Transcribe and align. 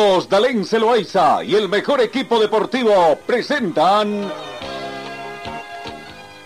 Carlos 0.00 0.30
Dalén 0.30 0.64
Celoaiza 0.64 1.44
y 1.44 1.54
el 1.54 1.68
mejor 1.68 2.00
equipo 2.00 2.40
deportivo 2.40 3.18
presentan 3.26 4.32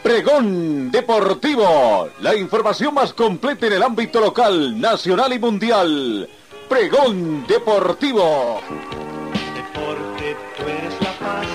Pregón 0.02 0.90
Deportivo, 0.90 2.08
la 2.20 2.34
información 2.34 2.94
más 2.94 3.14
completa 3.14 3.68
en 3.68 3.74
el 3.74 3.82
ámbito 3.84 4.18
local, 4.18 4.80
nacional 4.80 5.32
y 5.34 5.38
mundial. 5.38 6.28
Pregón 6.68 7.46
Deportivo. 7.46 8.60
Deporte, 9.54 10.36
tú 10.58 10.62
eres 10.64 10.94
la 11.00 11.12
paz, 11.20 11.46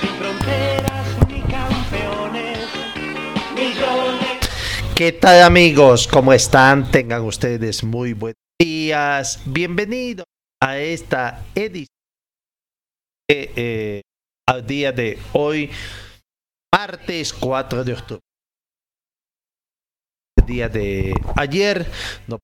sin 0.00 0.10
fronteras 0.16 1.06
ni 1.28 1.40
campeones, 1.42 2.66
millones. 3.54 4.48
¿Qué 4.94 5.12
tal 5.12 5.42
amigos? 5.42 6.08
¿Cómo 6.08 6.32
están? 6.32 6.90
Tengan 6.90 7.24
ustedes 7.24 7.84
muy 7.84 8.14
buenos 8.14 8.40
días. 8.58 9.42
Bienvenidos 9.44 10.24
a 10.60 10.78
esta 10.78 11.44
edición 11.54 11.88
eh, 13.30 14.00
al 14.48 14.66
día 14.66 14.92
de 14.92 15.18
hoy, 15.34 15.70
martes 16.74 17.34
4 17.34 17.84
de 17.84 17.92
octubre. 17.92 18.22
El 20.38 20.46
día 20.46 20.68
de 20.68 21.12
ayer 21.36 21.86
no 22.26 22.38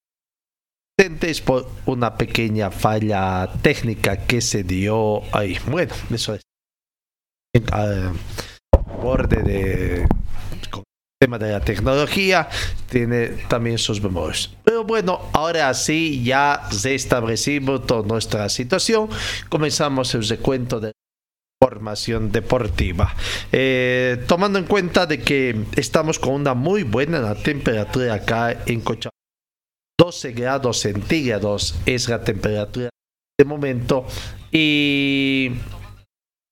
presentes 0.97 1.41
por 1.41 1.67
una 1.87 2.17
pequeña 2.19 2.71
falla 2.71 3.51
técnica 3.63 4.27
que 4.27 4.43
se 4.43 4.63
dio 4.63 5.23
ahí. 5.35 5.59
Bueno, 5.67 5.95
eso 6.11 6.35
es 6.35 6.43
al 7.73 8.13
borde 9.01 9.43
de 9.43 10.07
tema 11.25 11.39
de 11.39 11.53
la 11.53 11.61
tecnología 11.61 12.51
tiene 12.91 13.29
también 13.49 13.79
sus 13.79 13.99
bemoles. 14.03 14.51
Pero 14.63 14.85
bueno, 14.85 15.31
ahora 15.33 15.73
sí 15.73 16.23
ya 16.23 16.69
restablecimos 16.83 17.87
toda 17.87 18.07
nuestra 18.07 18.47
situación. 18.51 19.09
Comenzamos 19.49 20.15
el 20.15 20.29
recuento 20.29 20.81
de 20.81 20.93
formación 21.59 22.31
deportiva. 22.31 23.15
Eh, 23.51 24.23
tomando 24.29 24.59
en 24.59 24.67
cuenta 24.67 25.07
de 25.07 25.23
que 25.23 25.65
estamos 25.77 26.19
con 26.19 26.35
una 26.35 26.53
muy 26.53 26.83
buena 26.83 27.35
temperatura 27.35 28.13
acá 28.13 28.63
en 28.67 28.83
Cochabamba. 28.83 29.15
12 29.99 30.33
grados 30.33 30.81
centígrados 30.81 31.75
es 31.87 32.07
la 32.07 32.23
temperatura 32.23 32.91
de 33.39 33.45
momento. 33.47 34.05
Y 34.53 35.53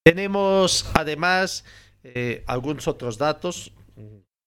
tenemos 0.02 0.86
además 0.94 1.62
eh, 2.04 2.42
algunos 2.46 2.88
otros 2.88 3.18
datos 3.18 3.70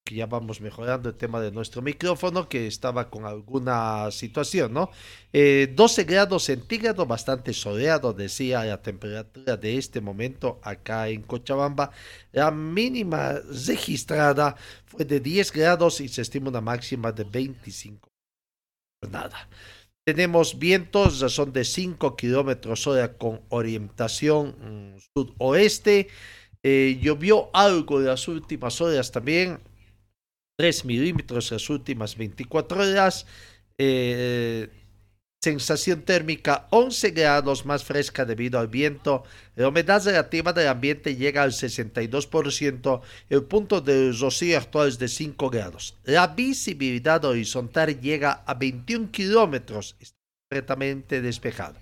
que 0.06 0.16
ya 0.16 0.28
vamos 0.28 0.62
mejorando 0.62 1.10
el 1.10 1.16
tema 1.16 1.42
de 1.42 1.52
nuestro 1.52 1.82
micrófono, 1.82 2.48
que 2.48 2.68
estaba 2.68 3.10
con 3.10 3.26
alguna 3.26 4.12
situación, 4.12 4.72
¿no? 4.72 4.92
Eh, 5.34 5.74
12 5.76 6.04
grados 6.04 6.44
centígrados, 6.44 7.08
bastante 7.08 7.54
soleado, 7.54 8.14
decía 8.14 8.64
la 8.66 8.84
temperatura 8.84 9.58
de 9.58 9.78
este 9.80 10.02
momento 10.02 10.60
acá 10.62 11.10
en 11.10 11.24
Cochabamba. 11.24 11.90
La 12.32 12.52
mínima 12.52 13.34
registrada 13.68 14.56
fue 14.86 15.06
de 15.06 15.20
10 15.20 15.52
grados 15.52 16.00
y 16.00 16.08
se 16.08 16.22
estima 16.22 16.50
una 16.50 16.62
máxima 16.62 17.12
de 17.12 17.24
25. 17.24 18.08
Nada. 19.10 19.50
Tenemos 20.06 20.60
vientos, 20.60 21.18
son 21.34 21.52
de 21.52 21.66
5 21.66 22.16
kilómetros 22.16 22.86
hora 22.86 23.18
con 23.18 23.42
orientación 23.50 24.94
mm, 24.94 25.00
sudoeste. 25.16 26.10
Eh, 26.62 27.00
llovió 27.02 27.50
algo 27.54 28.00
de 28.00 28.08
las 28.08 28.28
últimas 28.28 28.80
horas 28.82 29.12
también, 29.12 29.60
3 30.58 30.86
milímetros 30.86 31.52
las 31.52 31.70
últimas 31.70 32.16
24 32.18 32.82
horas. 32.82 33.26
Eh, 33.78 34.70
sensación 35.42 36.02
térmica 36.02 36.66
11 36.72 37.12
grados 37.12 37.66
más 37.66 37.84
fresca 37.84 38.26
debido 38.26 38.60
al 38.60 38.68
viento. 38.68 39.24
La 39.56 39.68
humedad 39.68 40.04
relativa 40.04 40.54
del 40.54 40.68
ambiente 40.68 41.16
llega 41.16 41.44
al 41.44 41.52
62%. 41.52 43.02
El 43.30 43.44
punto 43.44 43.82
de 43.82 44.12
rocío 44.12 44.58
actual 44.58 44.88
es 44.88 44.98
de 44.98 45.08
5 45.08 45.50
grados. 45.50 45.96
La 46.04 46.28
visibilidad 46.28 47.24
horizontal 47.26 48.00
llega 48.00 48.44
a 48.46 48.56
21 48.56 49.12
kilómetros. 49.12 49.96
Está 50.00 50.18
completamente 50.50 51.22
despejado. 51.22 51.76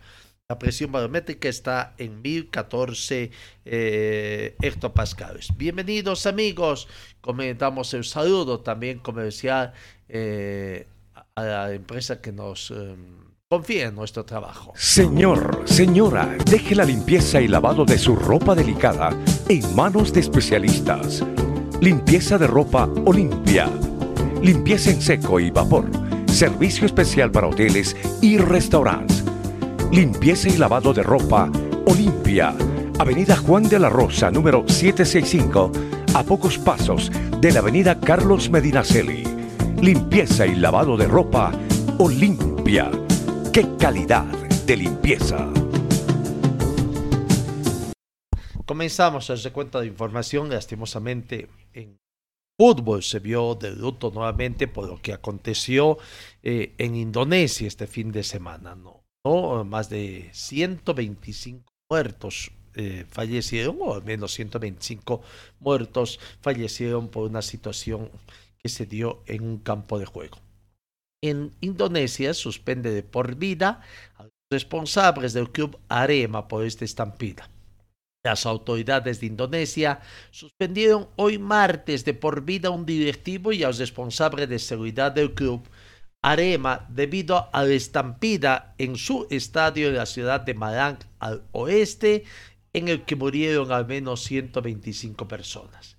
La 0.53 0.59
presión 0.59 0.91
barométrica 0.91 1.49
está 1.49 1.95
en 1.97 2.21
1014 2.21 3.31
eh, 3.65 4.55
hectopascales. 4.61 5.47
Bienvenidos 5.57 6.27
amigos. 6.27 6.87
Comentamos 7.21 7.91
el 7.95 8.03
saludo 8.03 8.59
también 8.59 8.99
comercial 8.99 9.73
eh, 10.07 10.85
a 11.33 11.43
la 11.43 11.73
empresa 11.73 12.21
que 12.21 12.31
nos 12.31 12.69
eh, 12.69 12.95
confía 13.49 13.87
en 13.87 13.95
nuestro 13.95 14.25
trabajo. 14.25 14.73
Señor, 14.75 15.63
señora, 15.65 16.37
deje 16.45 16.75
la 16.75 16.85
limpieza 16.85 17.41
y 17.41 17.47
lavado 17.47 17.83
de 17.83 17.97
su 17.97 18.15
ropa 18.15 18.53
delicada 18.53 19.09
en 19.49 19.75
manos 19.75 20.13
de 20.13 20.19
especialistas. 20.19 21.25
Limpieza 21.81 22.37
de 22.37 22.45
ropa 22.45 22.87
Olimpia. 23.05 23.71
Limpieza 24.43 24.91
en 24.91 25.01
seco 25.01 25.39
y 25.39 25.49
vapor. 25.49 25.89
Servicio 26.27 26.85
especial 26.85 27.31
para 27.31 27.47
hoteles 27.47 27.97
y 28.21 28.37
restaurantes. 28.37 29.22
Limpieza 29.93 30.49
y 30.49 30.57
lavado 30.57 30.91
de 30.91 31.03
ropa 31.03 31.51
Olimpia. 31.85 32.55
Avenida 32.97 33.37
Juan 33.37 33.69
de 33.69 33.77
la 33.77 33.89
Rosa, 33.89 34.31
número 34.31 34.67
765, 34.67 35.71
a 36.15 36.23
pocos 36.23 36.57
pasos 36.57 37.11
de 37.39 37.51
la 37.51 37.59
Avenida 37.59 37.99
Carlos 37.99 38.49
Medinaceli. 38.49 39.23
Limpieza 39.79 40.47
y 40.47 40.55
lavado 40.55 40.97
de 40.97 41.05
ropa 41.05 41.51
Olimpia. 41.99 42.89
¡Qué 43.53 43.67
calidad 43.79 44.25
de 44.65 44.77
limpieza! 44.77 45.47
Comenzamos 48.65 49.29
el 49.29 49.43
recuento 49.43 49.79
de 49.79 49.85
información. 49.85 50.49
Lastimosamente, 50.49 51.49
en 51.71 51.99
fútbol 52.57 53.03
se 53.03 53.19
vio 53.19 53.53
de 53.53 53.69
luto 53.75 54.09
nuevamente 54.09 54.67
por 54.67 54.87
lo 54.87 54.99
que 54.99 55.13
aconteció 55.13 55.99
eh, 56.41 56.73
en 56.79 56.95
Indonesia 56.95 57.67
este 57.67 57.85
fin 57.85 58.11
de 58.11 58.23
semana. 58.23 58.73
¿no? 58.73 58.92
¿No? 59.23 59.63
Más 59.63 59.89
de 59.89 60.29
125 60.33 61.63
muertos 61.89 62.51
eh, 62.75 63.05
fallecieron, 63.09 63.77
o 63.81 63.93
al 63.93 64.03
menos 64.03 64.33
125 64.33 65.21
muertos 65.59 66.19
fallecieron 66.41 67.07
por 67.09 67.29
una 67.29 67.41
situación 67.41 68.09
que 68.57 68.69
se 68.69 68.85
dio 68.85 69.21
en 69.27 69.43
un 69.43 69.57
campo 69.59 69.99
de 69.99 70.05
juego. 70.05 70.39
En 71.21 71.51
Indonesia 71.61 72.33
suspende 72.33 72.91
de 72.91 73.03
por 73.03 73.35
vida 73.35 73.81
a 74.17 74.23
los 74.23 74.33
responsables 74.51 75.33
del 75.33 75.51
club 75.51 75.79
Arema 75.87 76.47
por 76.47 76.65
esta 76.65 76.83
estampida. 76.83 77.49
Las 78.25 78.45
autoridades 78.45 79.19
de 79.19 79.27
Indonesia 79.27 79.99
suspendieron 80.31 81.07
hoy 81.17 81.37
martes 81.37 82.05
de 82.05 82.13
por 82.13 82.43
vida 82.43 82.69
a 82.69 82.71
un 82.71 82.85
directivo 82.85 83.51
y 83.51 83.63
a 83.63 83.67
los 83.67 83.79
responsables 83.79 84.47
de 84.47 84.59
seguridad 84.59 85.11
del 85.11 85.33
club 85.33 85.61
Arema 86.23 86.87
debido 86.89 87.49
a 87.51 87.63
la 87.63 87.73
estampida 87.73 88.73
en 88.77 88.95
su 88.95 89.27
estadio 89.29 89.91
de 89.91 89.97
la 89.97 90.05
ciudad 90.05 90.41
de 90.41 90.53
Malang 90.53 90.97
al 91.19 91.43
oeste, 91.51 92.23
en 92.71 92.87
el 92.87 93.03
que 93.03 93.17
murieron 93.17 93.71
al 93.71 93.85
menos 93.85 94.23
125 94.23 95.27
personas. 95.27 95.97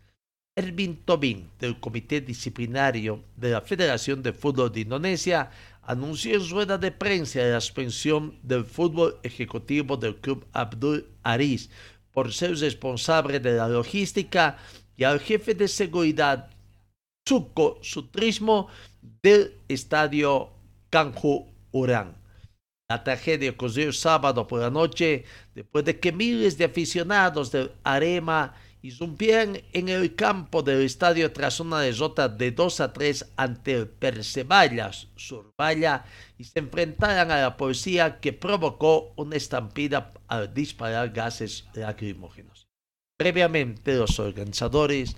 Ervin 0.56 0.96
Tobin, 1.04 1.50
del 1.58 1.78
Comité 1.78 2.20
Disciplinario 2.20 3.22
de 3.36 3.50
la 3.50 3.60
Federación 3.60 4.22
de 4.22 4.32
Fútbol 4.32 4.72
de 4.72 4.80
Indonesia, 4.80 5.50
anunció 5.82 6.34
en 6.36 6.48
rueda 6.48 6.78
de 6.78 6.90
prensa 6.90 7.40
la 7.42 7.60
suspensión 7.60 8.38
del 8.42 8.64
fútbol 8.64 9.18
ejecutivo 9.22 9.96
del 9.98 10.16
club 10.16 10.46
Abdul 10.52 11.06
Aris 11.22 11.68
por 12.12 12.32
ser 12.32 12.56
responsable 12.56 13.40
de 13.40 13.52
la 13.52 13.68
logística 13.68 14.56
y 14.96 15.04
al 15.04 15.20
jefe 15.20 15.54
de 15.54 15.68
seguridad 15.68 16.48
Suko 17.26 17.78
Sutrismo 17.82 18.68
del 19.22 19.58
estadio 19.68 20.50
Kanju 20.90 21.46
Urán. 21.72 22.16
La 22.88 23.02
tragedia 23.02 23.50
ocurrió 23.50 23.86
el 23.86 23.94
sábado 23.94 24.46
por 24.46 24.60
la 24.60 24.70
noche 24.70 25.24
después 25.54 25.84
de 25.84 25.98
que 25.98 26.12
miles 26.12 26.58
de 26.58 26.66
aficionados 26.66 27.50
del 27.50 27.72
Arema 27.82 28.54
irrumpieron 28.82 29.58
en 29.72 29.88
el 29.88 30.14
campo 30.14 30.62
del 30.62 30.82
estadio 30.82 31.32
tras 31.32 31.58
una 31.58 31.80
derrota 31.80 32.28
de 32.28 32.52
2 32.52 32.80
a 32.80 32.92
3 32.92 33.32
ante 33.36 33.72
el 33.72 34.24
Survalla 35.16 36.04
y 36.36 36.44
se 36.44 36.58
enfrentaran 36.58 37.30
a 37.30 37.40
la 37.40 37.56
policía 37.56 38.20
que 38.20 38.34
provocó 38.34 39.14
una 39.16 39.36
estampida 39.36 40.12
al 40.28 40.52
disparar 40.52 41.10
gases 41.10 41.64
lacrimógenos. 41.72 42.68
Previamente, 43.16 43.94
los 43.94 44.18
organizadores 44.18 45.16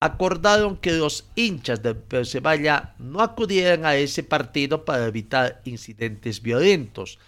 acordaron 0.00 0.78
que 0.78 0.92
los 0.92 1.26
hinchas 1.34 1.82
del 1.82 1.96
Persevalla 1.96 2.94
no 2.98 3.20
acudieran 3.20 3.84
a 3.84 3.96
ese 3.96 4.22
partido 4.22 4.84
para 4.84 5.06
evitar 5.06 5.60
incidentes 5.64 6.40
violentos 6.40 7.18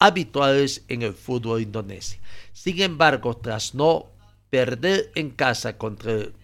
habituales 0.00 0.82
en 0.88 1.02
el 1.02 1.12
fútbol 1.12 1.60
indonesio. 1.60 2.18
Sin 2.52 2.80
embargo, 2.80 3.36
tras 3.36 3.74
no 3.74 4.06
perder 4.50 5.12
en 5.14 5.30
casa 5.30 5.76
contra 5.76 6.12
el, 6.12 6.34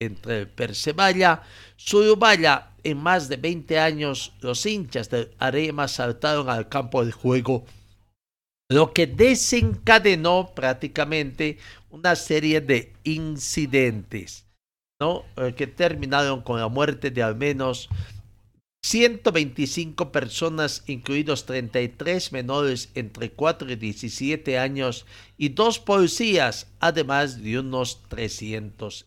entre 0.00 0.40
el 0.40 0.48
Persevalla, 0.48 1.42
Surubaya, 1.76 2.70
en 2.84 2.98
más 2.98 3.28
de 3.28 3.36
20 3.36 3.78
años, 3.78 4.32
los 4.40 4.64
hinchas 4.64 5.10
del 5.10 5.34
Arema 5.38 5.88
saltaron 5.88 6.48
al 6.48 6.68
campo 6.68 7.04
de 7.04 7.12
juego, 7.12 7.64
lo 8.70 8.92
que 8.92 9.06
desencadenó 9.06 10.52
prácticamente 10.54 11.58
una 11.90 12.14
serie 12.14 12.60
de 12.60 12.92
incidentes. 13.02 14.47
Eh, 15.00 15.54
que 15.56 15.68
terminaron 15.68 16.42
con 16.42 16.58
la 16.58 16.66
muerte 16.66 17.12
de 17.12 17.22
al 17.22 17.36
menos 17.36 17.88
125 18.82 20.10
personas, 20.10 20.82
incluidos 20.88 21.46
33 21.46 22.32
menores 22.32 22.90
entre 22.96 23.30
4 23.30 23.70
y 23.70 23.76
17 23.76 24.58
años 24.58 25.06
y 25.36 25.50
dos 25.50 25.78
policías, 25.78 26.66
además 26.80 27.40
de 27.40 27.60
unos 27.60 28.02
300. 28.08 29.06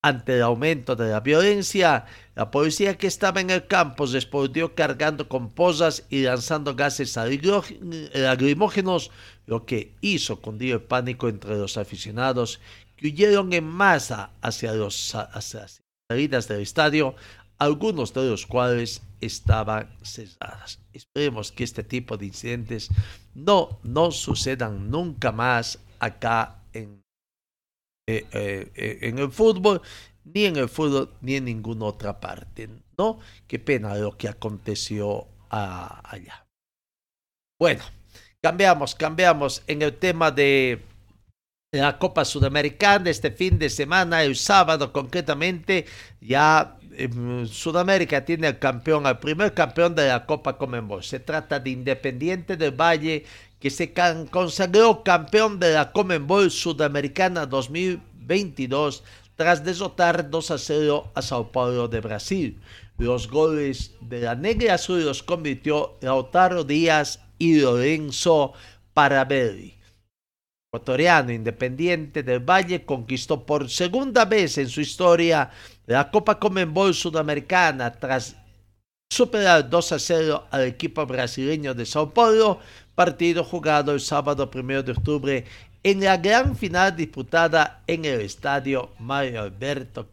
Ante 0.00 0.36
el 0.36 0.42
aumento 0.42 0.96
de 0.96 1.10
la 1.10 1.20
violencia, 1.20 2.06
la 2.34 2.50
policía 2.50 2.96
que 2.96 3.06
estaba 3.06 3.42
en 3.42 3.50
el 3.50 3.66
campo 3.66 4.06
respondió 4.06 4.74
cargando 4.74 5.28
con 5.28 5.50
posas 5.50 6.06
y 6.08 6.22
lanzando 6.22 6.74
gases 6.74 7.16
lacrimógenos, 7.16 9.10
lo 9.46 9.66
que 9.66 9.92
hizo 10.00 10.40
cundir 10.40 10.72
el 10.72 10.82
pánico 10.82 11.28
entre 11.28 11.56
los 11.56 11.76
aficionados 11.76 12.60
que 12.96 13.08
huyeron 13.08 13.52
en 13.52 13.64
masa 13.64 14.30
hacia, 14.40 14.72
hacia 14.72 15.60
las 15.60 15.82
salidas 16.10 16.48
del 16.48 16.60
estadio, 16.60 17.14
algunos 17.58 18.12
de 18.12 18.28
los 18.28 18.46
cuales 18.46 19.02
estaban 19.20 19.88
cesadas. 20.02 20.80
Esperemos 20.92 21.52
que 21.52 21.64
este 21.64 21.82
tipo 21.82 22.16
de 22.16 22.26
incidentes 22.26 22.90
no, 23.34 23.78
no 23.82 24.10
sucedan 24.10 24.90
nunca 24.90 25.32
más 25.32 25.78
acá 25.98 26.62
en, 26.72 27.02
eh, 28.06 28.26
eh, 28.32 28.72
eh, 28.74 28.98
en 29.02 29.18
el 29.18 29.30
fútbol, 29.30 29.80
ni 30.24 30.44
en 30.44 30.56
el 30.56 30.68
fútbol, 30.68 31.10
ni 31.20 31.36
en 31.36 31.46
ninguna 31.46 31.86
otra 31.86 32.20
parte. 32.20 32.68
¿no? 32.98 33.18
Qué 33.46 33.58
pena 33.58 33.94
lo 33.96 34.16
que 34.16 34.28
aconteció 34.28 35.26
allá. 35.48 36.46
Bueno, 37.58 37.84
cambiamos, 38.42 38.94
cambiamos 38.94 39.62
en 39.66 39.82
el 39.82 39.96
tema 39.96 40.30
de 40.30 40.82
la 41.80 41.98
Copa 41.98 42.24
Sudamericana 42.24 43.10
este 43.10 43.30
fin 43.30 43.58
de 43.58 43.70
semana, 43.70 44.22
el 44.22 44.36
sábado 44.36 44.92
concretamente, 44.92 45.86
ya 46.20 46.76
em, 46.96 47.46
Sudamérica 47.46 48.24
tiene 48.24 48.48
el 48.48 48.58
campeón, 48.58 49.06
el 49.06 49.18
primer 49.18 49.54
campeón 49.54 49.94
de 49.94 50.08
la 50.08 50.26
Copa 50.26 50.56
Comenbol. 50.56 51.02
Se 51.02 51.20
trata 51.20 51.58
de 51.58 51.70
Independiente 51.70 52.56
del 52.56 52.72
Valle, 52.72 53.24
que 53.58 53.70
se 53.70 53.92
consagró 54.30 55.02
campeón 55.02 55.58
de 55.58 55.72
la 55.72 55.90
Comenbol 55.90 56.50
Sudamericana 56.50 57.46
2022 57.46 59.02
tras 59.36 59.64
derrotar 59.64 60.30
2 60.30 60.50
a 60.50 60.58
0 60.58 61.12
a 61.14 61.22
Sao 61.22 61.50
Paulo 61.50 61.88
de 61.88 62.00
Brasil. 62.00 62.60
Los 62.98 63.28
goles 63.28 63.94
de 64.00 64.20
la 64.20 64.36
Negra 64.36 64.74
Azul 64.74 65.04
los 65.04 65.22
convirtió 65.22 65.96
Lautaro 66.00 66.62
Díaz 66.62 67.20
y 67.38 67.58
Lorenzo 67.58 68.52
Parabelli 68.92 69.74
ecuatoriano 70.74 71.30
Independiente 71.30 72.24
del 72.24 72.40
Valle 72.40 72.84
conquistó 72.84 73.46
por 73.46 73.70
segunda 73.70 74.24
vez 74.24 74.58
en 74.58 74.68
su 74.68 74.80
historia 74.80 75.50
la 75.86 76.10
Copa 76.10 76.40
Comenbol 76.40 76.94
Sudamericana 76.94 77.92
tras 77.92 78.34
superar 79.08 79.70
2 79.70 79.92
a 79.92 79.98
0 80.00 80.46
al 80.50 80.64
equipo 80.64 81.06
brasileño 81.06 81.74
de 81.74 81.86
Sao 81.86 82.12
Paulo, 82.12 82.58
partido 82.96 83.44
jugado 83.44 83.92
el 83.92 84.00
sábado 84.00 84.50
1 84.52 84.82
de 84.82 84.92
octubre 84.92 85.44
en 85.84 86.00
la 86.02 86.16
gran 86.16 86.56
final 86.56 86.96
disputada 86.96 87.84
en 87.86 88.04
el 88.04 88.20
estadio 88.22 88.90
Mario 88.98 89.42
Alberto 89.42 90.08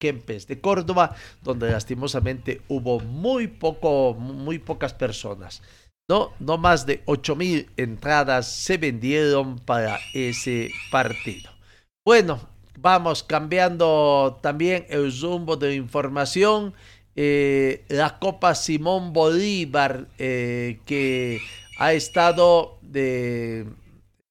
Kempes 0.00 0.46
de 0.46 0.58
Córdoba, 0.58 1.14
donde 1.42 1.70
lastimosamente 1.70 2.62
hubo 2.68 3.00
muy 3.00 3.48
poco, 3.48 4.14
muy 4.14 4.58
pocas 4.58 4.94
personas. 4.94 5.60
No, 6.08 6.32
no 6.40 6.56
más 6.56 6.86
de 6.86 7.02
mil 7.36 7.68
entradas 7.76 8.50
se 8.50 8.78
vendieron 8.78 9.58
para 9.58 10.00
ese 10.14 10.70
partido. 10.90 11.50
Bueno, 12.02 12.40
vamos 12.78 13.22
cambiando 13.22 14.38
también 14.40 14.86
el 14.88 15.12
rumbo 15.20 15.56
de 15.58 15.74
información. 15.74 16.72
Eh, 17.14 17.84
la 17.88 18.18
Copa 18.18 18.54
Simón 18.54 19.12
Bolívar 19.12 20.06
eh, 20.18 20.80
que 20.86 21.40
ha 21.78 21.92
estado 21.92 22.78
de 22.80 23.66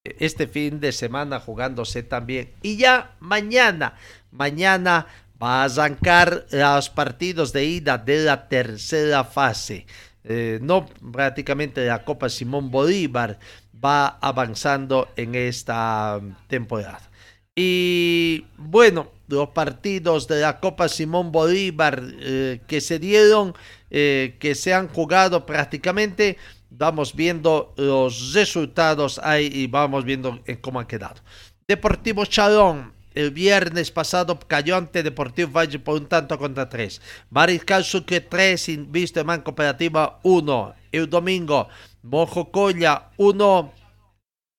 este 0.04 0.48
fin 0.48 0.80
de 0.80 0.92
semana 0.92 1.40
jugándose 1.40 2.02
también. 2.02 2.54
Y 2.64 2.78
ya 2.78 3.16
mañana, 3.20 3.94
mañana 4.32 5.06
va 5.42 5.62
a 5.62 5.66
arrancar 5.66 6.48
los 6.50 6.90
partidos 6.90 7.54
de 7.54 7.66
ida 7.66 8.00
de 8.00 8.24
la 8.24 8.48
tercera 8.48 9.24
fase. 9.24 9.86
Eh, 10.30 10.60
no 10.62 10.86
prácticamente 11.14 11.86
la 11.86 12.04
Copa 12.04 12.28
Simón 12.28 12.70
Bolívar 12.70 13.40
va 13.74 14.08
avanzando 14.20 15.08
en 15.16 15.36
esta 15.36 16.20
temporada. 16.48 17.10
Y 17.56 18.46
bueno, 18.58 19.10
los 19.30 19.50
partidos 19.50 20.28
de 20.28 20.42
la 20.42 20.60
Copa 20.60 20.90
Simón 20.90 21.32
Bolívar 21.32 22.04
eh, 22.20 22.60
que 22.68 22.82
se 22.82 23.00
dieron, 23.00 23.54
eh, 23.90 24.36
que 24.40 24.54
se 24.54 24.74
han 24.74 24.90
jugado 24.90 25.46
prácticamente, 25.46 26.38
vamos 26.70 27.16
viendo 27.16 27.74
los 27.78 28.34
resultados 28.34 29.22
ahí 29.24 29.50
y 29.52 29.68
vamos 29.68 30.04
viendo 30.04 30.42
en 30.46 30.58
cómo 30.58 30.82
ha 30.82 30.88
quedado. 30.88 31.22
Deportivo 31.70 32.26
Chalón 32.26 32.97
el 33.18 33.32
viernes 33.32 33.90
pasado 33.90 34.38
cayó 34.38 34.78
ante 34.78 35.02
Deportivo 35.02 35.52
Valle 35.52 35.80
por 35.80 36.00
un 36.00 36.06
tanto 36.06 36.38
contra 36.38 36.70
tres. 36.70 37.02
Mariscal 37.32 37.84
Sucre 37.84 38.22
3, 38.22 38.92
Visto 38.92 39.26
Man 39.26 39.42
Cooperativa 39.42 40.20
1. 40.22 40.76
El 40.92 41.10
domingo, 41.10 41.68
Mojocoya 42.04 43.10
1. 43.18 43.74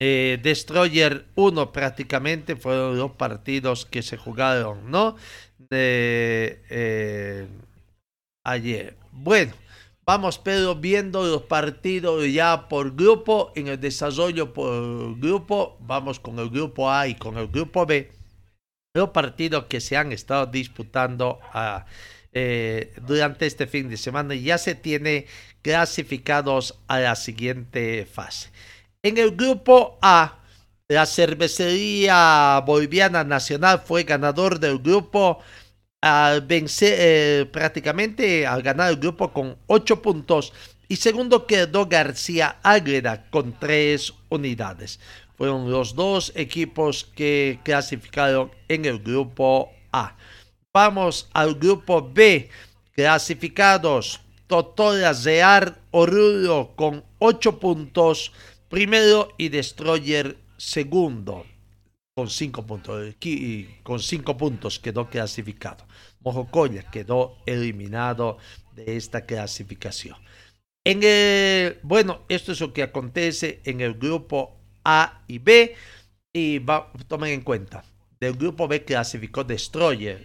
Eh, 0.01 0.41
Destroyer 0.43 1.27
1 1.37 1.73
prácticamente 1.73 2.57
fueron 2.57 2.99
los 2.99 3.13
partidos 3.13 3.87
que 3.87 4.03
se 4.03 4.17
jugaron, 4.17 4.91
¿no? 4.91 5.15
Eh, 5.71 7.47
ayer. 8.45 8.97
Bueno, 9.13 9.53
vamos 10.05 10.41
pero 10.41 10.75
viendo 10.75 11.23
los 11.23 11.43
partidos 11.43 12.27
ya 12.33 12.69
por 12.69 12.97
grupo, 12.97 13.53
en 13.55 13.69
el 13.69 13.79
desarrollo 13.79 14.53
por 14.53 15.17
grupo, 15.21 15.77
vamos 15.79 16.19
con 16.19 16.41
el 16.41 16.51
grupo 16.51 16.91
A 16.91 17.07
y 17.07 17.15
con 17.15 17.39
el 17.39 17.47
grupo 17.47 17.87
B 17.87 18.18
los 18.95 19.11
partidos 19.11 19.65
que 19.65 19.81
se 19.81 19.97
han 19.97 20.13
estado 20.13 20.47
disputando 20.47 21.39
ah, 21.53 21.87
eh, 22.33 22.95
durante 23.07 23.47
este 23.47 23.67
fin 23.67 23.89
de 23.89 23.97
semana 23.97 24.35
ya 24.35 24.59
se 24.59 24.75
tiene 24.75 25.27
clasificados 25.63 26.79
a 26.87 27.01
la 27.01 27.17
siguiente 27.17 28.07
fase. 28.07 28.51
En 29.03 29.19
el 29.19 29.37
grupo 29.37 29.99
A, 30.03 30.39
la 30.89 31.07
cervecería 31.07 32.63
boliviana 32.67 33.25
nacional 33.25 33.83
fue 33.85 34.05
ganador 34.05 34.59
del 34.59 34.79
grupo 34.79 35.39
al 36.01 36.43
vencer 36.43 36.95
eh, 36.99 37.47
prácticamente 37.53 38.47
al 38.47 38.63
ganar 38.63 38.91
el 38.91 38.97
grupo 38.97 39.33
con 39.33 39.59
8 39.67 40.01
puntos 40.01 40.53
y 40.89 40.97
segundo 40.97 41.47
quedó 41.47 41.87
García 41.87 42.59
Ágreda 42.63 43.29
con 43.31 43.59
3 43.59 44.15
unidades 44.31 45.01
fueron 45.39 45.71
los 45.71 45.95
dos 45.95 46.33
equipos 46.35 47.05
que 47.15 47.61
clasificaron 47.63 48.51
en 48.67 48.85
el 48.85 48.99
grupo 48.99 49.71
A. 49.93 50.17
Vamos 50.75 51.29
al 51.33 51.55
grupo 51.55 52.11
B, 52.13 52.51
clasificados 52.93 54.21
Totoras 54.49 55.25
Real 55.25 55.79
Oruro 55.93 56.73
con 56.75 57.05
8 57.21 57.61
puntos, 57.61 58.33
primero 58.69 59.29
y 59.39 59.49
Destroyer 59.49 60.37
segundo 60.57 61.47
con 62.17 62.29
5 62.29 62.67
puntos. 62.67 63.15
Con 63.85 64.01
5 64.01 64.37
puntos 64.37 64.81
quedó 64.81 65.09
clasificado. 65.09 65.87
Mojocoya 66.21 66.83
quedó 66.91 67.37
eliminado 67.47 68.39
de 68.75 68.97
esta 68.97 69.25
clasificación. 69.25 70.17
En 70.85 71.01
el, 71.05 71.79
bueno, 71.85 72.23
esto 72.29 72.51
es 72.51 72.61
lo 72.61 72.73
que 72.73 72.83
acontece 72.83 73.61
en 73.65 73.81
el 73.81 73.95
grupo 73.95 74.58
a 74.85 75.23
y 75.27 75.39
B. 75.39 75.75
Y 76.33 76.59
va, 76.59 76.93
tomen 77.09 77.33
en 77.33 77.41
cuenta, 77.41 77.85
del 78.21 78.35
grupo 78.35 78.69
B 78.69 78.85
clasificó 78.85 79.45
Destroyer, 79.45 80.25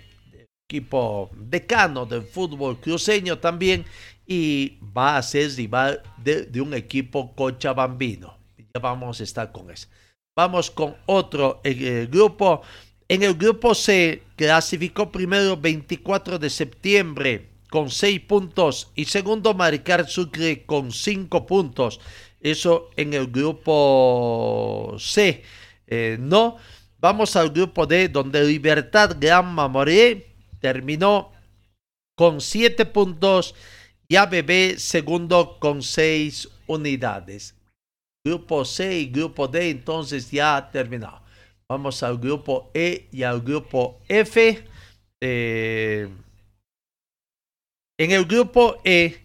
equipo 0.67 1.29
decano 1.35 2.05
del 2.05 2.23
fútbol 2.23 2.79
cruceño 2.79 3.39
también, 3.39 3.85
y 4.25 4.77
va 4.95 5.17
a 5.17 5.23
ser 5.23 5.51
rival 5.55 6.01
de, 6.17 6.61
un 6.61 6.73
equipo 6.73 7.33
cochabambino. 7.35 8.37
Ya 8.57 8.79
vamos 8.81 9.19
a 9.19 9.23
estar 9.23 9.51
con 9.51 9.69
eso. 9.69 9.87
Vamos 10.35 10.71
con 10.71 10.95
otro 11.05 11.61
eh, 11.63 12.07
grupo. 12.09 12.61
En 13.07 13.23
el 13.23 13.35
grupo 13.35 13.75
C 13.75 14.23
clasificó 14.35 15.11
primero 15.11 15.57
24 15.57 16.39
de 16.39 16.49
septiembre 16.49 17.49
con 17.69 17.89
6 17.89 18.21
puntos 18.21 18.91
y 18.95 19.05
segundo 19.05 19.53
Maricar 19.53 20.07
Sucre 20.07 20.65
con 20.65 20.91
5 20.91 21.45
puntos. 21.45 21.99
Eso 22.43 22.89
en 22.97 23.13
el 23.13 23.27
grupo 23.27 24.97
C. 24.99 25.43
Eh, 25.87 26.17
no, 26.19 26.57
vamos 26.99 27.37
al 27.37 27.51
grupo 27.51 27.87
D 27.87 28.09
donde 28.09 28.43
Libertad 28.43 29.15
Gran 29.17 29.55
Mamoré 29.55 30.27
terminó 30.59 31.31
con 32.17 32.41
7 32.41 32.85
puntos 32.87 33.55
y 34.09 34.17
ABB 34.17 34.77
segundo 34.77 35.57
con 35.57 35.81
6 35.81 36.49
unidades. 36.67 37.55
Grupo 38.25 38.65
C 38.65 38.99
y 38.99 39.05
grupo 39.05 39.47
D 39.47 39.69
entonces 39.69 40.29
ya 40.29 40.69
terminado. 40.69 41.21
Vamos 41.69 42.03
al 42.03 42.17
grupo 42.17 42.71
E 42.73 43.07
y 43.13 43.23
al 43.23 43.41
grupo 43.41 44.01
F. 44.09 44.65
Eh, 45.21 46.09
en 47.97 48.11
el 48.11 48.25
grupo 48.25 48.81
E, 48.83 49.22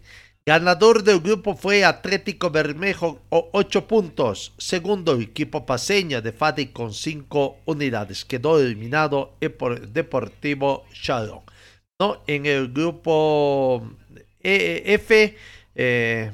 ganador 0.49 1.05
del 1.05 1.21
grupo 1.21 1.55
fue 1.55 1.85
Atlético 1.85 2.49
Bermejo, 2.49 3.21
8 3.28 3.87
puntos. 3.87 4.55
Segundo, 4.57 5.21
equipo 5.21 5.67
paseño 5.67 6.23
de 6.23 6.33
FADI 6.33 6.69
con 6.69 6.95
5 6.95 7.59
unidades. 7.67 8.25
Quedó 8.25 8.59
eliminado 8.59 9.37
el 9.40 9.93
Deportivo 9.93 10.87
Shalom. 10.90 11.43
¿No? 12.00 12.23
En 12.26 12.47
el 12.47 12.73
grupo 12.73 13.90
e, 14.40 14.83
F, 14.87 15.37
eh, 15.75 16.31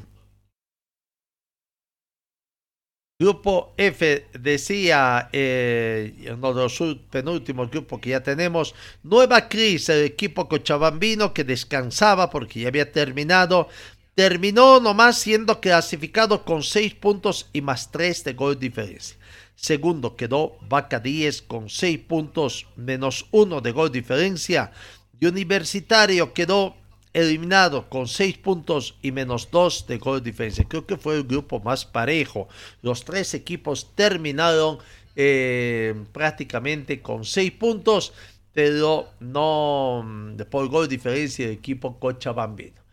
Grupo 3.16 3.74
F 3.76 4.26
decía 4.32 5.28
eh, 5.32 6.30
uno 6.32 6.52
de 6.52 6.62
los 6.64 6.82
penúltimos 7.10 7.70
grupos 7.70 8.00
que 8.00 8.10
ya 8.10 8.24
tenemos, 8.24 8.74
Nueva 9.04 9.48
Cris, 9.48 9.88
el 9.88 10.04
equipo 10.04 10.48
cochabambino 10.48 11.32
que 11.32 11.44
descansaba 11.44 12.28
porque 12.28 12.60
ya 12.60 12.68
había 12.68 12.90
terminado, 12.90 13.68
terminó 14.14 14.78
nomás 14.80 15.18
siendo 15.18 15.60
clasificado 15.60 16.44
con 16.44 16.62
6 16.62 16.94
puntos 16.94 17.48
y 17.52 17.60
más 17.60 17.90
3 17.90 18.24
de 18.24 18.32
gol 18.34 18.58
diferencia. 18.58 19.16
Segundo 19.56 20.16
quedó 20.16 20.56
Vaca 20.68 21.00
10 21.00 21.42
con 21.42 21.68
6 21.68 21.98
puntos 22.00 22.66
menos 22.76 23.26
1 23.30 23.60
de 23.60 23.72
gol 23.72 23.90
diferencia. 23.90 24.72
Y 25.20 25.26
Universitario 25.26 26.32
quedó 26.32 26.76
eliminado 27.12 27.88
con 27.88 28.08
6 28.08 28.38
puntos 28.38 28.96
y 29.02 29.12
menos 29.12 29.50
2 29.50 29.86
de 29.86 29.98
gol 29.98 30.22
diferencia. 30.22 30.64
Creo 30.68 30.86
que 30.86 30.96
fue 30.96 31.16
el 31.16 31.24
grupo 31.24 31.60
más 31.60 31.84
parejo. 31.84 32.48
Los 32.82 33.04
tres 33.04 33.34
equipos 33.34 33.92
terminaron 33.94 34.78
eh, 35.16 35.94
prácticamente 36.12 37.00
con 37.00 37.24
6 37.24 37.52
puntos, 37.52 38.12
pero 38.52 39.08
no 39.20 40.02
mm, 40.04 40.36
por 40.50 40.68
gol 40.68 40.88
diferencia 40.88 41.46
el 41.46 41.52
equipo 41.52 41.98
Cochabambino. 41.98 42.83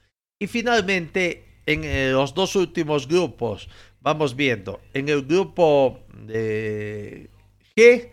Y 0.42 0.48
finalmente, 0.48 1.46
en 1.68 1.84
eh, 1.84 2.10
los 2.10 2.34
dos 2.34 2.56
últimos 2.56 3.08
grupos, 3.08 3.70
vamos 4.00 4.36
viendo, 4.36 4.82
en 4.92 5.08
el 5.08 5.22
grupo 5.22 6.00
de 6.26 7.30
G, 7.78 8.10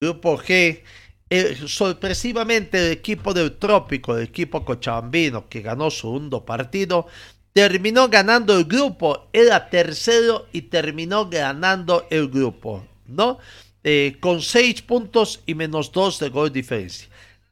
grupo 0.00 0.38
G, 0.38 0.82
sorpresivamente 1.66 2.78
el 2.78 2.92
equipo 2.92 3.34
del 3.34 3.56
Trópico, 3.56 4.16
el 4.16 4.22
equipo 4.22 4.64
cochabambino 4.64 5.48
que 5.48 5.62
ganó 5.62 5.90
su 5.90 6.02
segundo 6.02 6.44
partido, 6.44 7.08
terminó 7.52 8.08
ganando 8.08 8.56
el 8.56 8.64
grupo, 8.64 9.26
era 9.32 9.68
tercero 9.68 10.46
y 10.52 10.62
terminó 10.62 11.28
ganando 11.28 12.06
el 12.08 12.28
grupo, 12.28 12.86
¿no? 13.08 13.38
Eh, 13.82 14.16
con 14.20 14.42
seis 14.42 14.80
puntos 14.80 15.40
y 15.44 15.56
menos 15.56 15.90
dos 15.90 16.20
de 16.20 16.28
gol 16.28 16.52
diferencia. 16.52 17.08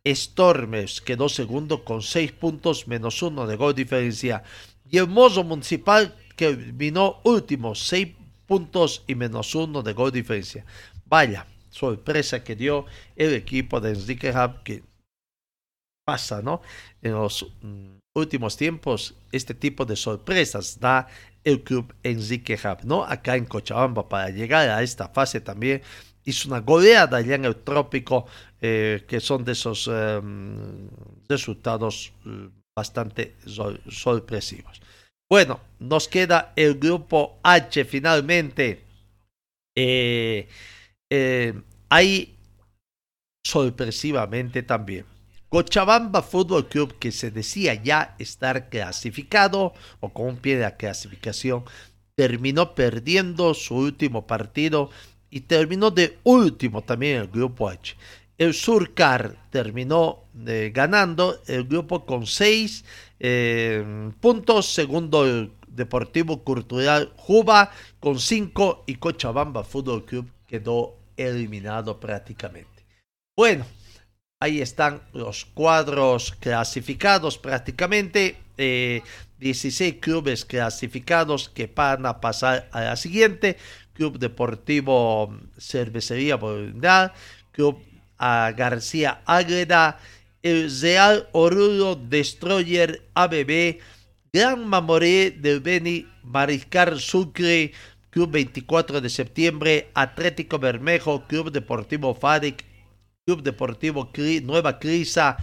Stormers 0.07 1.01
quedó 1.01 1.29
segundo 1.29 1.85
con 1.85 2.03
seis 2.03 2.33
puntos 2.33 2.89
menos 2.89 3.23
uno 3.23 3.47
de 3.47 3.57
gol 3.57 3.75
diferencia. 3.75 4.43
Y 4.91 4.99
el 4.99 5.07
Mozo 5.07 5.45
Municipal 5.45 6.15
que 6.37 6.55
vino 6.55 7.21
último, 7.25 7.75
seis 7.75 8.09
puntos 8.47 9.05
y 9.07 9.15
menos 9.15 9.55
uno 9.55 9.83
de 9.83 9.93
gol 9.93 10.11
diferencia. 10.11 10.65
Vaya, 11.05 11.47
sorpresa 11.69 12.43
que 12.43 12.57
dio 12.57 12.87
el 13.15 13.35
equipo 13.35 13.81
de 13.81 13.91
Enrique 13.91 14.31
Hub, 14.31 14.63
que 14.63 14.83
pasa, 16.05 16.41
¿no? 16.43 16.63
En 17.03 17.13
los 17.13 17.47
mm, 17.61 17.99
últimos 18.15 18.57
tiempos, 18.57 19.15
este 19.33 19.55
tipo 19.55 19.85
de 19.85 19.97
sorpresas 19.97 20.81
da 20.81 21.09
el 21.45 21.63
club 21.63 21.95
Enrique 22.03 22.55
Hub, 22.55 22.85
¿no? 22.85 23.05
Acá 23.05 23.37
en 23.37 23.45
Cochabamba, 23.45 24.09
para 24.09 24.31
llegar 24.31 24.69
a 24.71 24.83
esta 24.83 25.09
fase 25.09 25.41
también 25.41 25.83
hizo 26.25 26.49
una 26.49 26.61
goleada 26.61 27.19
allá 27.19 27.35
en 27.35 27.45
el 27.45 27.57
trópico, 27.57 28.27
eh, 28.61 29.05
que 29.07 29.21
son 29.21 29.45
de 29.45 29.53
esos 29.53 29.89
em, 29.89 30.89
resultados 31.29 32.13
mm, 32.25 32.47
bastante 32.77 33.37
sorpresivos. 33.89 34.81
Bueno, 35.29 35.61
nos 35.79 36.09
queda 36.09 36.53
el 36.57 36.79
grupo 36.79 37.39
H 37.43 37.85
finalmente. 37.85 38.85
Eh, 39.77 40.49
eh, 41.11 41.55
hay 41.89 42.37
sorpresivamente 43.45 44.63
también 44.63 45.07
Cochabamba 45.51 46.23
Fútbol 46.23 46.69
Club 46.69 46.99
que 47.01 47.11
se 47.11 47.33
decía 47.33 47.75
ya 47.75 48.15
estar 48.21 48.69
clasificado 48.69 49.75
o 49.99 50.13
con 50.13 50.27
un 50.27 50.37
pie 50.37 50.57
de 50.57 50.63
la 50.63 50.77
clasificación 50.77 51.65
terminó 52.15 52.77
perdiendo 52.77 53.53
su 53.55 53.75
último 53.75 54.29
partido 54.29 54.91
y 55.29 55.41
terminó 55.41 55.91
de 55.91 56.19
último 56.23 56.83
también 56.83 57.23
el 57.23 57.27
grupo 57.27 57.69
H. 57.69 57.97
El 58.41 58.55
Surcar 58.55 59.37
terminó 59.51 60.25
eh, 60.47 60.73
ganando 60.75 61.43
el 61.47 61.65
grupo 61.65 62.07
con 62.07 62.27
seis 62.27 62.87
eh, 63.19 63.85
puntos, 64.19 64.73
segundo 64.73 65.27
el 65.27 65.53
Deportivo 65.69 66.43
Cultural 66.43 67.13
Juba 67.19 67.71
con 68.01 68.19
cinco 68.19 68.83
y 68.87 68.95
Cochabamba 68.95 69.63
Fútbol 69.63 70.07
Club 70.07 70.31
quedó 70.47 70.97
eliminado 71.19 72.01
prácticamente. 72.01 72.87
Bueno, 73.37 73.67
ahí 74.41 74.63
están 74.63 75.03
los 75.13 75.45
cuadros 75.45 76.33
clasificados 76.41 77.37
prácticamente. 77.37 78.39
16 78.57 79.81
eh, 79.81 80.01
clubes 80.01 80.47
clasificados 80.47 81.51
que 81.51 81.67
van 81.67 82.07
a 82.07 82.23
pasar 82.23 82.71
a 82.73 82.81
la 82.81 82.97
siguiente. 82.97 83.59
Club 83.93 84.19
Deportivo 84.19 85.39
Cervecería 85.59 86.37
Bolívar, 86.37 87.13
Club 87.53 87.90
a 88.21 88.53
García 88.57 89.23
Ágreda, 89.25 89.99
el 90.43 90.71
Real 90.81 91.29
Oruro 91.33 91.97
Destroyer 91.97 93.03
ABB, 93.15 93.79
Gran 94.33 94.69
Mamoré 94.69 95.31
del 95.33 95.61
Beni, 95.61 96.07
Mariscal 96.23 97.01
Sucre, 97.01 97.73
Club 98.11 98.31
24 98.31 99.01
de 99.01 99.09
septiembre, 99.09 99.91
Atlético 99.95 100.59
Bermejo, 100.59 101.27
Club 101.27 101.51
Deportivo 101.51 102.15
FADIC, 102.15 102.65
Club 103.25 103.43
Deportivo 103.43 104.11
Nueva 104.43 104.79
Crisa, 104.79 105.37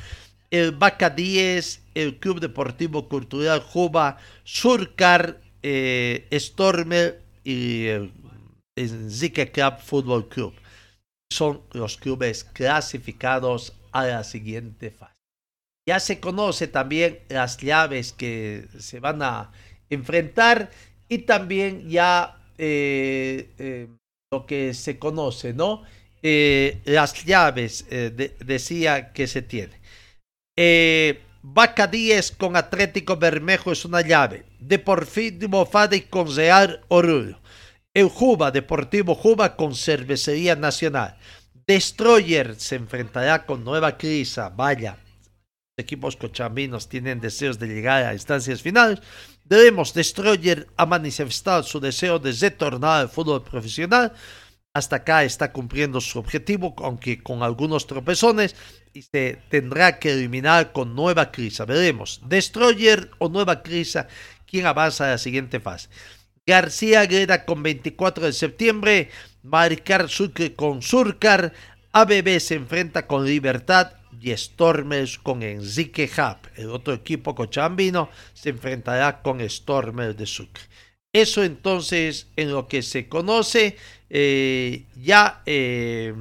el 0.52 0.72
Baca 0.72 1.10
10, 1.10 1.82
el 1.96 2.18
Club 2.18 2.40
Deportivo 2.40 3.10
Cultural 3.10 3.60
Juba, 3.60 4.18
Surcar, 4.44 5.42
eh, 5.64 6.28
Stormer 6.34 7.22
y 7.44 7.88
el, 7.88 8.12
Zika 9.10 9.48
Club 9.48 9.80
Fútbol 9.80 10.30
Club. 10.30 10.54
Son 11.32 11.62
los 11.74 11.98
clubes 11.98 12.44
clasificados 12.44 13.74
a 13.92 14.06
la 14.06 14.24
siguiente 14.24 14.92
fase. 14.92 15.14
Ya 15.88 16.00
se 16.00 16.20
conoce 16.20 16.68
también 16.68 17.20
las 17.30 17.58
llaves 17.58 18.14
que 18.14 18.68
se 18.78 19.00
van 19.00 19.22
a 19.22 19.52
enfrentar 19.90 20.70
y 21.08 21.20
también 21.20 21.90
ya 21.90 22.38
eh, 22.58 23.50
eh, 23.58 23.88
lo 24.32 24.46
que 24.46 24.74
se 24.74 25.00
conoce, 25.00 25.54
¿no? 25.54 25.84
Eh, 26.22 26.82
las 26.86 27.24
llaves, 27.24 27.86
decía 27.90 29.14
que 29.14 29.28
se 29.28 29.42
tiene. 29.42 29.80
Vaca 31.42 31.88
10 31.88 32.32
con 32.32 32.58
Atlético 32.58 33.16
Bermejo 33.16 33.72
es 33.72 33.86
una 33.86 34.02
llave. 34.02 34.44
Deportivo 34.60 35.66
Fadi 35.66 36.02
con 36.02 36.36
Real 36.36 36.82
Oruro. 36.90 37.40
El 37.98 38.10
Juba, 38.10 38.52
Deportivo 38.52 39.16
Juba 39.16 39.56
con 39.56 39.74
Cervecería 39.74 40.56
Nacional. 40.56 41.18
Destroyer 41.66 42.54
se 42.60 42.76
enfrentará 42.76 43.44
con 43.44 43.64
Nueva 43.64 43.98
Crisa. 43.98 44.50
Vaya, 44.50 45.00
equipos 45.78 46.16
cochambinos 46.16 46.90
tienen 46.90 47.20
deseos 47.20 47.58
de 47.58 47.66
llegar 47.66 48.04
a 48.04 48.14
instancias 48.14 48.62
finales. 48.62 49.00
Debemos 49.46 49.96
Destroyer 49.96 50.68
ha 50.78 50.86
manifestado 50.86 51.64
su 51.64 51.80
deseo 51.80 52.20
de 52.20 52.34
retornar 52.34 53.02
al 53.02 53.10
fútbol 53.10 53.44
profesional. 53.44 54.14
hasta 54.76 54.98
acá 54.98 55.24
está 55.24 55.52
cumpliendo 55.52 56.00
su 56.00 56.20
objetivo, 56.20 56.76
aunque 56.78 57.24
con 57.24 57.42
algunos 57.42 57.88
tropezones, 57.88 58.56
y 58.94 59.02
se 59.02 59.42
tendrá 59.50 59.98
que 59.98 60.12
eliminar 60.12 60.72
con 60.72 60.94
nueva 60.96 61.32
crisis. 61.32 61.66
Veremos, 61.66 62.22
Destroyer 62.26 63.10
o 63.18 63.28
nueva 63.28 63.64
crisis, 63.64 64.04
quién 64.46 64.68
avanza 64.68 65.06
a 65.06 65.10
la 65.10 65.18
siguiente 65.18 65.60
fase. 65.60 65.90
García 66.48 67.06
Greda 67.06 67.44
con 67.44 67.62
24 67.62 68.26
de 68.26 68.32
septiembre, 68.32 69.10
Maricar 69.44 70.08
Sucre 70.08 70.54
con 70.54 70.82
Surcar, 70.82 71.52
ABB 71.92 72.40
se 72.40 72.56
enfrenta 72.56 73.06
con 73.06 73.26
Libertad 73.26 73.92
y 74.22 74.36
Stormers 74.36 75.20
con 75.20 75.44
Enrique 75.44 76.10
Hub. 76.18 76.38
El 76.56 76.70
otro 76.70 76.94
equipo 76.94 77.36
cochabambino 77.36 78.10
se 78.34 78.50
enfrentará 78.50 79.22
con 79.22 79.48
Stormers 79.48 80.16
de 80.16 80.26
Sucre. 80.26 80.64
Eso 81.12 81.44
entonces 81.44 82.28
en 82.38 82.52
lo 82.52 82.70
que 82.70 82.82
se 82.82 83.10
conoce 83.10 83.76
eh, 84.10 84.86
ya 84.96 85.42
eh, 85.46 86.14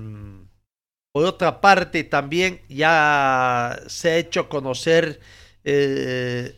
por 1.12 1.24
otra 1.24 1.60
parte 1.60 2.02
también 2.02 2.60
ya 2.68 3.80
se 3.86 4.10
ha 4.10 4.16
hecho 4.16 4.48
conocer 4.48 5.20
eh, 5.62 6.56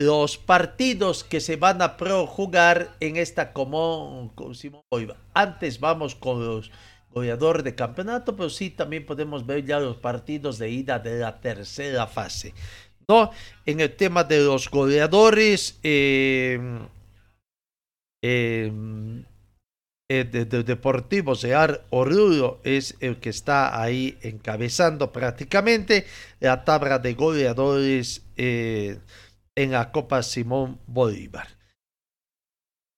los 0.00 0.38
partidos 0.38 1.24
que 1.24 1.40
se 1.40 1.56
van 1.56 1.82
a 1.82 1.96
jugar 2.26 2.96
en 3.00 3.18
esta 3.18 3.52
común 3.52 4.32
Antes 5.34 5.78
vamos 5.78 6.14
con 6.14 6.42
los 6.42 6.70
goleadores 7.10 7.62
de 7.64 7.74
campeonato, 7.74 8.34
pero 8.34 8.48
sí 8.48 8.70
también 8.70 9.04
podemos 9.04 9.44
ver 9.44 9.66
ya 9.66 9.78
los 9.78 9.98
partidos 9.98 10.58
de 10.58 10.70
ida 10.70 10.98
de 10.98 11.18
la 11.18 11.38
tercera 11.38 12.06
fase. 12.06 12.54
¿no? 13.08 13.30
En 13.66 13.80
el 13.80 13.94
tema 13.94 14.24
de 14.24 14.42
los 14.42 14.70
goleadores, 14.70 15.78
eh, 15.82 16.58
eh, 18.22 18.72
eh, 20.08 20.24
de, 20.24 20.44
Deportivo 20.46 21.34
Sear 21.34 21.84
Oruro 21.90 22.60
es 22.64 22.96
el 23.00 23.18
que 23.18 23.28
está 23.28 23.82
ahí 23.82 24.16
encabezando 24.22 25.12
prácticamente 25.12 26.06
la 26.40 26.64
tabla 26.64 26.98
de 26.98 27.12
goleadores 27.12 28.22
en 29.62 29.72
la 29.72 29.92
Copa 29.92 30.22
Simón 30.22 30.80
Bolívar. 30.86 31.48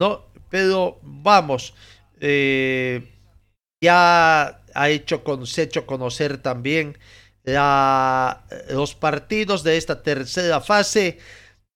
¿No? 0.01 0.27
Pero 0.49 0.99
vamos, 1.03 1.75
ya 3.81 4.63
ha 4.75 4.91
hecho, 4.91 5.23
se 5.45 5.63
hecho 5.63 5.87
conocer 5.87 6.39
también 6.39 6.99
los 7.45 8.95
partidos 8.95 9.63
de 9.63 9.77
esta 9.77 10.03
tercera 10.03 10.61
fase. 10.61 11.19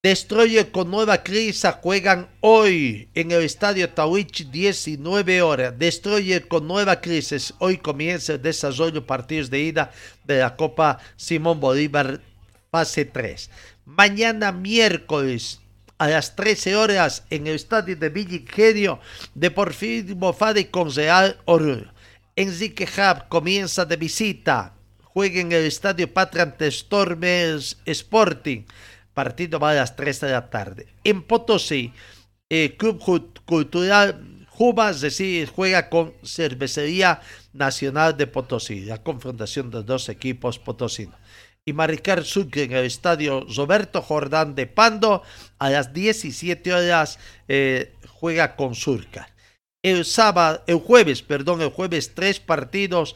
Destroyer 0.03 0.71
con 0.71 0.91
Nueva 0.91 1.23
Crisa 1.23 1.79
juegan 1.81 2.29
hoy 2.39 3.09
en 3.15 3.31
el 3.31 3.41
Estadio 3.41 3.89
Tawich 3.89 4.49
19 4.51 5.41
horas. 5.41 5.77
Destroyer 5.77 6.47
con 6.47 6.67
Nueva 6.67 7.01
Crisis. 7.01 7.53
Hoy 7.57 7.77
comienza 7.77 8.33
el 8.33 8.41
desarrollo 8.41 9.05
partidos 9.05 9.49
de 9.49 9.59
ida 9.59 9.91
de 10.23 10.37
la 10.37 10.55
Copa 10.55 10.99
Simón 11.15 11.59
Bolívar 11.59 12.21
fase 12.71 13.05
3. 13.05 13.49
Mañana 13.87 14.51
miércoles 14.51 15.61
a 15.97 16.09
las 16.09 16.35
13 16.35 16.75
horas 16.75 17.23
en 17.29 17.47
el 17.47 17.55
Estadio 17.55 17.95
de 17.95 18.09
Villa 18.09 18.35
Ingenio 18.35 18.99
de 19.33 19.49
Porfirio 19.49 20.33
Fade 20.33 20.69
con 20.69 20.93
Real 20.93 21.39
Oruro. 21.45 21.93
Enrique 22.35 22.83
Hub 22.83 23.29
comienza 23.29 23.85
de 23.85 23.95
visita. 23.95 24.73
Juega 25.03 25.39
en 25.39 25.53
el 25.53 25.63
estadio 25.63 26.13
Patria 26.13 26.53
Stormers 26.69 27.77
Sporting. 27.85 28.65
Partido 29.13 29.57
va 29.57 29.71
a 29.71 29.75
las 29.75 29.95
3 29.95 30.19
de 30.19 30.31
la 30.31 30.49
tarde. 30.49 30.87
En 31.05 31.23
Potosí, 31.23 31.93
el 32.49 32.75
Club 32.75 33.01
Cultural 33.45 34.45
Jubas 34.49 35.01
juega 35.55 35.87
con 35.87 36.13
Cervecería 36.25 37.21
Nacional 37.53 38.17
de 38.17 38.27
Potosí. 38.27 38.81
La 38.81 39.01
confrontación 39.01 39.71
de 39.71 39.81
dos 39.81 40.09
equipos 40.09 40.59
potosinos. 40.59 41.15
Y 41.67 41.73
Maricar 41.73 42.23
Sucre 42.23 42.63
en 42.63 42.71
el 42.71 42.85
estadio 42.85 43.45
Roberto 43.55 44.01
Jordán 44.01 44.55
de 44.55 44.65
Pando 44.65 45.21
a 45.59 45.69
las 45.69 45.93
17 45.93 46.73
horas 46.73 47.19
eh, 47.47 47.93
juega 48.07 48.55
con 48.55 48.73
Surca 48.73 49.27
el 49.89 50.05
sábado, 50.05 50.63
el 50.67 50.77
jueves, 50.77 51.21
perdón, 51.21 51.61
el 51.61 51.69
jueves 51.69 52.13
tres 52.13 52.39
partidos. 52.39 53.15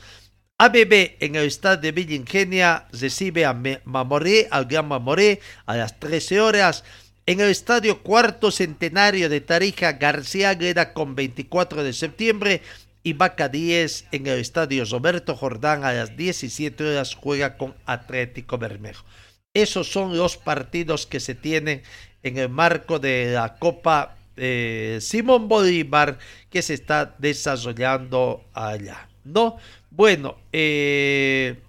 ABB 0.57 1.17
en 1.19 1.35
el 1.35 1.45
estadio 1.45 1.81
de 1.81 1.91
Villa 1.91 2.15
Ingenia 2.15 2.87
recibe 2.91 3.45
a 3.45 3.59
Mamoré, 3.83 4.47
al 4.51 4.65
Gran 4.65 4.87
Mamoré, 4.87 5.39
a 5.65 5.75
las 5.75 5.99
13 5.99 6.39
horas. 6.39 6.83
En 7.25 7.39
el 7.39 7.49
estadio 7.49 8.03
Cuarto 8.03 8.51
Centenario 8.51 9.29
de 9.29 9.41
Tarija, 9.41 9.93
García 9.93 10.53
Greda 10.53 10.93
con 10.93 11.15
24 11.15 11.83
de 11.83 11.93
septiembre. 11.93 12.61
Y 13.03 13.13
Vaca 13.13 13.49
10 13.49 14.07
en 14.11 14.27
el 14.27 14.39
estadio 14.39 14.85
Roberto 14.85 15.35
Jordán 15.35 15.83
a 15.83 15.93
las 15.93 16.15
17 16.15 16.83
horas 16.83 17.15
juega 17.15 17.57
con 17.57 17.75
Atlético 17.85 18.57
Bermejo. 18.57 19.05
Esos 19.53 19.91
son 19.91 20.17
los 20.17 20.37
partidos 20.37 21.07
que 21.07 21.19
se 21.19 21.35
tienen 21.35 21.81
en 22.23 22.37
el 22.37 22.49
marco 22.49 22.99
de 22.99 23.31
la 23.33 23.57
Copa 23.57 24.17
eh, 24.37 24.99
Simón 25.01 25.47
Bolívar 25.47 26.19
que 26.49 26.61
se 26.61 26.75
está 26.75 27.15
desarrollando 27.17 28.45
allá. 28.53 29.09
¿No? 29.23 29.57
Bueno, 29.89 30.37
eh, 30.51 31.59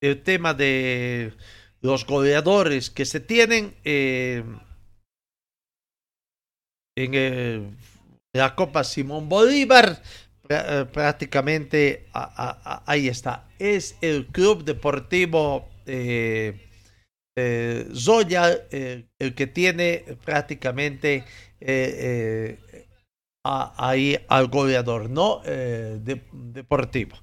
el 0.00 0.22
tema 0.22 0.54
de 0.54 1.32
los 1.80 2.06
goleadores 2.06 2.90
que 2.90 3.04
se 3.04 3.20
tienen 3.20 3.74
eh, 3.84 4.42
en 6.96 7.76
la 8.36 8.54
Copa 8.54 8.84
Simón 8.84 9.28
Bolívar, 9.28 10.02
prácticamente 10.92 12.06
ahí 12.12 13.08
está. 13.08 13.48
Es 13.58 13.96
el 14.00 14.26
Club 14.26 14.64
Deportivo 14.64 15.68
eh, 15.86 16.66
Zoya, 17.94 18.66
eh, 18.70 19.04
el 19.18 19.34
que 19.34 19.46
tiene 19.46 20.04
prácticamente 20.24 21.24
eh, 21.60 22.58
eh, 22.72 22.86
ahí 23.44 24.18
al 24.28 24.48
goleador, 24.48 25.10
¿no? 25.10 25.42
deportivo. 26.32 27.16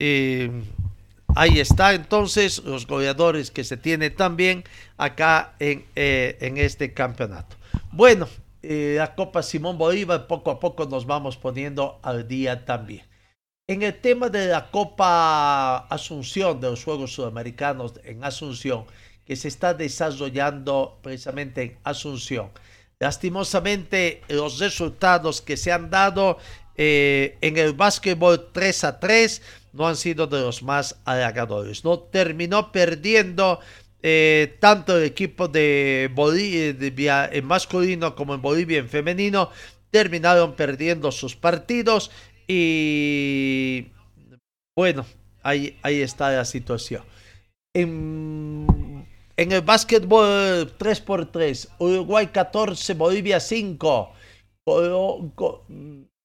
ahí 0.00 1.60
está 1.60 1.94
entonces 1.94 2.62
los 2.64 2.86
goleadores 2.86 3.50
que 3.50 3.62
se 3.62 3.76
tiene 3.76 4.10
también 4.10 4.64
acá 4.96 5.54
en, 5.60 5.84
en 5.94 6.56
este 6.56 6.92
campeonato. 6.92 7.56
Bueno, 7.92 8.28
la 8.62 9.14
Copa 9.14 9.42
Simón 9.42 9.76
Bolívar 9.78 10.26
poco 10.26 10.50
a 10.50 10.60
poco 10.60 10.86
nos 10.86 11.06
vamos 11.06 11.36
poniendo 11.36 11.98
al 12.02 12.28
día 12.28 12.64
también. 12.64 13.04
En 13.68 13.82
el 13.82 14.00
tema 14.00 14.28
de 14.28 14.48
la 14.48 14.70
Copa 14.70 15.78
Asunción, 15.86 16.60
de 16.60 16.70
los 16.70 16.84
Juegos 16.84 17.14
Sudamericanos 17.14 17.94
en 18.04 18.24
Asunción, 18.24 18.84
que 19.24 19.36
se 19.36 19.48
está 19.48 19.72
desarrollando 19.72 20.98
precisamente 21.02 21.62
en 21.62 21.78
Asunción. 21.84 22.50
Lastimosamente, 22.98 24.22
los 24.28 24.58
resultados 24.58 25.40
que 25.40 25.56
se 25.56 25.72
han 25.72 25.90
dado 25.90 26.38
eh, 26.76 27.36
en 27.40 27.56
el 27.56 27.72
básquetbol 27.72 28.50
3 28.52 28.84
a 28.84 29.00
3 29.00 29.42
no 29.72 29.88
han 29.88 29.96
sido 29.96 30.26
de 30.26 30.40
los 30.40 30.62
más 30.62 31.00
halagadores. 31.04 31.84
No 31.84 31.98
terminó 31.98 32.72
perdiendo 32.72 33.60
eh, 34.02 34.56
tanto 34.60 34.98
el 34.98 35.04
equipo 35.04 35.48
de 35.48 36.10
Bolivia 36.14 37.28
en 37.32 37.44
masculino 37.44 38.14
como 38.14 38.34
en 38.34 38.42
Bolivia 38.42 38.78
en 38.78 38.88
femenino. 38.88 39.50
Terminaron 39.90 40.54
perdiendo 40.54 41.12
sus 41.12 41.36
partidos 41.36 42.10
y 42.48 43.88
bueno, 44.76 45.04
ahí, 45.42 45.78
ahí 45.82 46.00
está 46.00 46.30
la 46.30 46.44
situación. 46.44 47.04
En 47.74 48.92
en 49.36 49.50
el 49.50 49.62
básquetbol 49.62 50.76
3x3, 50.78 51.68
Uruguay 51.78 52.26
14, 52.28 52.94
Bolivia 52.94 53.40
5, 53.40 54.12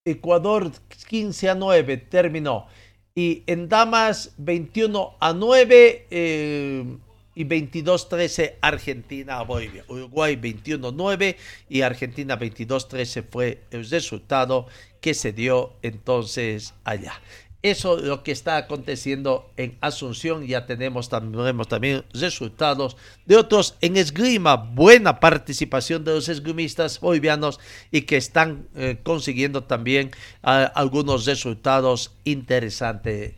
Ecuador 0.05 0.71
15 1.07 1.49
a 1.49 1.55
9, 1.55 1.97
terminó. 1.97 2.67
Y 3.15 3.43
en 3.47 3.69
damas 3.69 4.33
21 4.37 5.15
a 5.19 5.33
9 5.33 6.07
eh, 6.11 6.97
y 7.38 7.45
22-13 7.45 8.56
Argentina 8.62 9.38
a 9.38 9.43
Bolivia. 9.43 9.86
Uruguay 9.88 10.36
21-9 10.36 11.36
y 11.69 11.82
Argentina 11.84 12.38
22-13 12.39 13.23
fue 13.30 13.62
el 13.69 13.88
resultado 13.88 14.65
que 15.02 15.13
se 15.13 15.34
dio 15.34 15.73
entonces 15.84 16.73
allá. 16.84 17.21
Eso 17.62 18.00
es 18.00 18.06
lo 18.06 18.23
que 18.23 18.32
está 18.32 18.58
aconteciendo 18.58 19.52
en 19.56 19.78
Asunción. 19.82 20.47
Ya 20.47 20.65
tenemos, 20.65 21.10
también 21.10 22.06
resultados 22.12 22.97
de 23.28 23.36
otros 23.36 23.76
en 23.82 23.97
esgrima. 23.97 24.56
Buena 24.56 25.19
participación 25.19 26.04
de 26.04 26.15
los 26.15 26.30
esgrimistas 26.30 27.00
bolivianos 27.00 27.60
y 27.91 28.02
que 28.02 28.17
están 28.17 28.67
eh, 28.76 28.97
consiguiendo 29.04 29.63
también 29.63 30.10
ah, 30.41 30.71
algunos 30.73 31.26
resultados 31.26 32.15
interesantes 32.23 33.36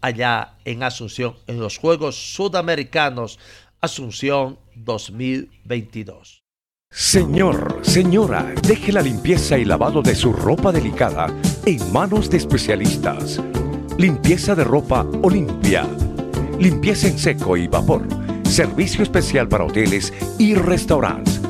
allá 0.00 0.54
en 0.64 0.82
Asunción 0.82 1.36
en 1.46 1.60
los 1.60 1.78
Juegos 1.78 2.34
Sudamericanos 2.34 3.38
Asunción 3.80 4.58
2022. 4.74 6.42
Señor, 6.92 7.78
señora, 7.82 8.52
deje 8.66 8.92
la 8.92 9.00
limpieza 9.00 9.56
y 9.56 9.64
lavado 9.64 10.02
de 10.02 10.14
su 10.14 10.32
ropa 10.32 10.72
delicada 10.72 11.28
en 11.64 11.92
manos 11.92 12.28
de 12.28 12.38
especialistas. 12.38 13.40
Limpieza 13.96 14.54
de 14.54 14.64
ropa 14.64 15.06
Olimpia. 15.22 15.86
Limpieza 16.58 17.06
en 17.06 17.18
seco 17.18 17.56
y 17.56 17.68
vapor. 17.68 18.08
Servicio 18.44 19.04
especial 19.04 19.48
para 19.48 19.64
hoteles 19.64 20.12
y 20.38 20.54
restaurantes. 20.54 21.40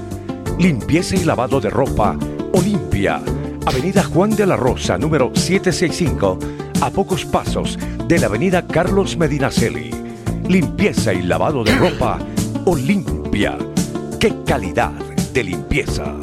Limpieza 0.58 1.16
y 1.16 1.24
lavado 1.24 1.58
de 1.58 1.70
ropa 1.70 2.18
Olimpia. 2.52 3.22
Avenida 3.66 4.04
Juan 4.04 4.30
de 4.30 4.46
la 4.46 4.56
Rosa, 4.56 4.98
número 4.98 5.30
765, 5.34 6.38
a 6.80 6.90
pocos 6.90 7.24
pasos 7.24 7.78
de 8.06 8.18
la 8.18 8.26
Avenida 8.26 8.66
Carlos 8.66 9.16
Medinaceli. 9.16 9.90
Limpieza 10.48 11.12
y 11.12 11.22
lavado 11.22 11.64
de 11.64 11.74
ropa 11.76 12.18
Olimpia. 12.64 13.56
¡Qué 14.18 14.34
calidad! 14.46 14.92
de 15.32 15.44
limpieza. 15.44 16.16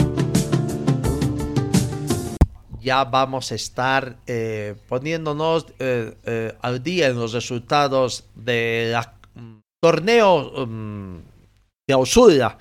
Ya 2.80 3.04
vamos 3.04 3.52
a 3.52 3.56
estar 3.56 4.18
eh, 4.28 4.76
poniéndonos 4.88 5.68
eh, 5.80 6.16
eh, 6.24 6.54
al 6.62 6.84
día 6.84 7.08
en 7.08 7.20
los 7.20 7.34
resultados 7.34 8.30
del 8.36 8.96
mm, 9.36 9.58
torneo 9.82 10.64
um, 10.64 11.22
de 11.88 11.94
Ausura 11.94 12.58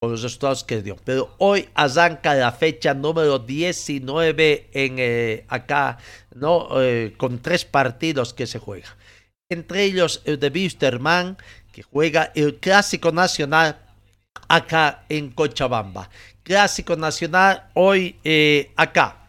con 0.00 0.12
los 0.12 0.22
resultados 0.22 0.64
que 0.64 0.82
dio. 0.82 0.96
Pero 1.04 1.34
hoy 1.38 1.68
arranca 1.74 2.34
la 2.34 2.52
fecha 2.52 2.94
número 2.94 3.38
19 3.38 4.70
en 4.72 5.44
acá, 5.48 5.98
¿no? 6.34 6.68
con 7.16 7.40
tres 7.40 7.64
partidos 7.64 8.34
que 8.34 8.46
se 8.46 8.58
juegan. 8.58 8.90
Entre 9.48 9.84
ellos 9.84 10.22
el 10.24 10.40
de 10.40 10.48
Wisterman, 10.48 11.36
que 11.72 11.82
juega 11.82 12.32
el 12.34 12.56
Clásico 12.56 13.12
Nacional 13.12 13.78
acá 14.48 15.04
en 15.08 15.30
Cochabamba. 15.30 16.10
Clásico 16.42 16.96
Nacional 16.96 17.68
hoy 17.74 18.16
eh, 18.24 18.72
acá. 18.76 19.28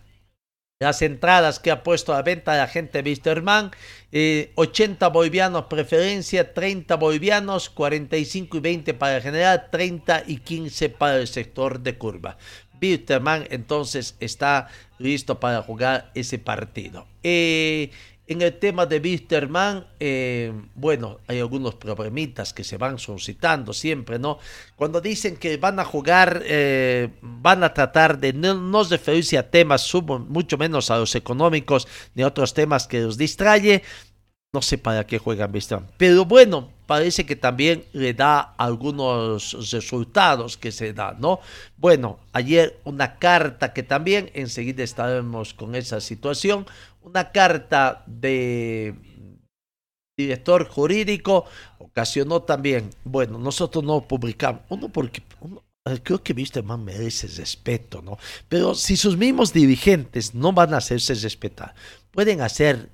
Las 0.80 1.02
entradas 1.02 1.60
que 1.60 1.72
ha 1.72 1.84
puesto 1.84 2.14
a 2.14 2.22
venta 2.22 2.56
la 2.56 2.68
gente 2.68 3.02
Wisterman, 3.02 3.72
eh, 4.12 4.52
80 4.56 5.08
bolivianos 5.10 5.66
preferencia, 5.66 6.54
30 6.54 6.96
bolivianos, 6.96 7.70
45 7.70 8.58
y 8.58 8.60
20 8.60 8.94
para 8.94 9.18
el 9.18 9.24
general, 9.24 9.68
30 9.72 10.24
y 10.28 10.38
15 10.38 10.90
para 10.90 11.18
el 11.18 11.28
sector 11.28 11.80
de 11.80 11.98
curva. 11.98 12.38
Wisterman 12.82 13.48
entonces 13.50 14.16
está 14.20 14.70
listo 15.00 15.40
para 15.40 15.62
jugar 15.62 16.12
ese 16.16 16.40
partido. 16.40 17.08
Eh, 17.24 17.92
en 18.28 18.42
el 18.42 18.60
tema 18.60 18.86
de 18.86 19.00
Wisterman, 19.00 19.88
eh, 20.00 20.52
bueno, 20.76 21.20
hay 21.28 21.40
algunos 21.40 21.76
problemitas 21.76 22.54
que 22.54 22.66
se 22.66 22.78
van 22.78 23.00
suscitando 23.00 23.74
siempre, 23.74 24.20
¿no? 24.20 24.38
Cuando 24.76 25.00
dicen 25.00 25.38
que 25.38 25.56
van 25.58 25.80
a 25.80 25.86
jugar, 25.86 26.42
eh, 26.46 27.10
van 27.22 27.64
a 27.64 27.74
tratar 27.74 28.20
de 28.20 28.34
no, 28.34 28.54
no 28.54 28.84
referirse 28.84 29.38
a 29.38 29.50
temas, 29.50 29.90
mucho 30.28 30.58
menos 30.58 30.92
a 30.92 30.98
los 30.98 31.16
económicos, 31.16 31.88
ni 32.16 32.24
a 32.24 32.28
otros 32.28 32.54
temas 32.54 32.86
que 32.86 33.00
los 33.00 33.18
distraye, 33.18 33.84
no 34.54 34.62
sé 34.62 34.78
para 34.78 35.08
qué 35.08 35.20
juegan 35.20 35.54
Wisterman. 35.54 35.90
Pero 35.98 36.26
bueno, 36.26 36.77
parece 36.88 37.26
que 37.26 37.36
también 37.36 37.84
le 37.94 38.14
da 38.14 38.40
algunos 38.40 39.72
resultados 39.72 40.58
que 40.58 40.72
se 40.72 40.94
dan, 40.94 41.20
¿no? 41.20 41.40
Bueno, 41.78 42.20
ayer 42.34 42.80
una 42.86 43.20
carta 43.20 43.74
que 43.74 43.84
también 43.84 44.32
enseguida 44.34 44.84
estaremos 44.84 45.54
con 45.54 45.76
esa 45.76 46.02
situación, 46.02 46.66
una 47.02 47.32
carta 47.32 48.04
de 48.08 48.96
director 50.18 50.68
jurídico 50.68 51.46
ocasionó 51.78 52.42
también, 52.42 52.90
bueno, 53.04 53.38
nosotros 53.38 53.84
no 53.84 54.08
publicamos, 54.08 54.62
uno 54.70 54.90
porque 54.90 55.22
creo 56.04 56.24
que 56.24 56.34
viste 56.34 56.62
más 56.64 56.80
merece 56.80 57.28
respeto, 57.28 58.02
¿no? 58.02 58.18
Pero 58.50 58.74
si 58.74 58.98
sus 58.98 59.16
mismos 59.16 59.54
dirigentes 59.54 60.34
no 60.34 60.52
van 60.52 60.74
a 60.74 60.78
hacerse 60.78 61.14
respetar, 61.14 61.76
pueden 62.12 62.42
hacer 62.42 62.90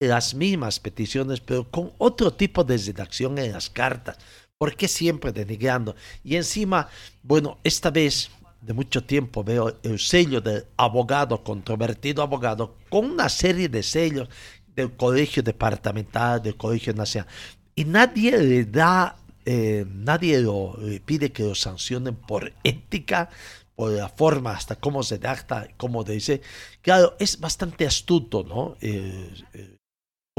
las 0.00 0.34
mismas 0.34 0.80
peticiones, 0.80 1.40
pero 1.40 1.70
con 1.70 1.92
otro 1.98 2.32
tipo 2.32 2.64
de 2.64 2.78
redacción 2.78 3.38
en 3.38 3.52
las 3.52 3.68
cartas. 3.68 4.16
¿Por 4.58 4.74
qué 4.74 4.88
siempre 4.88 5.32
denigrando? 5.32 5.94
Y 6.24 6.36
encima, 6.36 6.88
bueno, 7.22 7.58
esta 7.62 7.90
vez 7.90 8.30
de 8.60 8.72
mucho 8.72 9.04
tiempo 9.04 9.44
veo 9.44 9.78
el 9.82 9.98
sello 9.98 10.40
del 10.40 10.64
abogado, 10.76 11.42
controvertido 11.42 12.22
abogado, 12.22 12.76
con 12.88 13.06
una 13.06 13.28
serie 13.28 13.68
de 13.68 13.82
sellos 13.82 14.28
del 14.74 14.92
colegio 14.96 15.42
departamental, 15.42 16.42
del 16.42 16.56
colegio 16.56 16.92
nacional. 16.94 17.28
Y 17.74 17.84
nadie 17.84 18.38
le 18.38 18.64
da, 18.64 19.16
eh, 19.44 19.84
nadie 19.88 20.40
lo, 20.40 20.76
le 20.78 21.00
pide 21.00 21.32
que 21.32 21.42
lo 21.42 21.54
sancionen 21.54 22.14
por 22.16 22.52
ética, 22.64 23.30
por 23.74 23.92
la 23.92 24.08
forma, 24.10 24.52
hasta 24.52 24.76
cómo 24.76 25.02
se 25.02 25.14
acta, 25.26 25.68
cómo 25.78 26.04
dice. 26.04 26.42
Claro, 26.82 27.16
es 27.18 27.40
bastante 27.40 27.86
astuto, 27.86 28.44
¿no? 28.44 28.76
Eh, 28.82 29.32
eh, 29.54 29.79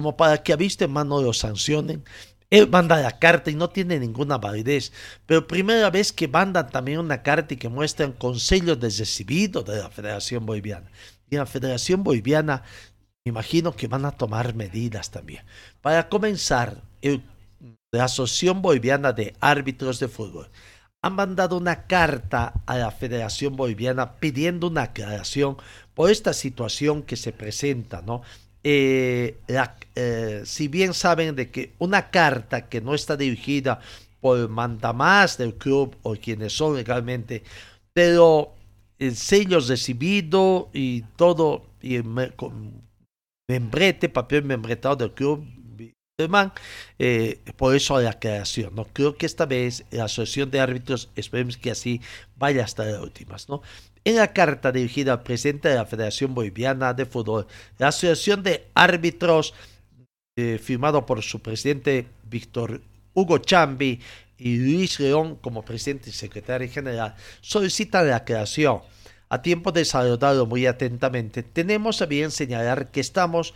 como 0.02 0.18
para 0.18 0.42
que 0.42 0.52
a 0.52 0.56
vista 0.56 0.86
en 0.86 0.92
mano 0.92 1.22
lo 1.22 1.32
sancionen 1.32 2.04
él 2.52 2.68
manda 2.70 3.00
la 3.00 3.18
carta 3.18 3.50
y 3.50 3.56
no 3.56 3.70
tiene 3.70 3.98
ninguna 3.98 4.38
validez. 4.38 4.92
Pero 5.26 5.48
primera 5.48 5.90
vez 5.90 6.12
que 6.12 6.28
mandan 6.28 6.70
también 6.70 7.00
una 7.00 7.24
carta 7.24 7.54
y 7.54 7.58
que 7.58 7.70
muestran 7.70 8.12
consejos 8.12 8.78
de 8.78 8.90
recibido 8.90 9.64
de 9.64 9.80
la 9.80 9.90
Federación 9.90 10.46
Boliviana. 10.46 10.92
Y 11.30 11.38
la 11.38 11.46
Federación 11.46 12.04
Boliviana, 12.04 12.64
me 13.24 13.30
imagino 13.30 13.74
que 13.74 13.88
van 13.88 14.04
a 14.04 14.12
tomar 14.12 14.54
medidas 14.54 15.12
también. 15.12 15.46
Para 15.80 16.10
comenzar, 16.10 16.84
la 17.94 18.04
Asociación 18.04 18.62
Boliviana 18.62 19.14
de 19.14 19.34
Árbitros 19.40 20.02
de 20.02 20.10
Fútbol 20.10 20.50
han 21.02 21.14
mandado 21.14 21.58
una 21.58 21.88
carta 21.88 22.62
a 22.66 22.78
la 22.78 22.92
Federación 22.92 23.56
Boliviana 23.56 24.18
pidiendo 24.18 24.68
una 24.68 24.84
aclaración 24.84 25.56
por 25.94 26.12
esta 26.12 26.34
situación 26.34 27.02
que 27.02 27.16
se 27.16 27.32
presenta, 27.32 28.02
¿no? 28.02 28.24
Eh, 28.64 29.38
eh, 29.96 30.42
si 30.46 30.68
bien 30.68 30.94
saben 30.94 31.36
de 31.36 31.50
que 31.50 31.74
una 31.80 32.10
carta 32.12 32.70
que 32.70 32.82
no 32.82 32.94
está 32.94 33.18
dirigida 33.18 33.80
por 34.20 34.48
mandamás 34.50 35.38
del 35.38 35.56
club 35.56 35.96
o 36.04 36.16
quienes 36.16 36.54
son 36.54 36.76
legalmente, 36.76 37.44
pero 37.94 38.54
el 39.00 39.16
sello 39.16 39.60
recibido 39.60 40.70
y 40.74 41.02
todo, 41.16 41.66
y 41.82 41.96
el 41.96 42.06
membrete, 43.50 44.10
papel 44.10 44.44
membretado 44.44 44.96
del 44.96 45.12
club, 45.14 45.44
eh, 47.00 47.40
por 47.58 47.76
eso 47.76 48.00
la 48.00 48.20
creación, 48.20 48.76
¿no? 48.76 48.86
Creo 48.86 49.18
que 49.18 49.26
esta 49.26 49.46
vez 49.46 49.86
la 49.92 50.06
asociación 50.06 50.52
de 50.52 50.60
árbitros, 50.60 51.10
esperemos 51.16 51.58
que 51.58 51.72
así 51.72 52.02
vaya 52.36 52.64
hasta 52.64 52.86
las 52.86 53.02
últimas, 53.02 53.50
¿no? 53.50 53.62
En 54.04 54.16
la 54.16 54.34
carta 54.34 54.72
dirigida 54.72 55.14
al 55.14 55.24
presidente 55.24 55.70
de 55.70 55.76
la 55.76 55.86
Federación 55.86 56.34
Boliviana 56.34 56.94
de 56.94 57.06
Fútbol, 57.06 57.46
la 57.78 57.90
Asociación 57.90 58.42
de 58.42 58.68
Árbitros, 58.74 59.54
eh, 60.36 60.58
firmado 60.58 61.06
por 61.06 61.22
su 61.22 61.40
presidente 61.40 62.08
Víctor 62.24 62.82
Hugo 63.14 63.38
Chambi 63.38 64.00
y 64.40 64.58
Luis 64.58 65.00
León 65.00 65.36
como 65.36 65.64
presidente 65.64 66.10
y 66.10 66.14
secretario 66.14 66.68
general, 66.68 67.16
solicita 67.42 68.02
la 68.02 68.26
creación. 68.26 68.82
A 69.30 69.44
tiempo 69.44 69.72
de 69.72 69.86
saludarlo 69.86 70.48
muy 70.48 70.66
atentamente, 70.66 71.44
tenemos 71.44 72.02
a 72.02 72.08
bien 72.08 72.32
señalar 72.32 72.90
que 72.90 73.02
estamos 73.02 73.54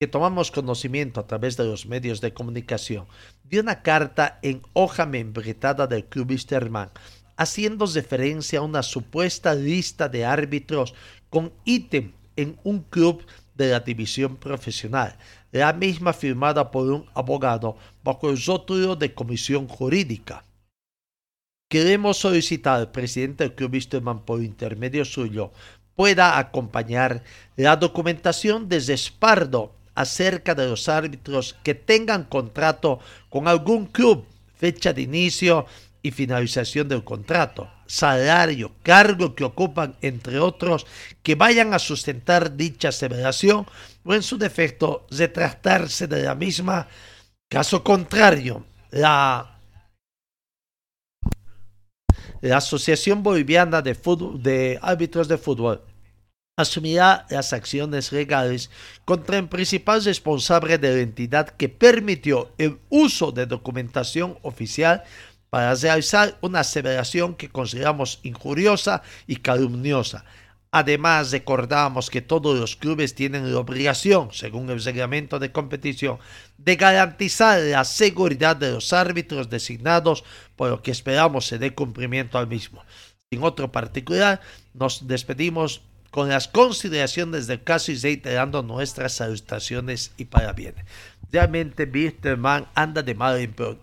que 0.00 0.06
tomamos 0.06 0.52
conocimiento 0.52 1.18
a 1.18 1.26
través 1.26 1.56
de 1.56 1.64
los 1.64 1.86
medios 1.86 2.20
de 2.20 2.32
comunicación 2.32 3.06
de 3.42 3.58
una 3.58 3.82
carta 3.82 4.38
en 4.42 4.62
hoja 4.72 5.06
membretada 5.06 5.88
del 5.88 6.04
Club 6.04 6.30
Wisterman 6.30 6.90
haciendo 7.38 7.86
referencia 7.86 8.58
a 8.58 8.62
una 8.62 8.82
supuesta 8.82 9.54
lista 9.54 10.08
de 10.08 10.26
árbitros 10.26 10.92
con 11.30 11.52
ítem 11.64 12.12
en 12.36 12.58
un 12.64 12.80
club 12.80 13.24
de 13.54 13.70
la 13.70 13.80
división 13.80 14.36
profesional, 14.36 15.16
la 15.52 15.72
misma 15.72 16.12
firmada 16.12 16.70
por 16.70 16.90
un 16.90 17.06
abogado 17.14 17.76
bajo 18.04 18.28
el 18.28 18.42
rótulo 18.44 18.96
de 18.96 19.14
comisión 19.14 19.68
jurídica. 19.68 20.44
Queremos 21.70 22.16
solicitar 22.16 22.80
al 22.80 22.90
presidente 22.90 23.44
del 23.44 23.54
Club 23.54 23.74
Wisterman 23.74 24.24
por 24.24 24.42
intermedio 24.42 25.04
suyo 25.04 25.52
pueda 25.94 26.38
acompañar 26.38 27.22
la 27.56 27.76
documentación 27.76 28.68
de 28.68 28.80
respaldo 28.80 29.74
acerca 29.94 30.54
de 30.54 30.68
los 30.68 30.88
árbitros 30.88 31.56
que 31.64 31.74
tengan 31.74 32.24
contrato 32.24 33.00
con 33.28 33.48
algún 33.48 33.86
club, 33.86 34.24
fecha 34.56 34.92
de 34.92 35.02
inicio 35.02 35.66
finalización 36.10 36.88
del 36.88 37.04
contrato, 37.04 37.70
salario, 37.86 38.72
cargo 38.82 39.34
que 39.34 39.44
ocupan, 39.44 39.96
entre 40.02 40.38
otros, 40.38 40.86
que 41.22 41.34
vayan 41.34 41.74
a 41.74 41.78
sustentar 41.78 42.56
dicha 42.56 42.88
aseveración 42.88 43.66
o 44.04 44.14
en 44.14 44.22
su 44.22 44.38
defecto 44.38 45.06
retractarse 45.10 46.06
de 46.06 46.22
la 46.22 46.34
misma. 46.34 46.88
Caso 47.48 47.82
contrario, 47.82 48.66
la, 48.90 49.58
la 52.40 52.56
Asociación 52.56 53.22
Boliviana 53.22 53.82
de, 53.82 53.96
de 54.40 54.78
Árbitros 54.82 55.28
de 55.28 55.38
Fútbol 55.38 55.82
asumirá 56.58 57.24
las 57.30 57.52
acciones 57.52 58.10
legales 58.10 58.68
contra 59.04 59.38
el 59.38 59.48
principal 59.48 60.04
responsable 60.04 60.76
de 60.76 60.92
la 60.92 61.02
entidad 61.02 61.48
que 61.50 61.68
permitió 61.68 62.50
el 62.58 62.80
uso 62.88 63.30
de 63.30 63.46
documentación 63.46 64.38
oficial 64.42 65.04
para 65.50 65.74
realizar 65.74 66.36
una 66.40 66.60
aseveración 66.60 67.34
que 67.34 67.48
consideramos 67.48 68.20
injuriosa 68.22 69.02
y 69.26 69.36
calumniosa. 69.36 70.24
Además, 70.70 71.30
recordamos 71.30 72.10
que 72.10 72.20
todos 72.20 72.58
los 72.58 72.76
clubes 72.76 73.14
tienen 73.14 73.50
la 73.50 73.58
obligación, 73.58 74.28
según 74.32 74.68
el 74.68 74.84
reglamento 74.84 75.38
de 75.38 75.50
competición, 75.50 76.18
de 76.58 76.76
garantizar 76.76 77.58
la 77.60 77.84
seguridad 77.84 78.54
de 78.54 78.72
los 78.72 78.92
árbitros 78.92 79.48
designados, 79.48 80.24
por 80.56 80.68
lo 80.68 80.82
que 80.82 80.90
esperamos 80.90 81.46
se 81.46 81.58
dé 81.58 81.74
cumplimiento 81.74 82.36
al 82.36 82.48
mismo. 82.48 82.84
Sin 83.30 83.42
otro 83.44 83.72
particular, 83.72 84.42
nos 84.74 85.08
despedimos 85.08 85.82
con 86.10 86.28
las 86.28 86.48
consideraciones 86.48 87.46
del 87.46 87.62
caso 87.62 87.92
y 87.92 87.96
reiterando 87.96 88.62
nuestras 88.62 89.14
salutaciones 89.14 90.12
y 90.18 90.26
parabienes. 90.26 90.84
Realmente 91.30 91.86
Bitterman 91.86 92.66
anda 92.74 93.02
de 93.02 93.14
mal 93.14 93.38
en 93.38 93.52
peor. 93.52 93.78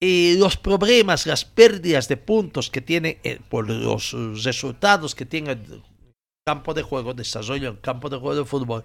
Y 0.00 0.36
los 0.36 0.56
problemas, 0.56 1.26
las 1.26 1.44
pérdidas 1.44 2.06
de 2.08 2.18
puntos 2.18 2.70
que 2.70 2.82
tiene 2.82 3.18
eh, 3.24 3.40
por 3.48 3.70
los 3.70 4.14
resultados 4.44 5.14
que 5.14 5.24
tiene 5.24 5.52
el 5.52 5.82
campo 6.46 6.74
de 6.74 6.82
juego, 6.82 7.14
desarrollo 7.14 7.70
en 7.70 7.76
campo 7.76 8.10
de 8.10 8.18
juego 8.18 8.36
de 8.36 8.44
fútbol, 8.44 8.84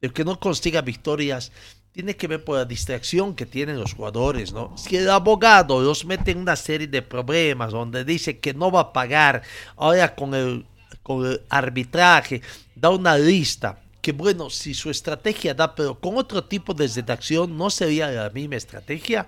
el 0.00 0.12
que 0.12 0.24
no 0.24 0.38
consiga 0.38 0.80
victorias 0.82 1.52
tiene 1.92 2.16
que 2.16 2.26
ver 2.26 2.42
por 2.42 2.56
la 2.56 2.64
distracción 2.64 3.34
que 3.34 3.44
tienen 3.44 3.78
los 3.78 3.94
jugadores, 3.94 4.52
¿no? 4.52 4.76
Si 4.78 4.96
el 4.96 5.10
abogado 5.10 5.82
los 5.82 6.06
mete 6.06 6.30
en 6.30 6.38
una 6.38 6.56
serie 6.56 6.86
de 6.86 7.02
problemas 7.02 7.72
donde 7.72 8.04
dice 8.04 8.38
que 8.38 8.54
no 8.54 8.70
va 8.70 8.80
a 8.80 8.92
pagar, 8.92 9.42
ahora 9.76 10.14
con 10.14 10.34
el, 10.34 10.64
con 11.02 11.26
el 11.26 11.42
arbitraje, 11.50 12.40
da 12.74 12.88
una 12.88 13.18
lista, 13.18 13.78
que 14.00 14.12
bueno, 14.12 14.48
si 14.48 14.72
su 14.72 14.88
estrategia 14.88 15.52
da, 15.54 15.74
pero 15.74 16.00
con 16.00 16.16
otro 16.16 16.42
tipo 16.44 16.72
de 16.72 16.88
redacción 16.88 17.56
no 17.58 17.68
sería 17.68 18.10
la 18.10 18.30
misma 18.30 18.56
estrategia. 18.56 19.26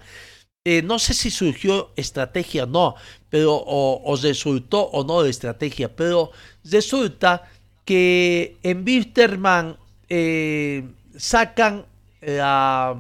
Eh, 0.67 0.81
no 0.83 0.99
sé 0.99 1.13
si 1.13 1.31
surgió 1.31 1.93
estrategia 1.95 2.65
o 2.65 2.67
no, 2.67 2.95
pero 3.29 3.55
o, 3.55 4.17
resultó 4.17 4.81
o 4.81 5.05
no 5.05 5.23
la 5.23 5.29
estrategia, 5.29 5.95
pero 5.95 6.31
resulta 6.65 7.51
que 7.85 8.57
en 8.63 8.83
Wisterman 8.83 9.77
eh, 10.09 10.85
sacan 11.19 11.85
la, 12.23 12.97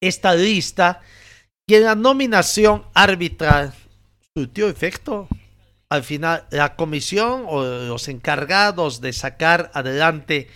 esta 0.00 0.34
lista 0.34 1.00
y 1.66 1.74
en 1.74 1.84
la 1.84 1.94
nominación 1.94 2.84
arbitral 2.94 3.74
surtió 4.36 4.68
efecto. 4.68 5.28
Al 5.88 6.04
final, 6.04 6.46
la 6.50 6.76
comisión 6.76 7.44
o 7.48 7.64
los 7.64 8.06
encargados 8.06 9.00
de 9.00 9.12
sacar 9.12 9.72
adelante 9.74 10.48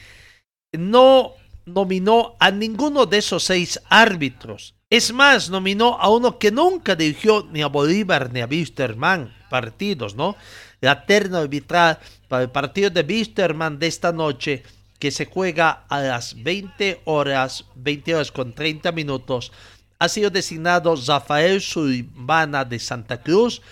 no 0.72 1.32
nominó 1.66 2.36
a 2.38 2.52
ninguno 2.52 3.06
de 3.06 3.18
esos 3.18 3.42
seis 3.42 3.80
árbitros. 3.88 4.74
Es 4.94 5.12
más, 5.12 5.50
nominó 5.50 5.98
a 6.00 6.08
uno 6.08 6.38
que 6.38 6.52
nunca 6.52 6.94
dirigió 6.94 7.48
ni 7.50 7.62
a 7.62 7.66
Bolívar 7.66 8.32
ni 8.32 8.42
a 8.42 8.46
Wisterman 8.46 9.34
partidos, 9.50 10.14
¿no? 10.14 10.36
La 10.80 11.04
terna 11.04 11.40
arbitral 11.40 11.98
para 12.28 12.44
el 12.44 12.50
partido 12.50 12.90
de 12.90 13.00
Wisterman 13.00 13.80
de 13.80 13.88
esta 13.88 14.12
noche 14.12 14.62
que 15.00 15.10
se 15.10 15.26
juega 15.26 15.84
a 15.88 16.00
las 16.00 16.40
20 16.40 17.00
horas, 17.06 17.64
20 17.74 18.14
horas 18.14 18.30
con 18.30 18.52
30 18.52 18.92
minutos, 18.92 19.50
ha 19.98 20.08
sido 20.08 20.30
designado 20.30 20.94
Rafael 20.94 21.60
Sulimana 21.60 22.64
de 22.64 22.78
Santa 22.78 23.20
Cruz. 23.20 23.62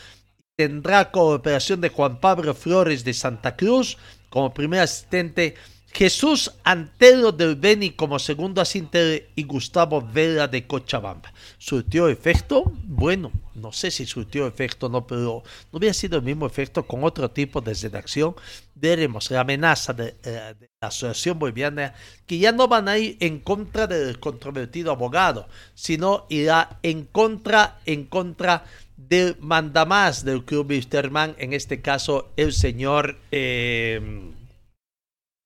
Tendrá 0.57 1.13
cooperación 1.13 1.81
de 1.81 1.91
Juan 1.91 2.19
Pablo 2.19 2.53
Flores 2.53 3.05
de 3.05 3.15
Santa 3.15 3.55
Cruz 3.55 3.97
como 4.29 4.53
primer 4.53 4.81
asistente 4.81 5.55
Jesús 5.92 6.50
Antero 6.64 7.33
del 7.33 7.55
Beni 7.55 7.90
como 7.90 8.18
segundo 8.18 8.62
asistente 8.62 9.28
y 9.35 9.44
Gustavo 9.44 10.00
Vela 10.00 10.48
de 10.48 10.66
Cochabamba. 10.66 11.33
¿Surtió 11.59 12.09
efecto? 12.09 12.72
Bueno, 12.85 13.31
no 13.55 13.72
sé 13.72 13.90
si 13.90 14.07
surtió 14.07 14.46
efecto 14.46 14.87
o 14.87 14.88
no, 14.88 15.07
pero 15.07 15.42
no 15.70 15.78
hubiera 15.78 15.92
sido 15.92 16.16
el 16.16 16.24
mismo 16.24 16.46
efecto 16.46 16.87
con 16.87 17.05
otro 17.05 17.31
tipo 17.31 17.61
de 17.61 17.74
redacción. 17.74 18.35
Veremos 18.74 19.31
la 19.31 19.40
amenaza 19.40 19.92
de, 19.92 20.16
eh, 20.24 20.55
la 20.81 20.88
Asociación 20.88 21.38
Boliviana 21.38 21.92
que 22.26 22.38
ya 22.38 22.52
no 22.52 22.68
van 22.68 22.88
a 22.88 22.96
ir 22.96 23.18
en 23.20 23.40
contra 23.40 23.87
del 23.87 24.18
controvertido 24.18 24.92
abogado, 24.92 25.46
sino 25.74 26.24
irá 26.31 26.78
en 26.83 27.05
contra, 27.05 27.81
en 27.85 28.07
contra 28.07 28.64
del 28.96 29.37
mandamás 29.40 30.24
del 30.24 30.44
Club 30.44 30.70
Wisterman, 30.70 31.35
en 31.37 31.52
este 31.52 31.83
caso 31.83 32.33
el 32.37 32.55
señor... 32.55 33.18
Eh, 33.31 34.32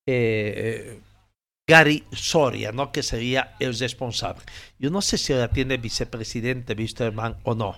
eh, 0.07 1.01
Gary 1.67 2.05
Soria, 2.13 2.71
¿no? 2.71 2.93
que 2.93 3.03
sería 3.03 3.57
el 3.59 3.77
responsable. 3.77 4.43
Yo 4.79 4.91
no 4.91 5.03
sé 5.03 5.19
si 5.19 5.33
ahora 5.33 5.49
tiene 5.49 5.79
vicepresidente 5.79 6.75
Wisterman 6.75 7.37
o 7.43 7.55
no. 7.55 7.77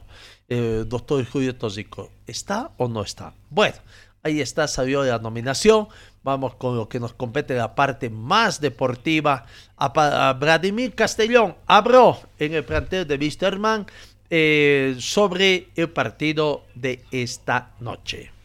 Eh, 0.48 0.84
doctor 0.86 1.24
Julio 1.24 1.56
Tosico, 1.56 2.10
¿está 2.26 2.72
o 2.76 2.88
no 2.88 3.02
está? 3.02 3.32
Bueno, 3.48 3.76
ahí 4.22 4.40
está, 4.40 4.68
salió 4.68 5.04
la 5.04 5.18
nominación. 5.18 5.88
Vamos 6.22 6.56
con 6.56 6.76
lo 6.76 6.88
que 6.88 7.00
nos 7.00 7.14
compete 7.14 7.54
la 7.54 7.74
parte 7.74 8.10
más 8.10 8.60
deportiva. 8.60 9.46
A, 9.78 10.36
Vladimir 10.38 10.94
Castellón 10.94 11.56
habló 11.66 12.20
en 12.38 12.54
el 12.54 12.64
plantel 12.64 13.06
de 13.06 13.16
Wisterman 13.16 13.86
eh, 14.28 14.96
sobre 14.98 15.68
el 15.76 15.88
partido 15.88 16.66
de 16.74 17.02
esta 17.10 17.74
noche. 17.80 18.37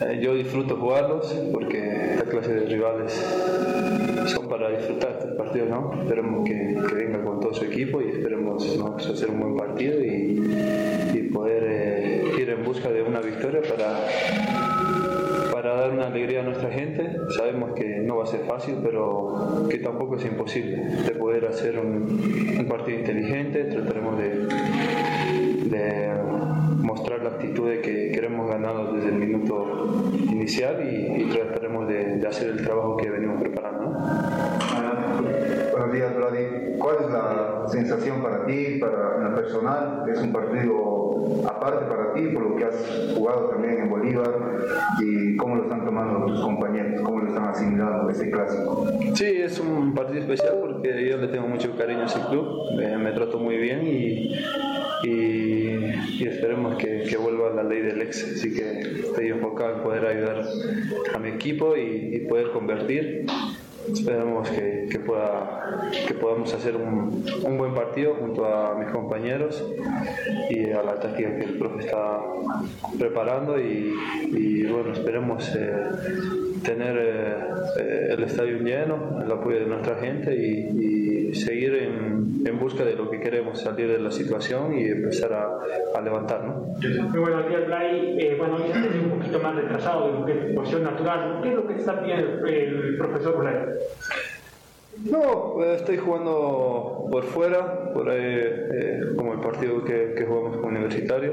Eh, 0.00 0.18
yo 0.20 0.34
disfruto 0.34 0.76
jugarlos 0.76 1.32
porque 1.52 2.14
esta 2.14 2.24
clase 2.24 2.52
de 2.52 2.66
rivales 2.66 3.12
son 4.26 4.48
para 4.48 4.70
disfrutar 4.70 5.12
estos 5.12 5.36
partidos, 5.36 5.68
¿no? 5.68 5.92
Esperemos 6.02 6.44
que, 6.44 6.76
venga 6.96 7.22
con 7.22 7.38
todo 7.38 7.54
su 7.54 7.64
equipo 7.66 8.02
y 8.02 8.08
esperemos 8.08 8.64
hacer 9.08 9.30
un 9.30 9.40
buen 9.40 9.56
partido 9.56 10.00
y, 10.00 11.30
poder 11.32 11.64
eh, 11.66 12.24
ir 12.38 12.48
en 12.48 12.62
busca 12.62 12.90
de 12.90 13.02
una 13.02 13.18
victoria 13.20 13.60
para, 13.62 14.06
para 15.52 15.74
dar 15.74 15.90
una 15.90 16.06
alegría 16.06 16.40
a 16.40 16.44
nuestra 16.44 16.70
gente. 16.70 17.16
Sabemos 17.36 17.72
que 17.72 17.98
no 17.98 18.18
va 18.18 18.22
a 18.22 18.26
ser 18.26 18.40
fácil, 18.42 18.76
pero 18.80 19.66
que 19.68 19.78
tampoco 19.78 20.14
es 20.14 20.24
imposible 20.24 20.76
de 20.76 21.10
poder 21.16 21.46
hacer 21.46 21.76
un, 21.80 22.66
partido 22.68 23.00
inteligente. 23.00 23.64
Trataremos 23.64 24.16
de 24.16 24.46
mostrar 26.84 27.22
la 27.22 27.30
actitud 27.30 27.68
de 27.68 27.80
que 27.80 28.12
queremos 28.12 28.48
ganar 28.48 28.92
desde 28.92 29.08
el 29.08 29.14
minuto 29.14 30.10
inicial 30.12 30.86
y, 30.86 31.30
trataremos 31.30 31.88
de, 31.88 32.22
hacer 32.28 32.50
el 32.50 32.62
trabajo 32.62 32.96
que 32.96 33.10
venimos 33.10 33.40
preparando. 33.40 33.98
Buenos 35.72 35.92
días, 35.92 36.14
Vladi. 36.14 36.78
¿Cuál 36.78 36.96
es 37.00 37.10
la 37.10 37.64
sensación 37.68 38.22
para 38.22 38.44
ti, 38.44 38.78
para 38.78 39.16
en 39.16 39.24
lo 39.24 39.34
personal? 39.34 40.04
Es 40.08 40.20
un 40.20 40.32
partido 40.32 40.94
aparte 41.48 41.86
para 41.86 42.12
ti, 42.12 42.28
por 42.28 42.42
lo 42.42 42.56
que 42.56 42.64
has 42.64 43.14
jugado 43.14 43.48
también 43.48 43.78
en 43.80 43.90
Bolívar, 43.90 44.34
y 45.00 45.36
cómo 45.36 45.56
lo 45.56 45.62
están 45.64 45.84
tomando 45.84 46.26
tus 46.26 46.40
compañeros, 46.40 47.00
cómo 47.02 47.20
lo 47.20 47.28
están 47.28 47.44
asimilando 47.46 48.10
ese 48.10 48.30
clásico. 48.30 48.86
Sí, 49.14 49.40
es 49.40 49.58
un 49.58 49.94
partido 49.94 50.20
especial 50.20 50.60
porque 50.84 51.08
yo 51.08 51.16
le 51.16 51.28
tengo 51.28 51.48
mucho 51.48 51.76
cariño 51.76 52.02
a 52.02 52.06
ese 52.06 52.20
club, 52.28 52.72
me, 52.76 53.10
trato 53.12 53.38
muy 53.38 53.56
bien 53.56 53.86
y 53.86 54.34
y, 55.04 56.26
esperemos 56.26 56.76
que, 56.76 57.16
vuelva 57.16 57.50
la 57.50 57.62
ley 57.62 57.80
del 57.82 58.02
ex. 58.02 58.36
Así 58.36 58.54
que 58.54 58.80
estoy 58.80 59.28
enfocado 59.28 59.76
en 59.76 59.82
poder 59.82 60.06
ayudar 60.06 60.44
a 61.14 61.18
mi 61.18 61.28
equipo 61.30 61.76
y, 61.76 62.20
poder 62.28 62.50
convertir. 62.50 63.26
Esperemos 63.92 64.48
que, 64.50 64.88
que, 64.90 64.98
pueda, 64.98 65.90
que 66.06 66.14
podamos 66.14 66.52
hacer 66.54 66.76
un, 66.76 67.24
un, 67.44 67.58
buen 67.58 67.74
partido 67.74 68.14
junto 68.14 68.46
a 68.46 68.74
mis 68.74 68.90
compañeros 68.90 69.64
y 70.50 70.70
a 70.70 70.82
la 70.82 70.94
táctica 70.98 71.36
que 71.36 71.44
el 71.44 71.58
profe 71.58 71.84
está 71.84 72.20
preparando 72.98 73.60
y, 73.60 74.64
bueno, 74.64 74.92
esperemos 74.92 75.54
eh, 75.54 75.72
tener 76.64 76.96
eh, 76.98 77.36
eh, 77.78 78.08
el 78.12 78.24
estadio 78.24 78.58
lleno, 78.58 79.20
el 79.22 79.30
apoyo 79.30 79.60
de 79.60 79.66
nuestra 79.66 79.96
gente 79.96 80.34
y 80.34 81.03
seguir 81.34 81.74
en, 81.74 82.42
en, 82.46 82.58
busca 82.58 82.84
de 82.84 82.94
lo 82.94 83.10
que 83.10 83.20
queremos, 83.20 83.60
salir 83.60 83.88
de 83.88 83.98
la 83.98 84.10
situación 84.10 84.78
y 84.78 84.84
empezar 84.84 85.32
a, 85.32 85.48
a 85.94 86.00
levantar. 86.00 86.44
¿no? 86.44 86.74
Muy 87.08 87.18
buenos 87.20 87.48
días, 87.48 87.66
Blay. 87.66 88.16
Eh, 88.18 88.36
bueno, 88.38 88.58
ya 88.58 88.74
estoy 88.74 89.00
un 89.00 89.18
poquito 89.18 89.38
más 89.40 89.54
retrasado 89.54 90.06
de 90.06 90.12
lo 90.12 90.24
que 90.24 90.32
es 90.32 90.54
cuestión 90.54 90.84
natural. 90.84 91.40
¿Qué 91.42 91.48
es 91.50 91.54
lo 91.54 91.66
que 91.66 91.74
está 91.74 92.00
pidiendo 92.00 92.46
el, 92.46 92.96
profesor 92.98 93.38
Blay? 93.38 93.54
No, 95.04 95.62
eh, 95.62 95.74
estoy 95.76 95.98
jugando 95.98 97.06
por 97.10 97.24
fuera, 97.24 97.92
por 97.92 98.08
ahí, 98.08 98.20
eh, 98.22 99.00
como 99.16 99.34
el 99.34 99.40
partido 99.40 99.84
que, 99.84 100.14
que, 100.16 100.24
jugamos 100.24 100.56
con 100.56 100.70
Universitario, 100.70 101.32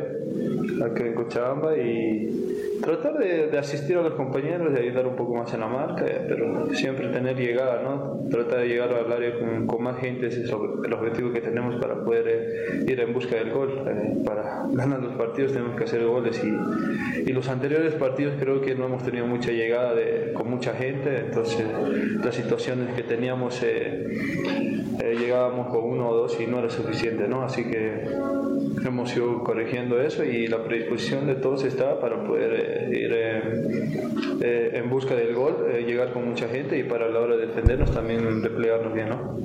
aquí 0.85 1.03
en 1.03 1.13
Cochabamba, 1.13 1.77
y, 1.77 2.51
tratar 2.81 3.17
de, 3.17 3.57
asistir 3.57 3.97
a 3.97 4.01
los 4.01 4.13
compañeros, 4.13 4.73
de 4.73 4.79
ayudar 4.79 5.07
un 5.07 5.15
poco 5.15 5.35
más 5.35 5.53
en 5.53 5.61
la 5.61 5.67
marca, 5.67 6.05
eh, 6.05 6.25
pero 6.27 6.73
siempre 6.73 7.07
tener 7.09 7.37
llegada, 7.37 7.81
¿no? 7.83 8.27
Tratar 8.29 8.59
de 8.59 8.67
llegar 8.67 8.93
al 8.93 9.11
área 9.11 9.39
con, 9.39 9.67
con 9.67 9.83
más 9.83 9.97
gente, 9.99 10.27
es 10.27 10.37
el 10.37 10.93
objetivo 10.93 11.31
que 11.31 11.41
tenemos 11.41 11.75
para 11.75 12.03
poder 12.03 12.83
ir 12.87 12.99
en 12.99 13.13
busca 13.13 13.35
del 13.35 13.51
gol. 13.51 13.83
Para 14.25 14.65
ganar 14.71 14.99
los 15.01 15.13
partidos 15.13 15.53
tenemos 15.53 15.77
que 15.77 15.83
hacer 15.83 16.05
goles 16.05 16.41
y, 16.43 17.29
y, 17.29 17.33
los 17.33 17.47
anteriores 17.49 17.93
partidos 17.93 18.35
creo 18.39 18.61
que 18.61 18.75
no 18.75 18.85
hemos 18.85 19.03
tenido 19.03 19.27
mucha 19.27 19.51
llegada 19.51 19.93
de, 19.93 20.33
con 20.33 20.49
mucha 20.49 20.73
gente, 20.73 21.19
entonces 21.19 21.65
las 22.23 22.35
situaciones 22.35 22.93
que 22.95 23.03
teníamos 23.03 23.60
llegábamos 23.61 25.67
con 25.67 25.83
uno 25.83 26.09
o 26.09 26.15
dos 26.15 26.37
y 26.39 26.47
no 26.47 26.59
era 26.59 26.69
suficiente, 26.69 27.27
¿no? 27.27 27.43
Así 27.43 27.63
que 27.63 28.05
hemos 28.85 29.15
ido 29.15 29.43
corrigiendo 29.43 30.01
eso 30.01 30.23
y 30.23 30.47
la 30.47 30.63
predisposición 30.63 31.27
de 31.27 31.35
todos 31.35 31.63
está 31.63 31.99
para 31.99 32.23
poder 32.23 32.53
eh, 32.53 32.99
ir 32.99 33.11
eh, 33.13 33.41
eh, 34.41 34.71
en 34.75 34.89
busca 34.89 35.15
del 35.15 35.33
gol, 35.33 35.67
llegar 35.85 36.13
con 36.13 36.27
mucha 36.27 36.47
gente 36.47 36.77
y 36.77 36.83
para 36.83 37.09
la 37.09 37.19
hora 37.19 37.35
de 37.35 37.47
defendernos 37.47 37.91
también 37.91 38.43
replegarnos 38.43 38.93
bien, 38.93 39.09
¿no? 39.09 39.37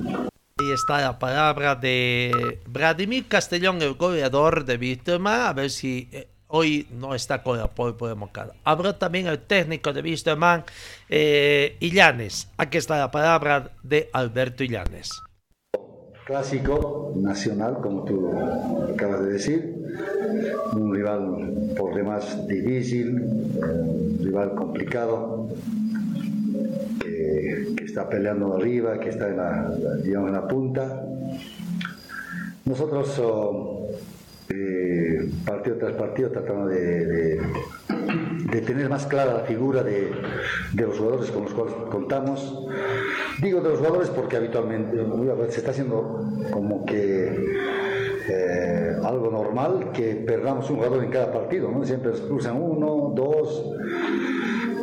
Ahí 0.59 0.73
está 0.73 1.03
la 1.03 1.19
palabra 1.19 1.75
de 1.75 2.61
Vladimir 2.67 3.27
Castellón, 3.29 3.83
el 3.83 3.95
goleador 3.95 4.65
de 4.65 4.79
Víctima, 4.79 5.49
a 5.49 5.53
ver 5.53 5.71
si 5.71 6.09
hoy 6.49 6.87
no 6.91 7.15
está 7.15 7.43
con 7.43 7.57
el 7.59 7.65
apoyo 7.65 7.95
democrata. 8.09 8.55
Habló 8.65 8.95
también 8.95 9.27
el 9.27 9.39
técnico 9.39 9.93
de 9.93 10.03
Víctima, 10.03 10.65
eh, 11.09 11.77
Illanes. 11.81 12.49
Aquí 12.57 12.79
está 12.79 12.99
la 12.99 13.11
palabra 13.11 13.71
de 13.83 14.11
Alberto 14.13 14.65
Illanes 14.65 15.11
clásico 16.27 17.13
nacional, 17.15 17.79
como 17.81 18.05
tú 18.05 18.33
acabas 18.93 19.21
de 19.21 19.33
decir, 19.33 19.77
un 20.73 20.93
rival 20.93 21.75
por 21.77 21.95
demás 21.95 22.47
difícil, 22.49 23.23
un 23.23 24.19
rival 24.21 24.55
complicado, 24.57 25.49
que, 27.01 27.77
está 27.85 28.09
peleando 28.09 28.55
arriba, 28.55 28.99
que 28.99 29.11
está 29.11 29.29
en 29.29 29.37
la, 29.37 29.73
en 30.05 30.33
la 30.33 30.49
punta. 30.49 31.07
Nosotros, 32.65 33.17
oh, 33.21 33.89
partido 35.45 35.77
tras 35.77 35.93
partido, 35.95 36.31
tratamos 36.31 36.71
de, 36.71 37.41
de, 38.51 38.61
tener 38.61 38.89
más 38.89 39.07
clara 39.07 39.35
la 39.35 39.41
figura 39.41 39.83
de, 39.83 40.13
de 40.73 40.83
los 40.83 40.99
jugadores 40.99 41.31
con 41.31 41.45
los 41.45 41.53
cuales 41.53 41.75
contamos 41.91 42.67
Digo 43.41 43.61
de 43.61 43.69
los 43.69 43.79
jugadores 43.79 44.09
porque 44.09 44.37
habitualmente 44.37 44.97
se 45.51 45.59
está 45.59 45.71
haciendo 45.71 46.25
como 46.51 46.87
que 46.87 47.27
eh, 48.29 48.97
algo 49.05 49.31
normal 49.31 49.91
que 49.93 50.15
perdamos 50.15 50.71
un 50.71 50.77
jugador 50.77 51.05
en 51.05 51.11
cada 51.11 51.31
partido, 51.33 51.71
¿no? 51.71 51.85
Siempre 51.85 52.13
expulsan 52.13 52.57
uno, 52.61 53.13
dos. 53.15 53.73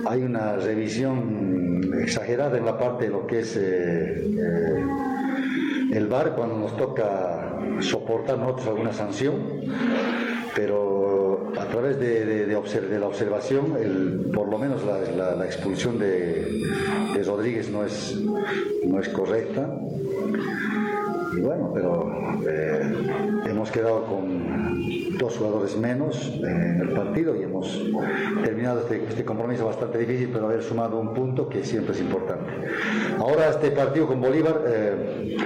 Hay 0.06 0.22
una 0.22 0.58
revisión 0.58 1.82
exagerada 2.00 2.58
en 2.58 2.66
la 2.66 2.78
parte 2.78 3.06
de 3.06 3.12
lo 3.12 3.26
que 3.26 3.40
es 3.40 3.58
eh, 3.58 4.24
eh, 4.24 4.86
el 5.94 6.08
VAR 6.08 6.36
cuando 6.36 6.58
nos 6.60 6.78
toca 6.78 7.43
soportar 7.82 8.38
nosotros 8.38 8.68
alguna 8.68 8.94
sanción, 8.94 9.36
pero 10.56 11.52
a 11.58 11.66
través 11.66 12.00
de, 12.00 12.48
la 13.00 13.08
observación, 13.08 14.32
por 14.34 14.50
lo 14.50 14.58
menos 14.58 14.84
la, 14.84 15.36
la, 15.36 15.46
expulsión 15.46 16.00
de, 16.00 16.64
Rodríguez 17.26 17.70
no 17.70 17.84
es, 17.84 18.16
no 18.86 19.00
es 19.00 19.10
correcta. 19.10 19.70
Y 21.36 21.42
bueno, 21.42 21.72
pero 21.74 22.12
eh, 22.48 22.82
hemos 23.46 23.72
quedado 23.72 24.06
con 24.06 25.18
dos 25.18 25.38
jugadores 25.38 25.78
menos 25.78 26.32
en 26.44 26.82
el 26.82 26.90
partido 26.90 27.36
y 27.36 27.44
hemos 27.44 27.82
terminado 28.44 28.82
este, 28.82 29.04
este, 29.08 29.26
compromiso 29.26 29.66
bastante 29.66 29.98
difícil, 30.00 30.30
pero 30.32 30.46
haber 30.46 30.64
sumado 30.64 31.00
un 31.00 31.14
punto 31.14 31.48
que 31.48 31.64
siempre 31.64 31.94
es 31.94 32.02
importante. 32.02 32.52
Ahora 33.20 33.50
este 33.50 33.72
partido 33.72 34.08
con 34.08 34.22
Bolívar 34.22 34.62
eh, 34.68 35.38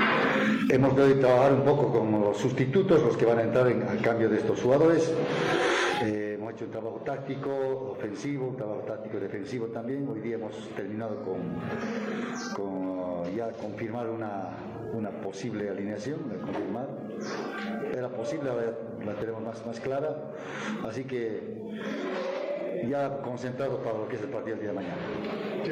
hemos 0.69 0.95
de 0.95 1.15
trabajar 1.15 1.54
un 1.54 1.63
poco 1.63 1.91
con 1.91 2.12
los 2.21 2.38
sustitutos, 2.38 3.02
los 3.04 3.15
que 3.17 3.26
van 3.26 3.39
a 3.39 3.43
entrar 3.43 3.67
en, 3.67 3.84
a 3.84 4.02
cambio 4.02 4.30
de 4.30 4.38
estos 4.38 4.62
jugadores 4.62 5.13
un 6.63 6.71
trabajo 6.71 7.02
táctico 7.06 7.52
ofensivo, 7.91 8.47
un 8.47 8.56
trabajo 8.56 8.82
táctico 8.82 9.19
defensivo 9.19 9.67
también. 9.67 10.08
Hoy 10.08 10.21
día 10.21 10.36
hemos 10.36 10.56
terminado 10.76 11.23
con, 11.23 11.38
con 12.56 13.36
ya 13.36 13.52
confirmar 13.52 14.10
una, 14.10 14.50
una 14.93 15.10
posible 15.21 15.69
alineación, 15.69 16.30
de 16.30 16.38
confirmar. 16.38 16.88
Era 17.93 18.10
posible, 18.10 18.50
ahora 18.50 18.78
la 19.06 19.13
tenemos 19.15 19.43
más, 19.43 19.65
más 19.65 19.80
clara. 19.80 20.32
Así 20.88 21.04
que 21.04 21.41
ya 22.88 23.21
concentrado 23.21 23.78
para 23.80 23.97
lo 23.97 24.08
que 24.08 24.15
es 24.15 24.21
el 24.21 24.30
partido 24.30 24.58
del 24.58 24.65
día 24.65 24.69
de 24.69 24.76
mañana. 24.76 24.95
Sí, 25.63 25.71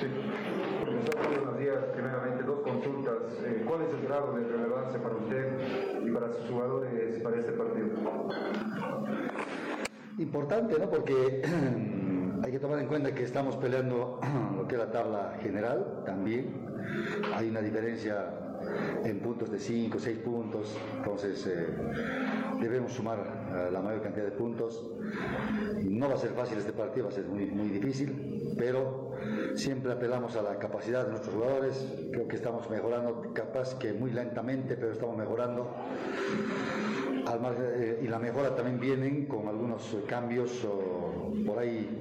sí. 0.00 0.06
Buenos 1.34 1.58
días, 1.58 1.78
primeramente 1.94 2.42
dos 2.44 2.60
consultas. 2.62 3.22
Eh, 3.44 3.64
¿Cuál 3.66 3.82
es 3.82 3.94
el 3.94 4.06
grado 4.06 4.32
de 4.34 4.46
relevancia 4.46 5.02
para 5.02 5.16
usted 5.16 6.04
y 6.04 6.10
para 6.10 6.32
sus 6.32 6.50
jugadores 6.50 7.22
para 7.22 7.36
este 7.38 7.52
partido? 7.52 7.88
Importante, 10.18 10.78
¿no? 10.78 10.90
Porque 10.90 11.42
tomar 12.62 12.78
en 12.78 12.86
cuenta 12.86 13.12
que 13.12 13.24
estamos 13.24 13.56
peleando 13.56 14.20
lo 14.56 14.68
que 14.68 14.76
es 14.76 14.80
la 14.80 14.92
tabla 14.92 15.36
general 15.42 16.04
también. 16.06 16.64
Hay 17.34 17.50
una 17.50 17.60
diferencia 17.60 18.30
en 19.04 19.18
puntos 19.18 19.50
de 19.50 19.58
5, 19.58 19.98
6 19.98 20.18
puntos, 20.18 20.78
entonces 20.96 21.44
eh, 21.48 21.66
debemos 22.60 22.92
sumar 22.92 23.18
eh, 23.52 23.70
la 23.72 23.80
mayor 23.82 24.02
cantidad 24.02 24.26
de 24.26 24.30
puntos. 24.30 24.92
No 25.82 26.08
va 26.08 26.14
a 26.14 26.18
ser 26.18 26.30
fácil 26.30 26.58
este 26.58 26.72
partido, 26.72 27.06
va 27.06 27.10
a 27.10 27.14
ser 27.14 27.26
muy, 27.26 27.68
difícil, 27.68 28.54
pero 28.56 29.10
siempre 29.56 29.92
apelamos 29.92 30.36
a 30.36 30.42
la 30.42 30.56
capacidad 30.60 31.04
de 31.04 31.10
nuestros 31.10 31.34
jugadores, 31.34 31.92
creo 32.12 32.28
que 32.28 32.36
estamos 32.36 32.70
mejorando, 32.70 33.32
capaz 33.34 33.74
que 33.76 33.92
muy 33.92 34.12
lentamente, 34.12 34.76
pero 34.76 34.92
estamos 34.92 35.16
mejorando. 35.16 35.68
Eh, 37.58 38.00
y 38.02 38.08
la 38.08 38.18
mejora 38.18 38.54
también 38.54 38.78
vienen 38.78 39.26
con 39.26 39.48
algunos 39.48 39.96
cambios 40.06 40.64
por 41.46 41.58
ahí 41.58 42.00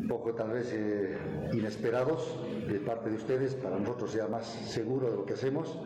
un 0.00 0.08
poco 0.08 0.34
tal 0.34 0.50
vez 0.50 0.72
eh, 0.72 1.18
inesperados 1.52 2.38
de 2.68 2.80
parte 2.80 3.10
de 3.10 3.16
ustedes, 3.16 3.54
para 3.54 3.78
nosotros 3.78 4.10
sea 4.12 4.28
más 4.28 4.46
seguro 4.46 5.10
de 5.10 5.16
lo 5.16 5.24
que 5.24 5.34
hacemos. 5.34 5.78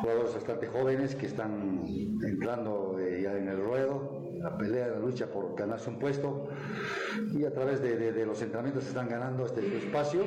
Jugadores 0.00 0.34
bastante 0.34 0.66
jóvenes 0.66 1.14
que 1.14 1.26
están 1.26 1.82
entrando 2.22 2.98
eh, 2.98 3.22
ya 3.22 3.36
en 3.36 3.48
el 3.48 3.62
ruedo, 3.62 4.18
la 4.40 4.56
pelea, 4.56 4.88
la 4.88 4.98
lucha 4.98 5.26
por 5.26 5.56
ganarse 5.56 5.90
un 5.90 5.98
puesto 5.98 6.48
y 7.32 7.44
a 7.44 7.52
través 7.52 7.82
de, 7.82 8.12
de, 8.12 8.26
los 8.26 8.40
entrenamientos 8.40 8.86
están 8.86 9.08
ganando 9.08 9.44
este 9.44 9.76
espacio 9.76 10.22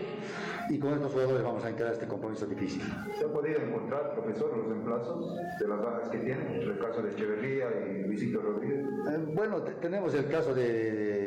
y 0.69 0.79
con 0.79 0.93
estos 0.93 1.12
jugadores 1.12 1.43
vamos 1.43 1.63
a 1.63 1.69
encarar 1.69 1.93
este 1.93 2.07
compromiso 2.07 2.45
difícil. 2.45 2.81
¿Se 3.17 3.25
ha 3.25 3.27
podido 3.27 3.62
encontrar, 3.62 4.13
profesor, 4.13 4.55
los 4.57 4.67
reemplazos 4.67 5.36
de 5.60 5.67
las 5.67 5.81
bajas 5.81 6.10
que 6.10 6.17
tienen? 6.19 6.47
El 6.62 6.79
caso 6.79 7.01
de 7.01 7.12
Echeverría 7.12 7.67
y 7.89 8.03
Luisito 8.03 8.41
Rodríguez. 8.41 8.86
Eh, 8.86 9.17
bueno, 9.34 9.62
tenemos 9.62 10.13
el 10.13 10.27
caso 10.27 10.53
de, 10.53 10.91
de, 10.91 11.20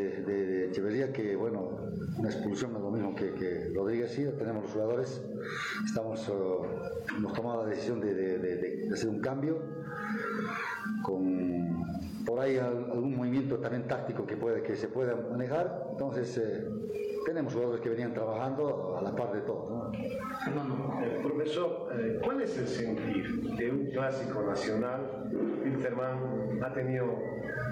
Echeverría 0.75 1.13
que, 1.13 1.37
bueno, 1.37 1.71
una 2.19 2.29
expulsión 2.29 2.75
es 2.75 2.83
lo 2.83 2.91
mismo 2.91 3.15
que, 3.15 3.33
que 3.35 3.71
Rodríguez, 3.73 4.11
sí, 4.11 4.27
tenemos 4.37 4.65
los 4.65 4.73
jugadores, 4.73 5.23
estamos, 5.87 6.29
uh, 6.29 6.67
hemos 7.17 7.33
tomado 7.33 7.63
la 7.63 7.71
decisión 7.71 8.01
de, 8.01 8.13
de 8.13 8.91
hacer 8.93 9.09
un 9.09 9.21
cambio 9.21 9.63
con 11.05 11.85
por 12.27 12.41
ahí 12.41 12.59
algún 12.59 13.17
movimiento 13.17 13.59
también 13.59 13.87
táctico 13.87 14.27
que, 14.27 14.37
puede, 14.37 14.63
que 14.63 14.75
se 14.75 14.89
pueda 14.89 15.15
manejar. 15.31 15.87
Entonces, 15.93 16.37
eh, 16.39 16.69
tenemos 17.25 17.53
jugadores 17.53 17.81
que 17.81 17.89
venían 17.89 18.13
trabajando 18.13 18.97
a 18.97 19.03
la 19.03 19.15
par 19.15 19.33
de 19.33 19.41
todo. 19.41 19.91
¿no? 20.55 21.03
Eh, 21.03 21.21
profesor, 21.23 21.89
eh, 21.93 22.21
¿cuál 22.23 22.43
es 22.43 22.57
el 22.59 22.67
sentir 22.67 23.57
de 23.57 23.71
un 23.71 23.87
clásico 23.91 24.43
nacional? 24.43 25.31
Wilterman 25.65 26.63
ha 26.63 26.73
tenido 26.73 27.07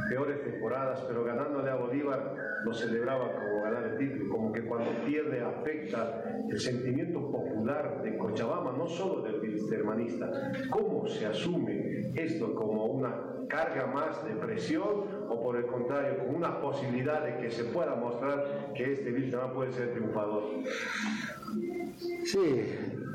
peores 0.09 0.43
temporadas, 0.43 1.05
pero 1.07 1.25
ganándole 1.25 1.71
a 1.71 1.75
Bolívar 1.77 2.35
lo 2.65 2.73
celebraba 2.73 3.33
como 3.33 3.63
ganar 3.63 3.85
el 3.85 3.99
título, 3.99 4.31
como 4.31 4.53
que 4.53 4.63
cuando 4.65 4.91
pierde 5.05 5.43
afecta 5.43 6.23
el 6.49 6.61
sentimiento 6.61 7.31
popular 7.31 8.03
de 8.03 8.17
Cochabamba, 8.17 8.73
no 8.73 8.87
solo 8.87 9.23
del 9.23 9.41
wiltermanista. 9.41 10.31
¿Cómo 10.71 11.07
se 11.07 11.27
asume 11.27 12.13
esto 12.15 12.55
como 12.55 12.87
una 12.87 13.33
carga 13.49 13.87
más 13.87 14.25
de 14.25 14.35
presión 14.35 15.05
o 15.29 15.43
por 15.43 15.57
el 15.57 15.67
contrario, 15.67 16.19
con 16.19 16.35
una 16.35 16.61
posibilidad 16.61 17.25
de 17.25 17.39
que 17.39 17.51
se 17.51 17.65
pueda 17.65 17.95
mostrar 17.95 18.73
que 18.75 18.93
este 18.93 19.13
Wilterman 19.13 19.53
puede 19.53 19.73
ser 19.73 19.93
triunfador? 19.93 20.45
Sí, 22.25 22.65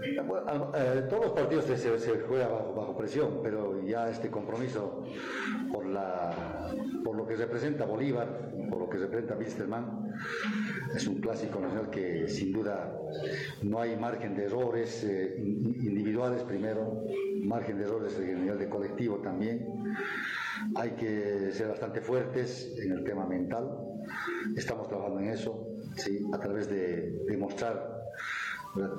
eh, 0.03 1.07
todos 1.09 1.25
los 1.25 1.33
partidos 1.33 1.65
se, 1.65 1.77
se 1.77 2.19
juega 2.21 2.47
bajo, 2.47 2.73
bajo, 2.73 2.97
presión, 2.97 3.39
pero 3.41 3.81
ya 3.83 4.09
este 4.09 4.29
compromiso 4.29 5.03
por, 5.71 5.85
la, 5.85 6.33
por 7.03 7.15
lo 7.15 7.25
que 7.25 7.35
representa 7.35 7.85
Bolívar, 7.85 8.51
que 8.89 8.97
representa 8.97 9.35
Wilstermann. 9.35 10.13
Es 10.95 11.07
un 11.07 11.15
clásico 11.15 11.59
nacional 11.59 11.89
que 11.89 12.27
sin 12.27 12.51
duda 12.51 12.93
no 13.63 13.79
hay 13.79 13.95
margen 13.95 14.35
de 14.35 14.45
errores 14.45 15.03
eh, 15.03 15.35
individuales 15.37 16.43
primero, 16.43 17.03
margen 17.43 17.77
de 17.77 17.85
errores 17.85 18.17
en 18.19 18.29
el 18.29 18.41
nivel 18.41 18.59
de 18.59 18.69
colectivo 18.69 19.17
también. 19.17 19.67
Hay 20.75 20.91
que 20.91 21.51
ser 21.51 21.69
bastante 21.69 22.01
fuertes 22.01 22.73
en 22.77 22.91
el 22.91 23.03
tema 23.03 23.25
mental. 23.25 23.69
Estamos 24.55 24.87
trabajando 24.87 25.19
en 25.19 25.29
eso, 25.29 25.67
¿sí? 25.95 26.25
a 26.33 26.39
través 26.39 26.69
de 26.69 27.23
demostrar 27.27 27.97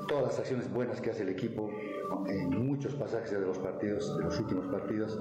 todas 0.07 0.25
las 0.25 0.39
acciones 0.39 0.71
buenas 0.71 1.01
que 1.01 1.11
hace 1.11 1.23
el 1.23 1.31
equipo 1.31 1.71
en 2.27 2.67
muchos 2.67 2.95
pasajes 2.95 3.31
de 3.31 3.41
los 3.41 3.59
partidos, 3.59 4.17
de 4.19 4.25
los 4.25 4.39
últimos 4.39 4.67
partidos. 4.67 5.19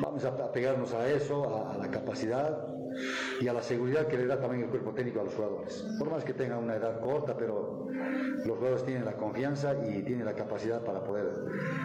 Vamos 0.00 0.24
a 0.24 0.52
pegarnos 0.52 0.92
a 0.92 1.08
eso, 1.08 1.66
a, 1.66 1.76
la 1.78 1.90
capacidad 1.90 2.66
y 3.40 3.48
a 3.48 3.54
la 3.54 3.62
seguridad 3.62 4.06
que 4.06 4.18
le 4.18 4.26
da 4.26 4.38
también 4.38 4.64
el 4.64 4.68
cuerpo 4.68 4.92
técnico 4.92 5.20
a 5.20 5.24
los 5.24 5.34
jugadores. 5.34 5.86
Por 5.98 6.10
más 6.10 6.24
que 6.24 6.34
tengan 6.34 6.58
una 6.58 6.76
edad 6.76 7.00
corta, 7.00 7.34
pero 7.36 7.86
los 8.44 8.56
jugadores 8.58 8.84
tienen 8.84 9.06
la 9.06 9.14
confianza 9.14 9.74
y 9.88 10.02
tienen 10.02 10.26
la 10.26 10.34
capacidad 10.34 10.84
para 10.84 11.02
poder 11.02 11.26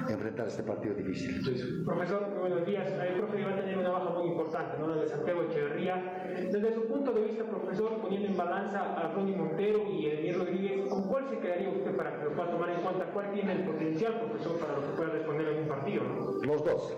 enfrentar 0.09 0.47
este 0.47 0.63
partido 0.63 0.93
difícil. 0.95 1.85
Profesor, 1.85 2.27
buenos 2.39 2.65
días. 2.65 2.91
El 2.91 3.19
profe 3.19 3.43
va 3.43 3.51
a 3.51 3.55
tener 3.55 3.77
una 3.77 3.89
baja 3.89 4.09
muy 4.09 4.27
importante, 4.27 4.77
¿no? 4.79 4.87
la 4.87 5.01
de 5.01 5.07
Santiago 5.07 5.43
Echeverría. 5.43 6.23
Desde 6.51 6.73
su 6.73 6.87
punto 6.87 7.13
de 7.13 7.21
vista, 7.21 7.45
profesor, 7.45 8.01
poniendo 8.01 8.27
en 8.27 8.37
balanza 8.37 8.93
a 8.93 9.13
Ronnie 9.13 9.35
Montero 9.37 9.83
y 9.93 10.07
Edmir 10.07 10.37
Rodríguez, 10.37 10.89
¿con 10.89 11.07
cuál 11.07 11.29
se 11.29 11.39
quedaría 11.39 11.69
usted 11.69 11.95
para 11.95 12.17
que 12.17 12.25
lo 12.25 12.33
pueda 12.33 12.51
tomar 12.51 12.69
en 12.69 12.81
cuenta? 12.81 13.05
¿Cuál 13.13 13.31
tiene 13.31 13.53
el 13.53 13.63
potencial, 13.63 14.19
profesor, 14.19 14.59
para 14.59 14.73
lo 14.73 14.81
que 14.81 14.97
pueda 14.97 15.09
responder 15.11 15.47
en 15.47 15.61
un 15.61 15.67
partido? 15.69 16.03
Los 16.43 16.65
dos. 16.65 16.97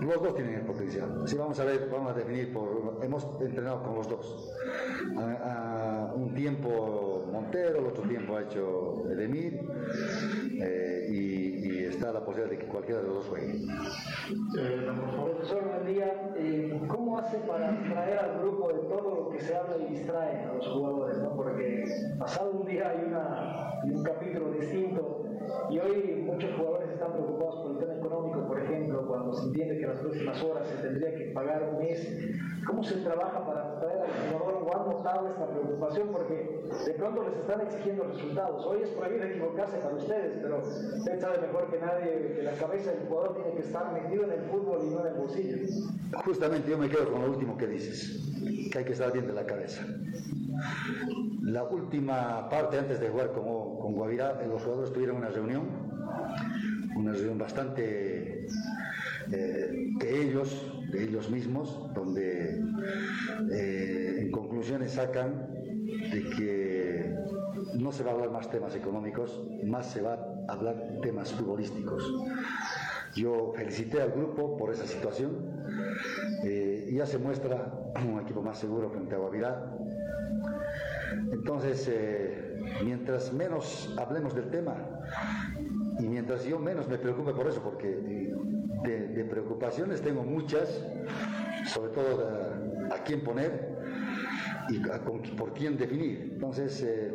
Los 0.00 0.22
dos 0.22 0.34
tienen 0.34 0.54
el 0.54 0.66
potencial. 0.66 1.22
Así 1.24 1.36
vamos 1.36 1.58
a 1.58 1.64
ver, 1.64 1.88
vamos 1.90 2.12
a 2.12 2.14
definir 2.14 2.52
por. 2.52 2.98
Hemos 3.02 3.26
entrenado 3.40 3.82
con 3.82 3.94
los 3.96 4.08
dos. 4.08 4.52
A, 5.16 6.12
un 6.14 6.34
tiempo 6.34 7.24
Montero, 7.32 7.80
el 7.80 7.86
otro 7.86 8.02
tiempo 8.08 8.36
ha 8.36 8.42
hecho 8.42 9.04
Edemir, 9.10 9.60
eh, 10.60 11.08
y, 11.10 11.84
está 11.84 12.12
la 12.12 12.24
posibilidad 12.24 12.50
de 12.50 12.58
que 12.58 12.66
cualquiera 12.66 13.00
de 13.00 13.06
los 13.06 13.16
dos 13.16 13.26
juegue. 13.28 13.54
Eh, 14.58 14.90
profesor, 15.14 15.64
buen 15.64 15.86
día. 15.86 16.32
Eh, 16.36 16.80
¿Cómo 16.88 17.18
hace 17.18 17.38
para 17.38 17.72
distraer 17.72 18.18
al 18.18 18.40
grupo 18.40 18.68
de 18.68 18.80
todo 18.80 19.14
lo 19.14 19.30
que 19.30 19.40
se 19.40 19.56
habla 19.56 19.76
y 19.78 19.94
distrae 19.94 20.44
a 20.44 20.54
los 20.54 20.66
jugadores? 20.66 21.18
¿no? 21.18 21.36
Porque 21.36 21.84
pasado 22.18 22.50
un 22.50 22.66
día 22.66 22.90
hay 22.90 23.04
una, 23.06 23.70
un 23.84 24.02
capítulo 24.02 24.50
distinto 24.52 25.26
y 25.70 25.78
hoy 25.78 26.22
muchos 26.24 26.50
jugadores 26.56 26.90
están 26.90 27.12
preocupados 27.12 27.56
por 27.56 27.72
el 27.72 27.78
tema 27.78 27.94
económico, 27.94 28.45
cuando 29.16 29.34
se 29.34 29.46
entiende 29.46 29.78
que 29.78 29.86
las 29.86 29.98
próximas 29.98 30.42
horas 30.42 30.68
se 30.68 30.76
tendría 30.76 31.14
que 31.14 31.24
pagar 31.32 31.70
un 31.72 31.78
mes. 31.78 32.06
¿Cómo 32.66 32.82
se 32.82 32.96
trabaja 32.96 33.46
para 33.46 33.80
traer 33.80 34.02
al 34.02 34.30
jugador 34.30 34.64
o 34.64 34.76
han 34.76 34.88
notado 34.90 35.28
esta 35.28 35.46
preocupación? 35.46 36.08
Porque 36.10 36.60
de 36.84 36.94
pronto 36.94 37.24
les 37.28 37.38
están 37.38 37.60
exigiendo 37.60 38.04
resultados. 38.04 38.66
Hoy 38.66 38.82
es 38.82 38.90
prohibido 38.90 39.24
equivocarse 39.24 39.78
para 39.78 39.94
ustedes, 39.94 40.38
pero 40.42 40.58
usted 40.58 41.20
sabe 41.20 41.38
mejor 41.46 41.70
que 41.70 41.78
nadie 41.78 42.34
que 42.36 42.42
la 42.42 42.52
cabeza 42.52 42.90
del 42.90 43.06
jugador 43.08 43.34
tiene 43.36 43.52
que 43.52 43.60
estar 43.60 43.92
metido 43.92 44.24
en 44.24 44.32
el 44.32 44.40
fútbol 44.50 44.80
y 44.84 44.90
no 44.90 45.00
en 45.00 45.06
el 45.06 45.14
bolsillo. 45.14 45.56
Justamente 46.24 46.70
yo 46.70 46.78
me 46.78 46.88
quedo 46.88 47.10
con 47.10 47.22
lo 47.22 47.30
último 47.30 47.56
que 47.56 47.66
dices, 47.68 48.20
que 48.70 48.78
hay 48.78 48.84
que 48.84 48.92
estar 48.92 49.12
bien 49.12 49.26
de 49.26 49.32
la 49.32 49.46
cabeza. 49.46 49.86
La 51.42 51.64
última 51.64 52.48
parte 52.48 52.78
antes 52.78 52.98
de 52.98 53.08
jugar 53.08 53.30
con, 53.30 53.44
con 53.78 53.94
Guavirá, 53.94 54.42
los 54.46 54.62
jugadores 54.62 54.92
tuvieron 54.92 55.18
una 55.18 55.28
reunión, 55.28 55.68
una 56.96 57.12
reunión 57.12 57.38
bastante 57.38 58.48
eh, 59.32 59.90
de 59.98 60.22
ellos, 60.22 60.72
de 60.90 61.04
ellos 61.04 61.30
mismos, 61.30 61.92
donde 61.94 62.62
eh, 63.52 64.16
en 64.20 64.30
conclusiones 64.30 64.92
sacan 64.92 65.48
de 65.52 66.30
que 66.36 67.14
no 67.74 67.92
se 67.92 68.04
va 68.04 68.10
a 68.10 68.14
hablar 68.14 68.30
más 68.30 68.50
temas 68.50 68.74
económicos, 68.76 69.42
más 69.64 69.90
se 69.90 70.02
va 70.02 70.14
a 70.48 70.52
hablar 70.52 71.00
temas 71.02 71.32
futbolísticos. 71.32 72.04
Yo 73.14 73.52
felicité 73.56 74.02
al 74.02 74.12
grupo 74.12 74.56
por 74.56 74.72
esa 74.72 74.86
situación 74.86 75.30
eh, 76.44 76.90
ya 76.92 77.06
se 77.06 77.18
muestra 77.18 77.72
un 78.04 78.20
equipo 78.20 78.42
más 78.42 78.58
seguro 78.58 78.90
frente 78.90 79.14
a 79.14 79.18
Guavirá. 79.18 79.72
Entonces, 81.32 81.90
mientras 82.84 83.32
menos 83.32 83.94
hablemos 83.96 84.34
del 84.34 84.50
tema, 84.50 84.76
y 85.98 86.08
mientras 86.08 86.44
yo 86.44 86.58
menos 86.58 86.88
me 86.88 86.98
preocupe 86.98 87.32
por 87.32 87.46
eso, 87.46 87.62
porque 87.62 87.88
de, 87.88 89.24
preocupaciones 89.24 90.02
tengo 90.02 90.22
muchas, 90.22 90.84
sobre 91.66 91.90
todo 91.90 92.28
a, 92.92 93.02
quién 93.04 93.22
poner 93.22 93.76
y 94.68 94.78
por 95.36 95.52
quién 95.52 95.76
definir. 95.76 96.30
Entonces, 96.34 96.82
eh, 96.82 97.12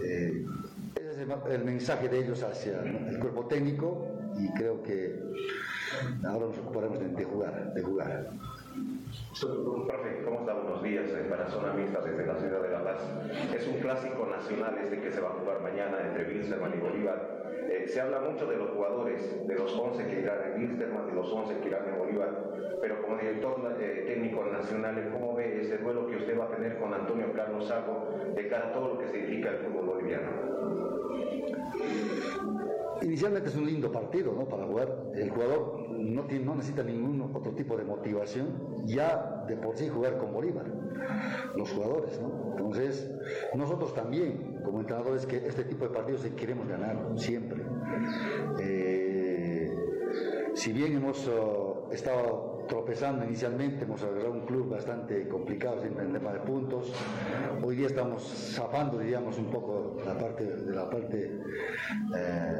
eh, 0.00 0.46
ese 0.94 1.22
es 1.22 1.28
el, 1.50 1.64
mensaje 1.64 2.08
de 2.08 2.18
ellos 2.18 2.42
hacia 2.42 2.80
el 2.82 3.18
cuerpo 3.18 3.46
técnico 3.46 4.06
y 4.38 4.48
creo 4.54 4.82
que 4.82 5.20
ahora 6.24 6.46
nos 6.46 6.58
ocuparemos 6.58 6.98
de, 6.98 7.24
jugar, 7.24 7.72
de 7.74 7.82
jugar. 7.82 8.30
Profe, 9.40 10.22
¿cómo 10.24 10.40
está? 10.40 10.54
Buenos 10.54 10.82
días 10.82 11.06
para 11.30 11.48
Zona 11.48 11.72
Mixta 11.72 12.00
desde 12.00 12.26
la 12.26 12.36
ciudad 12.36 12.62
de 12.62 12.70
La 12.70 12.84
Paz. 12.84 13.00
Es 13.54 13.66
un 13.66 13.80
clásico 13.80 14.26
nacional 14.26 14.76
este 14.82 15.00
que 15.00 15.10
se 15.10 15.20
va 15.20 15.30
a 15.30 15.32
jugar 15.32 15.62
mañana 15.62 15.98
entre 16.06 16.28
Wilstermann 16.28 16.74
y 16.76 16.80
Bolívar. 16.80 17.45
Eh, 17.68 17.88
se 17.88 18.00
habla 18.00 18.20
mucho 18.20 18.46
de 18.46 18.56
los 18.56 18.70
jugadores, 18.70 19.46
de 19.46 19.54
los 19.54 19.72
11 19.72 20.06
que 20.06 20.20
irán 20.20 20.38
en 20.44 20.60
Wilstermann, 20.60 21.06
de 21.06 21.14
los 21.14 21.32
11 21.32 21.58
que 21.60 21.68
irán 21.68 21.88
en 21.88 21.98
Bolívar, 21.98 22.30
pero 22.80 23.02
como 23.02 23.16
director 23.16 23.76
eh, 23.80 24.04
técnico 24.06 24.44
nacional, 24.44 25.10
¿cómo 25.12 25.34
ve 25.34 25.60
ese 25.60 25.78
duelo 25.78 26.06
que 26.06 26.16
usted 26.16 26.38
va 26.38 26.44
a 26.44 26.50
tener 26.50 26.78
con 26.78 26.94
Antonio 26.94 27.32
Carlos 27.32 27.66
Sago 27.66 28.08
de 28.34 28.48
cara 28.48 28.68
a 28.68 28.72
todo 28.72 28.94
lo 28.94 28.98
que 28.98 29.08
significa 29.08 29.50
el 29.50 29.56
fútbol 29.58 29.86
boliviano? 29.86 30.30
Inicialmente 33.02 33.48
es 33.50 33.56
un 33.56 33.66
lindo 33.66 33.90
partido 33.92 34.32
¿no? 34.32 34.48
para 34.48 34.64
jugar. 34.66 35.12
El 35.14 35.30
jugador 35.30 35.90
no, 35.90 36.22
tiene, 36.24 36.44
no 36.44 36.54
necesita 36.54 36.82
ningún 36.82 37.20
otro 37.34 37.52
tipo 37.52 37.76
de 37.76 37.84
motivación, 37.84 38.86
ya 38.86 39.44
de 39.46 39.56
por 39.56 39.76
sí 39.76 39.88
jugar 39.88 40.18
con 40.18 40.32
Bolívar, 40.32 40.66
los 41.54 41.70
jugadores. 41.72 42.20
¿no? 42.20 42.52
Entonces, 42.52 43.10
nosotros 43.54 43.94
también, 43.94 44.60
como 44.64 44.80
entrenadores, 44.80 45.26
que 45.26 45.36
este 45.46 45.64
tipo 45.64 45.86
de 45.86 45.94
partidos 45.94 46.26
queremos 46.36 46.68
ganar 46.68 46.96
siempre. 47.16 47.62
Eh, 48.60 49.74
si 50.54 50.72
bien 50.72 50.96
hemos 50.96 51.28
oh, 51.28 51.88
estado 51.92 52.55
tropezando 52.66 53.24
inicialmente, 53.24 53.84
hemos 53.84 54.02
agarrado 54.02 54.32
un 54.32 54.46
club 54.46 54.70
bastante 54.70 55.28
complicado 55.28 55.82
en 55.84 55.98
el 55.98 56.12
tema 56.12 56.32
de 56.32 56.40
puntos. 56.40 56.92
Hoy 57.62 57.76
día 57.76 57.86
estamos 57.86 58.22
zafando, 58.54 58.98
diríamos, 58.98 59.38
un 59.38 59.50
poco 59.50 59.96
la 60.04 60.18
parte, 60.18 61.40
eh, 62.16 62.52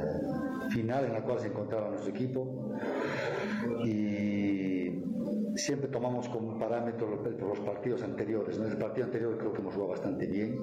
final 0.70 1.04
en 1.06 1.12
la 1.12 1.22
cual 1.22 1.40
se 1.40 1.48
encontraba 1.48 1.88
nuestro 1.88 2.10
equipo. 2.10 2.46
Siempre 5.56 5.88
tomamos 5.88 6.28
como 6.28 6.58
parámetro 6.58 7.08
los 7.40 7.60
partidos 7.60 8.02
anteriores. 8.02 8.58
En 8.58 8.64
el 8.64 8.76
partido 8.76 9.06
anterior 9.06 9.36
creo 9.38 9.52
que 9.52 9.60
hemos 9.60 9.74
jugado 9.74 9.90
bastante 9.90 10.26
bien. 10.26 10.58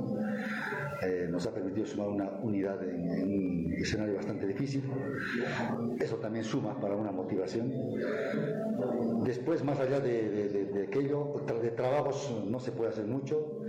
Eh, 1.01 1.27
nos 1.29 1.45
ha 1.47 1.53
permitido 1.53 1.85
sumar 1.85 2.07
una 2.09 2.29
unidad 2.41 2.81
en, 2.83 3.23
un 3.23 3.73
escenario 3.73 4.15
bastante 4.15 4.47
difícil. 4.47 4.83
Eso 5.99 6.17
también 6.17 6.45
suma 6.45 6.79
para 6.79 6.95
una 6.95 7.11
motivación. 7.11 7.71
Después, 9.23 9.63
más 9.63 9.79
allá 9.79 9.99
de, 9.99 10.85
aquello, 10.87 11.33
de 11.61 11.71
trabajos 11.71 12.43
no 12.47 12.59
se 12.59 12.71
puede 12.71 12.89
hacer 12.91 13.05
mucho. 13.05 13.61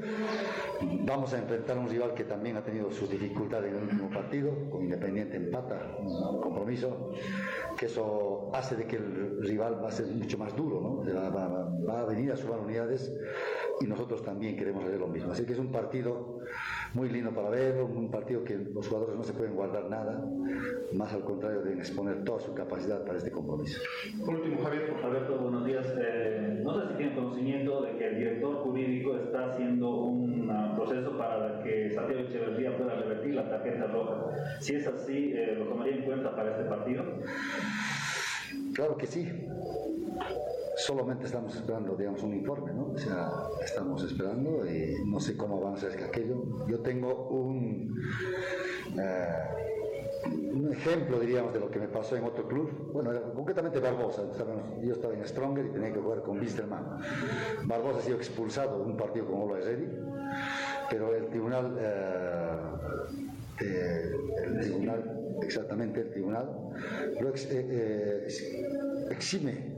Vamos 0.80 1.32
a 1.32 1.38
enfrentar 1.38 1.76
a 1.76 1.80
un 1.80 1.88
rival 1.88 2.14
que 2.14 2.24
también 2.24 2.56
ha 2.56 2.64
tenido 2.64 2.90
sus 2.90 3.08
dificultades 3.08 3.70
en 3.70 3.76
el 3.76 3.82
último 3.84 4.10
partido, 4.10 4.70
con 4.70 4.82
Independiente 4.82 5.36
empata, 5.36 5.96
un 5.98 6.40
compromiso, 6.40 7.12
que 7.76 7.86
eso 7.86 8.50
hace 8.52 8.76
de 8.76 8.86
que 8.86 8.96
el 8.96 9.42
rival 9.42 9.82
va 9.82 9.88
a 9.88 9.92
ser 9.92 10.06
mucho 10.06 10.38
más 10.38 10.54
duro, 10.56 10.80
¿no? 10.80 11.04
va, 11.86 12.00
a 12.00 12.04
venir 12.04 12.32
a 12.32 12.36
sumar 12.36 12.60
unidades 12.60 13.12
y 13.80 13.86
nosotros 13.86 14.22
también 14.22 14.56
queremos 14.56 14.84
hacer 14.84 14.98
lo 14.98 15.08
mismo. 15.08 15.32
Así 15.32 15.44
que 15.44 15.52
es 15.52 15.58
un 15.58 15.72
partido 15.72 16.38
muy 16.92 17.08
lindo 17.08 17.32
para 17.32 17.50
ver, 17.50 17.82
un 17.82 18.10
partido 18.10 18.44
que 18.44 18.56
los 18.56 18.86
jugadores 18.88 19.16
no 19.16 19.22
se 19.22 19.32
pueden 19.32 19.54
guardar 19.54 19.88
nada, 19.88 20.24
más 20.92 21.12
al 21.12 21.24
contrario 21.24 21.62
deben 21.62 21.78
exponer 21.78 22.24
toda 22.24 22.40
su 22.40 22.54
capacidad 22.54 23.04
para 23.04 23.18
este 23.18 23.30
compromiso. 23.30 23.80
Por 24.24 24.36
último, 24.36 24.62
Javier. 24.62 24.94
Alberto, 25.02 25.38
buenos 25.38 25.64
días. 25.66 25.86
Eh, 25.98 26.60
no 26.62 26.80
sé 26.80 26.88
si 26.88 26.94
tienen 26.94 27.14
conocimiento 27.14 27.82
de 27.82 27.96
que 27.96 28.06
el 28.06 28.18
director 28.18 28.56
jurídico 28.56 29.16
está 29.16 29.50
haciendo 29.50 29.90
un 29.96 30.23
proceso 30.95 31.18
para 31.18 31.62
que 31.62 31.90
Santiago 31.92 32.22
Echeverría 32.22 32.76
pueda 32.76 32.95
revertir 32.95 33.34
la 33.34 33.49
tarjeta 33.49 33.86
roja. 33.86 34.61
Si 34.61 34.74
es 34.74 34.86
así, 34.86 35.32
eh, 35.34 35.57
¿lo 35.59 35.66
tomaría 35.66 35.97
en 35.97 36.03
cuenta 36.03 36.34
para 36.34 36.51
este 36.51 36.64
partido? 36.64 37.05
Claro 38.74 38.97
que 38.97 39.07
sí 39.07 39.28
solamente 40.76 41.26
estamos 41.26 41.55
esperando, 41.55 41.95
digamos, 41.95 42.22
un 42.22 42.34
informe, 42.34 42.72
¿no? 42.72 42.90
O 42.92 42.99
sea, 42.99 43.30
estamos 43.64 44.03
esperando 44.03 44.66
y 44.66 44.95
no 45.07 45.20
sé 45.20 45.36
cómo 45.36 45.59
avanza 45.59 45.88
es 45.88 45.97
que 45.97 46.05
aquello. 46.05 46.66
Yo 46.68 46.80
tengo 46.80 47.28
un, 47.28 47.97
eh, 48.99 49.73
un 50.26 50.72
ejemplo, 50.72 51.18
diríamos, 51.20 51.52
de 51.52 51.60
lo 51.60 51.70
que 51.70 51.78
me 51.78 51.88
pasó 51.88 52.16
en 52.16 52.24
otro 52.24 52.46
club. 52.46 52.90
Bueno, 52.92 53.10
concretamente 53.34 53.80
Barbosa. 53.80 54.22
Yo 54.82 54.92
estaba 54.92 55.14
en 55.14 55.26
Stronger 55.26 55.66
y 55.66 55.70
tenía 55.70 55.92
que 55.92 56.00
jugar 56.00 56.22
con 56.22 56.38
Wisterman. 56.38 56.98
Barbosa 57.64 57.98
ha 57.98 58.02
sido 58.02 58.16
expulsado 58.16 58.78
de 58.78 58.84
un 58.84 58.96
partido 58.96 59.26
con 59.26 59.42
Ola 59.42 59.60
Ready, 59.60 59.88
pero 60.90 61.14
el 61.14 61.26
tribunal, 61.26 61.76
eh, 61.78 62.56
eh, 63.60 64.12
el 64.46 64.60
tribunal, 64.60 65.38
exactamente 65.42 66.00
el 66.00 66.10
tribunal, 66.10 66.48
lo 67.20 67.32
eh, 67.34 68.28
exime 69.10 69.73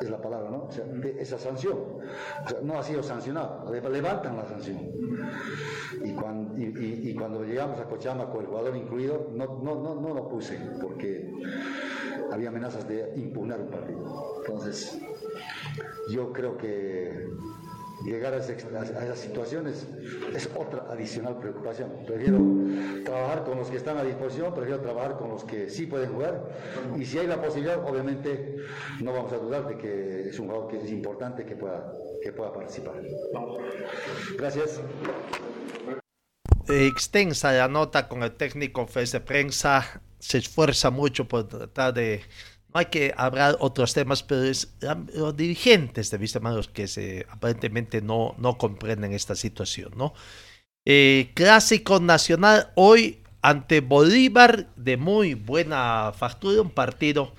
es 0.00 0.10
la 0.10 0.20
palabra, 0.20 0.50
¿no? 0.50 0.64
O 0.64 0.70
sea, 0.72 0.84
esa 1.18 1.38
sanción. 1.38 1.76
O 2.44 2.48
sea, 2.48 2.58
no 2.62 2.78
ha 2.78 2.82
sido 2.82 3.02
sancionado, 3.02 3.70
le- 3.72 3.88
levantan 3.90 4.36
la 4.36 4.46
sanción. 4.46 4.78
Y 6.04 6.12
cuando, 6.12 6.56
y, 6.58 6.64
y- 6.64 7.10
y 7.10 7.14
cuando 7.14 7.42
llegamos 7.44 7.78
a 7.80 7.84
Cochabamba 7.84 8.30
con 8.30 8.40
el 8.42 8.46
jugador 8.46 8.76
incluido, 8.76 9.30
no, 9.34 9.60
no, 9.62 9.74
no, 9.82 9.94
no 9.94 10.14
lo 10.14 10.28
puse, 10.28 10.58
porque 10.80 11.30
había 12.32 12.48
amenazas 12.50 12.86
de 12.88 13.12
impugnar 13.16 13.60
un 13.60 13.68
partido. 13.68 14.42
Entonces, 14.46 14.98
yo 16.10 16.32
creo 16.32 16.56
que 16.56 17.28
llegar 18.04 18.32
a, 18.34 18.38
ese- 18.38 18.52
a 18.76 19.04
esas 19.04 19.18
situaciones 19.18 19.86
es 20.34 20.48
otra 20.54 20.86
adicional 20.90 21.38
preocupación. 21.38 21.90
Prefiero 22.06 22.38
trabajar 23.04 23.44
con 23.44 23.58
los 23.58 23.68
que 23.68 23.76
están 23.76 23.96
a 23.98 24.04
disposición, 24.04 24.54
prefiero 24.54 24.80
trabajar 24.80 25.16
con 25.18 25.30
los 25.30 25.44
que 25.44 25.68
sí 25.70 25.86
pueden 25.86 26.12
jugar. 26.12 26.48
Y 26.98 27.04
si 27.04 27.18
hay 27.18 27.26
la 27.26 27.40
posibilidad, 27.40 27.84
obviamente 27.88 28.56
no 29.00 29.12
vamos 29.12 29.32
a 29.32 29.36
dudar 29.38 29.66
de 29.68 29.76
que 29.78 30.28
es 30.28 30.38
un 30.38 30.46
jugador 30.48 30.70
que 30.70 30.78
es 30.84 30.90
importante 30.90 31.44
que 31.44 31.56
pueda, 31.56 31.92
que 32.22 32.32
pueda 32.32 32.52
participar. 32.52 32.94
Gracias. 34.36 34.80
extensa 36.68 37.52
la 37.52 37.68
nota 37.68 38.08
con 38.08 38.22
el 38.22 38.32
técnico 38.32 38.86
Fes 38.86 39.12
de 39.12 39.20
prensa. 39.20 40.02
Se 40.18 40.38
esfuerza 40.38 40.90
mucho 40.90 41.26
por 41.28 41.48
tratar 41.48 41.94
de. 41.94 42.22
No 42.72 42.80
hay 42.80 42.86
que 42.86 43.14
hablar 43.16 43.56
otros 43.60 43.94
temas, 43.94 44.22
pero 44.22 44.44
es 44.44 44.74
los 45.14 45.36
dirigentes 45.36 46.10
de 46.10 46.18
Wisterman 46.18 46.54
los 46.54 46.68
que 46.68 47.26
aparentemente 47.30 48.02
no, 48.02 48.34
no 48.38 48.58
comprenden 48.58 49.12
esta 49.12 49.34
situación, 49.34 49.92
¿no? 49.96 50.12
Eh, 50.84 51.32
clásico 51.34 52.00
nacional 52.00 52.72
hoy 52.74 53.20
ante 53.42 53.80
Bolívar 53.80 54.68
de 54.76 54.96
muy 54.96 55.34
buena 55.34 56.12
factura, 56.16 56.62
un 56.62 56.70
partido 56.70 57.34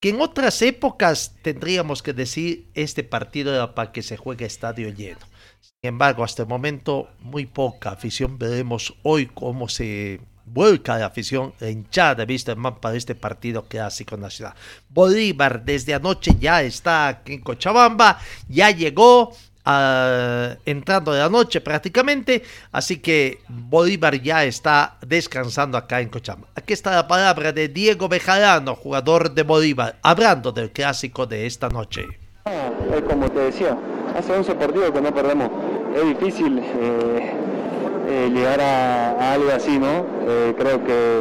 que 0.00 0.08
en 0.10 0.20
otras 0.20 0.62
épocas 0.62 1.36
tendríamos 1.42 2.02
que 2.02 2.12
decir 2.12 2.68
este 2.74 3.04
partido 3.04 3.54
era 3.54 3.74
para 3.74 3.92
que 3.92 4.02
se 4.02 4.16
juegue 4.16 4.46
estadio 4.46 4.88
lleno. 4.88 5.20
Sin 5.60 5.74
embargo, 5.82 6.24
hasta 6.24 6.42
el 6.42 6.48
momento 6.48 7.08
muy 7.20 7.46
poca 7.46 7.90
afición. 7.90 8.36
Veremos 8.36 8.94
hoy 9.04 9.26
cómo 9.26 9.68
se 9.68 10.20
vuelca 10.52 10.98
la 10.98 11.06
afición, 11.06 11.54
hinchada 11.60 12.14
de 12.14 12.32
Wisterman 12.32 12.76
para 12.76 12.96
este 12.96 13.14
partido 13.14 13.62
clásico 13.62 14.16
nacional. 14.16 14.54
Bolívar 14.88 15.64
desde 15.64 15.94
anoche 15.94 16.36
ya 16.38 16.62
está 16.62 17.08
aquí 17.08 17.34
en 17.34 17.40
Cochabamba, 17.40 18.18
ya 18.48 18.70
llegó 18.70 19.32
ah, 19.64 20.54
entrando 20.66 21.12
de 21.12 21.20
la 21.20 21.28
noche 21.28 21.60
prácticamente, 21.60 22.42
así 22.70 22.98
que 22.98 23.40
Bolívar 23.48 24.20
ya 24.20 24.44
está 24.44 24.96
descansando 25.06 25.78
acá 25.78 26.00
en 26.00 26.10
Cochabamba. 26.10 26.48
Aquí 26.54 26.72
está 26.72 26.90
la 26.92 27.08
palabra 27.08 27.52
de 27.52 27.68
Diego 27.68 28.08
Bejarano, 28.08 28.74
jugador 28.74 29.32
de 29.32 29.42
Bolívar, 29.42 29.98
hablando 30.02 30.52
del 30.52 30.70
clásico 30.70 31.26
de 31.26 31.46
esta 31.46 31.68
noche. 31.68 32.06
Es 32.44 33.02
como 33.08 33.30
te 33.30 33.38
decía, 33.38 33.78
hace 34.16 34.32
11 34.32 34.54
partidos 34.56 34.90
que 34.90 35.00
no 35.00 35.14
perdemos. 35.14 35.50
Es 35.94 36.04
difícil 36.18 36.58
eh, 36.58 37.32
eh, 38.08 38.30
llegar 38.32 38.60
a, 38.60 39.32
algo 39.32 39.50
así, 39.54 39.78
¿no? 39.78 40.06
Eh, 40.26 40.54
creo 40.58 40.84
que 40.84 41.20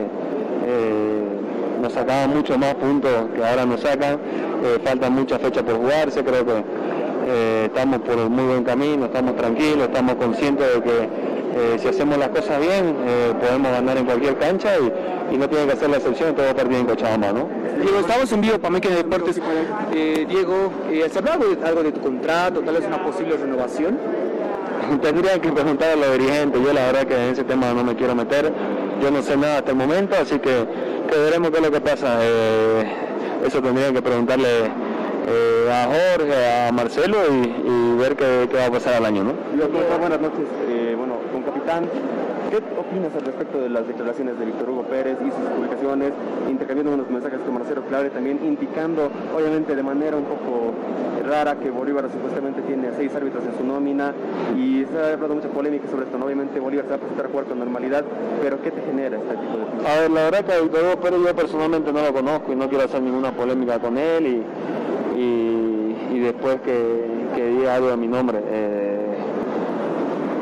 eh, 0.65 1.23
nos 1.81 1.93
sacaban 1.93 2.31
mucho 2.31 2.57
más 2.57 2.75
puntos 2.75 3.11
que 3.35 3.45
ahora 3.45 3.65
nos 3.65 3.81
sacan. 3.81 4.19
Eh, 4.63 4.79
faltan 4.83 5.13
muchas 5.13 5.41
fechas 5.41 5.63
por 5.63 5.77
jugarse, 5.77 6.23
creo 6.23 6.45
que 6.45 6.63
estamos 7.65 7.99
por 8.01 8.17
un 8.17 8.31
muy 8.31 8.45
buen 8.45 8.63
camino, 8.63 9.05
estamos 9.05 9.35
tranquilos, 9.35 9.87
estamos 9.87 10.15
conscientes 10.15 10.67
de 10.75 10.81
que 10.81 11.79
si 11.79 11.87
hacemos 11.87 12.17
las 12.17 12.29
cosas 12.29 12.59
bien 12.59 12.95
podemos 13.39 13.71
ganar 13.71 13.97
en 13.97 14.05
cualquier 14.05 14.37
cancha 14.37 14.71
y, 14.77 15.37
no 15.37 15.47
tiene 15.47 15.65
que 15.65 15.77
ser 15.77 15.89
la 15.89 15.97
excepción 15.97 16.35
todo 16.35 16.53
partido 16.53 16.81
en 16.81 16.85
Cochabamba, 16.87 17.31
¿no? 17.31 17.47
Diego, 17.81 17.99
estamos 17.99 18.31
en 18.31 18.41
vivo 18.41 18.59
para 18.59 18.79
de 18.79 18.89
Deportes. 18.89 19.41
Eh, 19.93 20.25
Diego, 20.27 20.71
¿se 21.09 21.17
hablaba 21.17 21.45
algo 21.63 21.83
de 21.83 21.91
tu 21.91 22.01
contrato, 22.01 22.59
tal 22.59 22.75
vez 22.75 22.85
una 22.85 23.03
posible 23.03 23.37
renovación? 23.37 23.97
Tendría 25.01 25.39
que 25.39 25.51
preguntar 25.51 25.91
a 25.91 25.95
los 25.95 26.11
dirigentes, 26.17 26.61
yo 26.61 26.73
la 26.73 26.87
verdad 26.87 27.07
que 27.07 27.15
en 27.15 27.33
ese 27.33 27.43
tema 27.43 27.73
no 27.73 27.83
me 27.83 27.95
quiero 27.95 28.15
meter, 28.15 28.51
yo 29.01 29.11
no 29.11 29.21
sé 29.21 29.37
nada 29.37 29.59
hasta 29.59 29.71
el 29.71 29.77
momento, 29.77 30.15
así 30.15 30.39
que, 30.39 30.65
que 31.09 31.17
veremos 31.17 31.51
qué 31.51 31.57
es 31.57 31.63
lo 31.63 31.71
que 31.71 31.81
pasa. 31.81 32.19
Eh, 32.21 32.83
eso 33.45 33.61
tendría 33.61 33.91
que 33.91 34.01
preguntarle 34.01 34.47
eh, 35.27 35.71
a 35.71 35.85
Jorge, 35.85 36.67
a 36.67 36.71
Marcelo 36.71 37.17
y, 37.31 37.97
ver 37.97 38.15
qué, 38.15 38.47
qué 38.49 38.57
va 38.57 38.65
a 38.65 38.71
pasar 38.71 38.95
al 38.95 39.05
año, 39.05 39.23
¿no? 39.23 39.33
Doctor, 39.55 39.99
buenas 39.99 40.19
noches. 40.19 40.47
Eh, 40.67 40.95
bueno, 40.97 41.19
con 41.31 41.43
capitán, 41.43 41.87
¿qué 42.51 42.57
opinas 42.57 43.15
al 43.15 43.21
respecto 43.21 43.61
de 43.61 43.69
las 43.69 43.87
declaraciones 43.87 44.37
de 44.37 44.45
Víctor 44.45 44.69
Hugo 44.69 44.83
Pérez 44.83 45.17
y 45.25 45.31
sus 45.31 45.49
publicaciones, 45.55 46.11
intercambiando 46.49 46.93
unos 46.93 47.09
mensajes 47.09 47.39
con 47.39 47.53
Marcelo 47.53 47.81
Clave, 47.83 48.09
también 48.09 48.39
indicando, 48.43 49.09
obviamente 49.33 49.73
de 49.73 49.81
manera 49.81 50.17
un 50.17 50.25
poco 50.25 50.73
rara, 51.25 51.55
que 51.55 51.71
Bolívar 51.71 52.11
supuestamente 52.11 52.61
tiene 52.63 52.89
a 52.89 52.93
seis 52.93 53.15
árbitros 53.15 53.45
en 53.45 53.57
su 53.57 53.63
nómina 53.63 54.13
y 54.57 54.83
se 54.91 54.99
ha 54.99 55.13
hablado 55.13 55.35
mucha 55.35 55.47
polémica 55.47 55.87
sobre 55.89 56.05
esto, 56.05 56.17
¿no? 56.17 56.25
Obviamente 56.25 56.59
Bolívar 56.59 56.85
se 56.85 56.89
va 56.89 56.95
a 56.97 56.99
presentar 56.99 57.25
a 57.27 57.29
jugar 57.29 57.45
con 57.45 57.59
normalidad, 57.59 58.03
pero 58.41 58.61
¿qué 58.61 58.71
te 58.71 58.81
genera 58.81 59.17
este 59.17 59.35
tipo 59.37 59.57
de 59.57 59.87
A 59.87 60.01
ver, 60.01 60.11
la 60.11 60.23
verdad 60.25 60.43
que 60.43 60.51
a 60.51 60.59
Víctor 60.59 60.83
Hugo 60.83 61.01
Pérez 61.01 61.19
yo 61.25 61.35
personalmente 61.35 61.93
no 61.93 62.01
lo 62.01 62.13
conozco 62.13 62.51
y 62.51 62.57
no 62.57 62.67
quiero 62.67 62.83
hacer 62.83 63.01
ninguna 63.01 63.31
polémica 63.31 63.79
con 63.79 63.97
él 63.97 64.43
y 65.15 66.19
después 66.19 66.61
que, 66.61 67.05
que 67.35 67.47
diga 67.47 67.75
algo 67.75 67.89
de 67.89 67.97
mi 67.97 68.07
nombre. 68.07 68.39
Eh, 68.45 68.80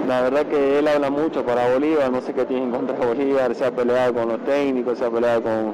la 0.09 0.21
verdad 0.21 0.47
que 0.47 0.79
él 0.79 0.87
habla 0.87 1.11
mucho 1.11 1.45
para 1.45 1.71
Bolívar, 1.71 2.11
no 2.11 2.19
sé 2.21 2.33
qué 2.33 2.43
tiene 2.43 2.63
en 2.63 2.71
contra 2.71 2.97
de 2.97 3.05
Bolívar, 3.05 3.53
se 3.53 3.63
ha 3.63 3.69
peleado 3.71 4.15
con 4.15 4.27
los 4.27 4.43
técnicos, 4.43 4.97
se 4.97 5.05
ha 5.05 5.11
peleado 5.11 5.43
con, 5.43 5.73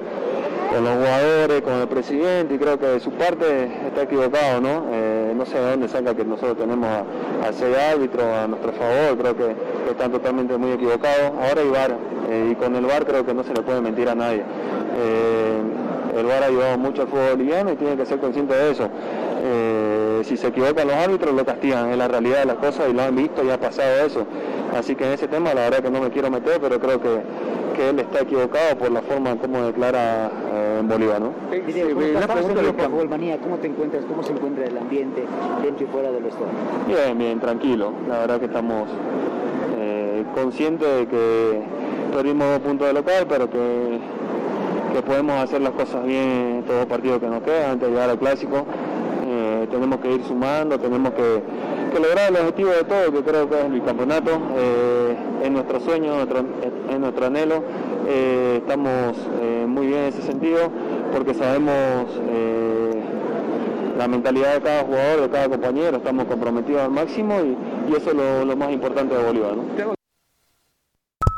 con 0.73 0.83
los 0.83 0.93
jugadores, 0.93 1.61
con 1.61 1.73
el 1.75 1.87
presidente 1.87 2.53
y 2.55 2.57
creo 2.57 2.77
que 2.77 2.85
de 2.85 2.99
su 2.99 3.11
parte 3.11 3.71
está 3.87 4.01
equivocado, 4.01 4.59
¿no? 4.59 4.87
Eh, 4.91 5.33
no 5.33 5.45
sé 5.45 5.57
de 5.57 5.71
dónde 5.71 5.87
saca 5.87 6.13
que 6.13 6.25
nosotros 6.25 6.57
tenemos 6.57 6.85
a, 6.85 7.47
a 7.47 7.53
seis 7.53 7.77
árbitros 7.77 8.25
a 8.25 8.45
nuestro 8.47 8.73
favor, 8.73 9.17
creo 9.17 9.37
que, 9.37 9.55
que 9.85 9.91
están 9.91 10.11
totalmente 10.11 10.57
muy 10.57 10.71
equivocados. 10.73 11.31
Ahora 11.41 11.61
hay 11.61 11.69
VAR 11.69 11.97
eh, 12.29 12.49
y 12.51 12.55
con 12.55 12.75
el 12.75 12.85
VAR 12.85 13.05
creo 13.05 13.25
que 13.25 13.33
no 13.33 13.43
se 13.45 13.53
le 13.53 13.61
puede 13.61 13.79
mentir 13.79 14.09
a 14.09 14.15
nadie. 14.15 14.43
Eh, 14.97 15.61
el 16.19 16.25
VAR 16.25 16.43
ha 16.43 16.47
ayudado 16.47 16.77
mucho 16.77 17.03
al 17.03 17.07
fútbol 17.07 17.29
boliviano 17.37 17.71
y 17.71 17.75
tiene 17.77 17.95
que 17.95 18.05
ser 18.05 18.19
consciente 18.19 18.53
de 18.53 18.71
eso. 18.71 18.89
Eh, 20.15 20.23
si 20.23 20.37
se 20.37 20.47
equivocan 20.47 20.87
los 20.87 20.95
árbitros 20.95 21.33
lo 21.33 21.45
castigan, 21.45 21.89
es 21.89 21.97
la 21.97 22.07
realidad 22.07 22.39
de 22.39 22.45
las 22.45 22.57
cosas 22.57 22.87
y 22.89 22.93
lo 22.93 23.01
han 23.01 23.15
visto 23.15 23.43
y 23.43 23.49
ha 23.49 23.59
pasado 23.59 24.05
eso. 24.05 24.25
Así 24.75 24.95
que 24.95 25.05
en 25.05 25.13
ese 25.13 25.27
tema 25.27 25.53
la 25.53 25.61
verdad 25.61 25.79
que 25.79 25.89
no 25.89 26.01
me 26.01 26.09
quiero 26.09 26.29
meter, 26.29 26.59
pero 26.61 26.79
creo 26.79 27.01
que, 27.01 27.21
que 27.75 27.89
él 27.89 27.99
está 27.99 28.21
equivocado 28.21 28.77
por 28.77 28.91
la 28.91 29.01
forma 29.01 29.35
como 29.35 29.61
declara 29.63 30.31
eh, 30.53 30.77
en 30.79 30.87
Bolívar. 30.87 31.21
¿no? 31.21 31.33
Diego, 31.51 31.99
una 31.99 32.27
pregunta 32.27 32.61
de 32.61 32.73
Fútbol 32.73 33.09
Manía, 33.09 33.37
¿cómo 33.39 33.57
te 33.57 33.67
encuentras, 33.67 34.03
cómo 34.05 34.23
se 34.23 34.33
encuentra 34.33 34.65
el 34.65 34.77
ambiente 34.77 35.23
dentro 35.63 35.85
y 35.85 35.89
fuera 35.89 36.11
del 36.11 36.25
estadio? 36.25 36.47
Bien, 36.87 37.17
bien, 37.17 37.39
tranquilo. 37.39 37.91
La 38.07 38.19
verdad 38.19 38.39
que 38.39 38.45
estamos 38.45 38.87
eh, 39.77 40.23
conscientes 40.33 40.87
de 40.87 41.07
que 41.07 41.61
perdimos 42.13 42.47
dos 42.47 42.59
puntos 42.59 42.87
de 42.87 42.93
local, 42.93 43.25
pero 43.27 43.49
que, 43.49 43.99
que 44.93 45.01
podemos 45.01 45.35
hacer 45.41 45.61
las 45.61 45.71
cosas 45.73 46.05
bien 46.05 46.55
en 46.57 46.63
todos 46.63 46.79
los 46.79 46.87
partidos 46.87 47.19
que 47.19 47.27
nos 47.27 47.43
quedan 47.43 47.71
antes 47.71 47.87
de 47.87 47.93
llegar 47.93 48.09
al 48.09 48.19
clásico. 48.19 48.65
Eh, 49.45 49.67
tenemos 49.69 49.99
que 49.99 50.11
ir 50.11 50.23
sumando, 50.23 50.79
tenemos 50.79 51.13
que, 51.13 51.41
lograr 51.99 52.29
el 52.29 52.35
objetivo 52.37 52.71
de 52.71 52.83
todo, 52.83 53.11
que 53.11 53.23
creo 53.23 53.49
que 53.49 53.59
es 53.59 53.65
el 53.65 53.71
bicampeonato. 53.73 54.31
Eh, 54.57 55.15
es 55.43 55.51
nuestro 55.51 55.79
sueño, 55.79 56.13
es 56.89 56.99
nuestro 56.99 57.25
anhelo. 57.25 57.63
Eh, 58.07 58.57
estamos 58.61 59.15
eh, 59.41 59.65
muy 59.67 59.87
bien 59.87 59.99
en 59.99 60.05
ese 60.07 60.21
sentido 60.23 60.69
porque 61.13 61.33
sabemos 61.33 62.07
la 63.97 64.07
mentalidad 64.09 64.55
de 64.55 64.61
cada 64.61 64.83
jugador, 64.83 65.21
de 65.21 65.29
cada 65.29 65.47
compañero, 65.47 65.97
estamos 65.97 66.25
comprometidos 66.25 66.81
al 66.81 66.91
máximo 66.91 67.35
y, 67.39 67.95
eso 67.95 68.09
es 68.09 68.45
lo, 68.45 68.55
más 68.57 68.71
importante 68.71 69.15
de 69.15 69.23
Bolívar. 69.23 69.55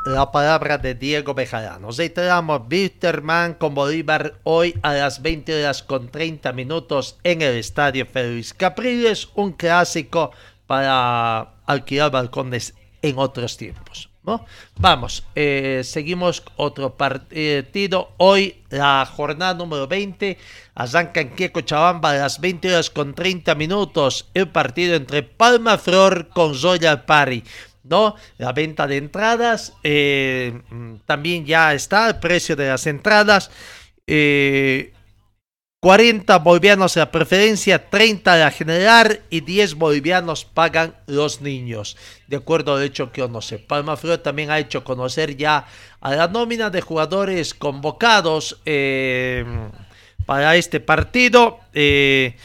La 0.08 0.32
palabra 0.32 0.78
de 0.78 0.96
Diego 0.96 1.34
Bejarano. 1.34 1.90
Reiteramos, 1.92 2.66
Bitterman 2.70 3.56
con 3.56 3.76
Bolívar 3.76 4.36
hoy 4.44 4.74
a 4.82 4.94
las 4.94 5.22
20 5.22 5.54
horas 5.54 5.84
con 5.84 6.08
30 6.08 6.54
minutos 6.54 7.18
en 7.26 7.42
el 7.42 7.58
Estadio 7.58 8.06
Félix 8.06 8.54
Capriles, 8.54 9.28
un 9.36 9.52
clásico 9.52 10.32
para 10.66 11.56
alquilar 11.66 12.12
balcones 12.12 12.74
en 13.02 13.18
otros 13.18 13.58
tiempos. 13.58 14.10
¿no? 14.24 14.46
Vamos, 14.78 15.26
eh, 15.36 15.82
seguimos 15.84 16.42
otro 16.56 16.96
partido. 16.96 18.12
Hoy 18.16 18.64
la 18.70 19.06
jornada 19.06 19.56
número 19.56 19.88
20 19.88 20.38
arranca 20.76 21.20
en 21.20 21.36
Chabamba 21.66 22.12
a 22.12 22.16
las 22.16 22.40
20 22.40 22.72
horas 22.72 22.90
con 22.90 23.14
30 23.14 23.56
minutos 23.56 24.30
el 24.34 24.48
partido 24.48 24.96
entre 24.96 25.24
Palma 25.24 25.78
Flor 25.78 26.30
con 26.30 26.60
Royal 26.62 27.04
Party. 27.04 27.44
¿No? 27.90 28.16
La 28.38 28.54
venta 28.54 28.88
de 28.88 28.98
entradas 28.98 29.74
eh, 29.84 30.62
también 31.06 31.46
ya 31.46 31.74
está, 31.74 32.10
el 32.10 32.18
precio 32.18 32.56
de 32.56 32.68
las 32.68 32.88
entradas. 32.88 33.52
eh, 34.06 34.94
40 35.80 36.40
bolivianos 36.40 36.96
la 36.96 37.12
preferencia, 37.12 37.90
30 37.90 38.36
la 38.36 38.50
general 38.50 39.22
y 39.30 39.42
10 39.42 39.76
bolivianos 39.76 40.44
pagan 40.44 40.96
los 41.06 41.42
niños. 41.42 41.96
De 42.28 42.38
acuerdo 42.38 42.76
al 42.76 42.84
hecho 42.84 43.12
que 43.12 43.28
no 43.28 43.42
sé. 43.42 43.60
Palma 43.60 43.96
Flor 43.96 44.18
también 44.18 44.50
ha 44.50 44.58
hecho 44.58 44.84
conocer 44.84 45.38
ya 45.38 45.68
a 46.02 46.16
la 46.16 46.28
nómina 46.28 46.72
de 46.72 46.82
jugadores 46.82 47.54
convocados 47.54 48.60
eh, 48.66 49.46
para 50.26 50.56
este 50.56 50.80
partido. 50.80 51.60
eh, 51.74 52.36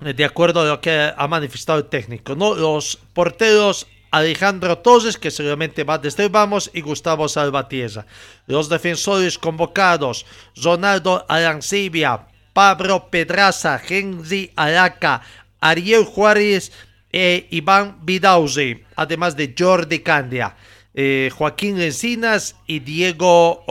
de 0.00 0.24
acuerdo 0.24 0.62
a 0.62 0.64
lo 0.64 0.80
que 0.80 1.12
ha 1.14 1.28
manifestado 1.28 1.80
el 1.80 1.86
técnico. 1.86 2.34
¿no? 2.34 2.54
Los 2.54 2.96
porteros 3.12 3.86
Alejandro 4.10 4.78
Toses, 4.78 5.16
que 5.16 5.30
seguramente 5.30 5.84
va 5.84 5.98
desde 5.98 6.28
Vamos, 6.28 6.70
y 6.74 6.80
Gustavo 6.80 7.28
Salvatierra. 7.28 8.06
Los 8.46 8.68
defensores 8.68 9.38
convocados, 9.38 10.26
Ronaldo 10.56 11.24
Arancibia, 11.28 12.26
Pablo 12.52 13.08
Pedraza, 13.10 13.80
Henry 13.88 14.52
Araca, 14.56 15.22
Ariel 15.60 16.04
Juárez 16.04 16.72
e 17.12 17.46
Iván 17.50 17.98
Vidauzi, 18.02 18.84
además 18.96 19.36
de 19.36 19.54
Jordi 19.56 20.00
Candia, 20.00 20.56
eh, 20.94 21.30
Joaquín 21.36 21.80
Encinas 21.80 22.56
y 22.66 22.80
Diego 22.80 23.64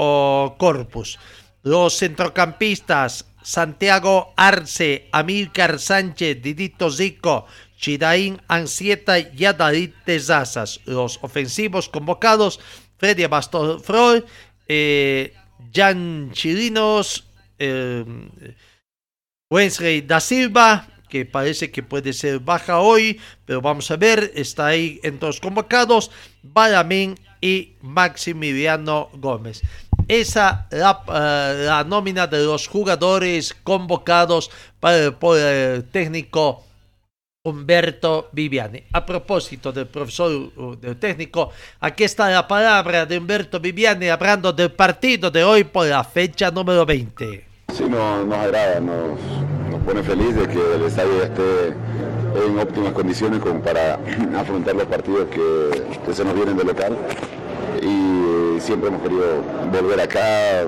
Corpus. 0.57 1.19
Los 1.63 1.97
centrocampistas, 1.97 3.25
Santiago 3.41 4.33
Arce, 4.37 5.09
Amílcar 5.11 5.79
Sánchez, 5.79 6.41
Didito 6.41 6.89
Zico, 6.91 7.47
Chidaín 7.79 8.41
Ansieta 8.47 9.17
y 9.19 9.45
Adalit 9.45 9.95
Tezazas. 10.03 10.81
Los 10.85 11.17
ofensivos 11.21 11.87
convocados, 11.87 12.59
Freddy 12.97 13.25
Bastofrol, 13.25 14.25
eh, 14.67 15.33
Jan 15.73 16.31
Chirinos, 16.33 17.25
eh, 17.57 18.03
da 20.05 20.19
Silva, 20.19 20.87
que 21.07 21.25
parece 21.25 21.71
que 21.71 21.81
puede 21.81 22.13
ser 22.13 22.39
baja 22.39 22.79
hoy, 22.79 23.19
pero 23.45 23.61
vamos 23.61 23.89
a 23.89 23.95
ver, 23.95 24.31
está 24.35 24.67
ahí 24.67 24.99
en 25.01 25.17
los 25.19 25.39
convocados, 25.39 26.11
Balamín 26.43 27.15
y 27.41 27.73
Maximiliano 27.81 29.09
Gómez. 29.13 29.61
Esa 30.07 30.67
la, 30.71 31.03
eh, 31.07 31.65
la 31.65 31.83
nómina 31.83 32.27
de 32.27 32.43
los 32.43 32.67
jugadores 32.67 33.55
convocados 33.63 34.51
para 34.79 35.17
por 35.17 35.37
el 35.37 35.85
técnico 35.85 36.65
Humberto 37.41 38.27
Viviani. 38.33 38.83
A 38.91 39.05
propósito 39.05 39.71
del 39.71 39.87
profesor 39.87 40.29
uh, 40.57 40.75
del 40.75 40.97
técnico, 40.97 41.51
aquí 41.79 42.03
está 42.03 42.29
la 42.29 42.45
palabra 42.45 43.05
de 43.05 43.17
Humberto 43.17 43.61
Viviani 43.61 44.09
hablando 44.09 44.51
del 44.51 44.71
partido 44.73 45.31
de 45.31 45.43
hoy 45.45 45.63
por 45.63 45.87
la 45.87 46.03
fecha 46.03 46.51
número 46.51 46.85
20. 46.85 47.45
Sí, 47.73 47.83
nos, 47.83 48.25
nos 48.25 48.37
agrada, 48.37 48.81
nos, 48.81 49.17
nos 49.71 49.81
pone 49.85 50.03
feliz 50.03 50.35
de 50.35 50.49
que 50.49 50.75
el 50.75 50.83
estadio 50.83 51.23
esté 51.23 51.67
en 52.45 52.59
óptimas 52.59 52.91
condiciones 52.91 53.39
como 53.39 53.61
para 53.61 53.93
afrontar 54.37 54.75
los 54.75 54.87
partidos 54.87 55.29
que, 55.29 55.97
que 56.05 56.13
se 56.13 56.25
nos 56.25 56.33
vienen 56.33 56.57
de 56.57 56.65
local. 56.65 56.97
Y 57.81 58.59
siempre 58.59 58.89
hemos 58.89 59.01
querido 59.01 59.25
volver 59.71 60.01
acá, 60.01 60.63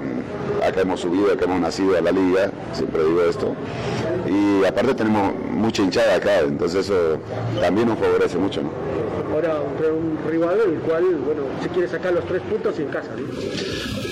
acá 0.66 0.82
hemos 0.82 1.00
subido, 1.00 1.32
acá 1.34 1.46
hemos 1.46 1.60
nacido 1.60 1.98
a 1.98 2.02
la 2.02 2.12
liga, 2.12 2.52
siempre 2.74 3.04
digo 3.04 3.22
esto. 3.22 3.56
Y 4.28 4.66
aparte 4.66 4.94
tenemos 4.94 5.34
mucha 5.50 5.82
hinchada 5.82 6.16
acá, 6.16 6.40
entonces 6.40 6.86
eso 6.86 7.20
también 7.60 7.88
nos 7.88 8.00
favorece 8.00 8.38
mucho. 8.38 8.62
¿no? 8.62 8.70
Ahora, 9.34 9.62
un, 9.62 10.20
rival 10.30 10.60
el 10.66 10.80
cual, 10.82 11.04
bueno, 11.26 11.44
se 11.62 11.70
quiere 11.70 11.88
sacar 11.88 12.14
los 12.14 12.26
tres 12.26 12.42
puntos 12.44 12.78
en 12.80 12.88
casa, 12.88 13.10
¿no? 13.16 14.11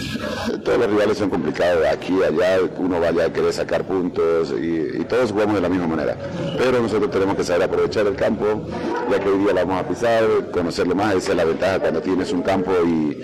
Todos 0.64 0.78
los 0.80 0.90
rivales 0.90 1.18
son 1.18 1.30
complicados, 1.30 1.86
aquí, 1.88 2.22
allá, 2.24 2.60
uno 2.78 3.00
vaya 3.00 3.26
a 3.26 3.34
querer 3.34 3.54
sacar 3.54 3.84
puntos 3.86 4.52
y, 4.52 5.02
y, 5.02 5.06
todos 5.06 5.32
jugamos 5.32 5.56
de 5.56 5.62
la 5.62 5.70
misma 5.70 5.88
manera. 5.88 6.18
Pero 6.58 6.82
nosotros 6.82 7.12
tenemos 7.12 7.36
que 7.36 7.44
saber 7.44 7.64
aprovechar 7.64 8.08
el 8.08 8.16
campo, 8.16 8.66
ya 9.10 9.20
que 9.20 9.30
hoy 9.30 9.40
día 9.40 9.54
la 9.54 9.64
vamos 9.64 9.86
a 9.86 9.88
pisar, 9.88 10.24
conocerlo 10.52 10.96
más, 10.96 11.16
esa 11.16 11.32
es 11.32 11.38
la 11.38 11.46
ventaja 11.46 11.80
cuando 11.80 12.02
tienes 12.02 12.32
un 12.32 12.42
campo 12.42 12.72
y, 12.86 13.22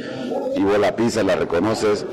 y 0.56 0.64
vos 0.64 0.80
la 0.80 0.96
pisas, 0.96 1.26
la 1.26 1.36
reconoces, 1.36 2.06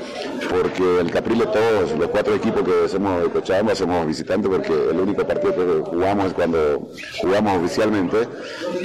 porque 0.49 0.99
el 0.99 1.09
Caprile 1.11 1.45
todos, 1.45 1.97
los 1.97 2.09
cuatro 2.09 2.35
equipos 2.35 2.63
que 2.63 2.89
somos 2.89 3.23
de 3.23 3.29
Cochabamba 3.29 3.75
somos 3.75 4.05
visitantes, 4.05 4.49
porque 4.51 4.73
el 4.91 4.99
único 4.99 5.25
partido 5.25 5.55
que 5.55 5.89
jugamos 5.89 6.27
es 6.27 6.33
cuando 6.33 6.89
jugamos 7.21 7.57
oficialmente, 7.63 8.27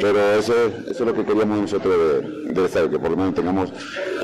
pero 0.00 0.18
eso, 0.34 0.54
eso 0.86 0.90
es 0.90 1.00
lo 1.00 1.14
que 1.14 1.24
queríamos 1.24 1.59
nosotros 1.61 1.94
de, 1.98 2.52
de 2.52 2.64
estadio, 2.64 2.90
que 2.90 2.98
por 2.98 3.11
lo 3.11 3.16
menos 3.16 3.34
tengamos 3.34 3.72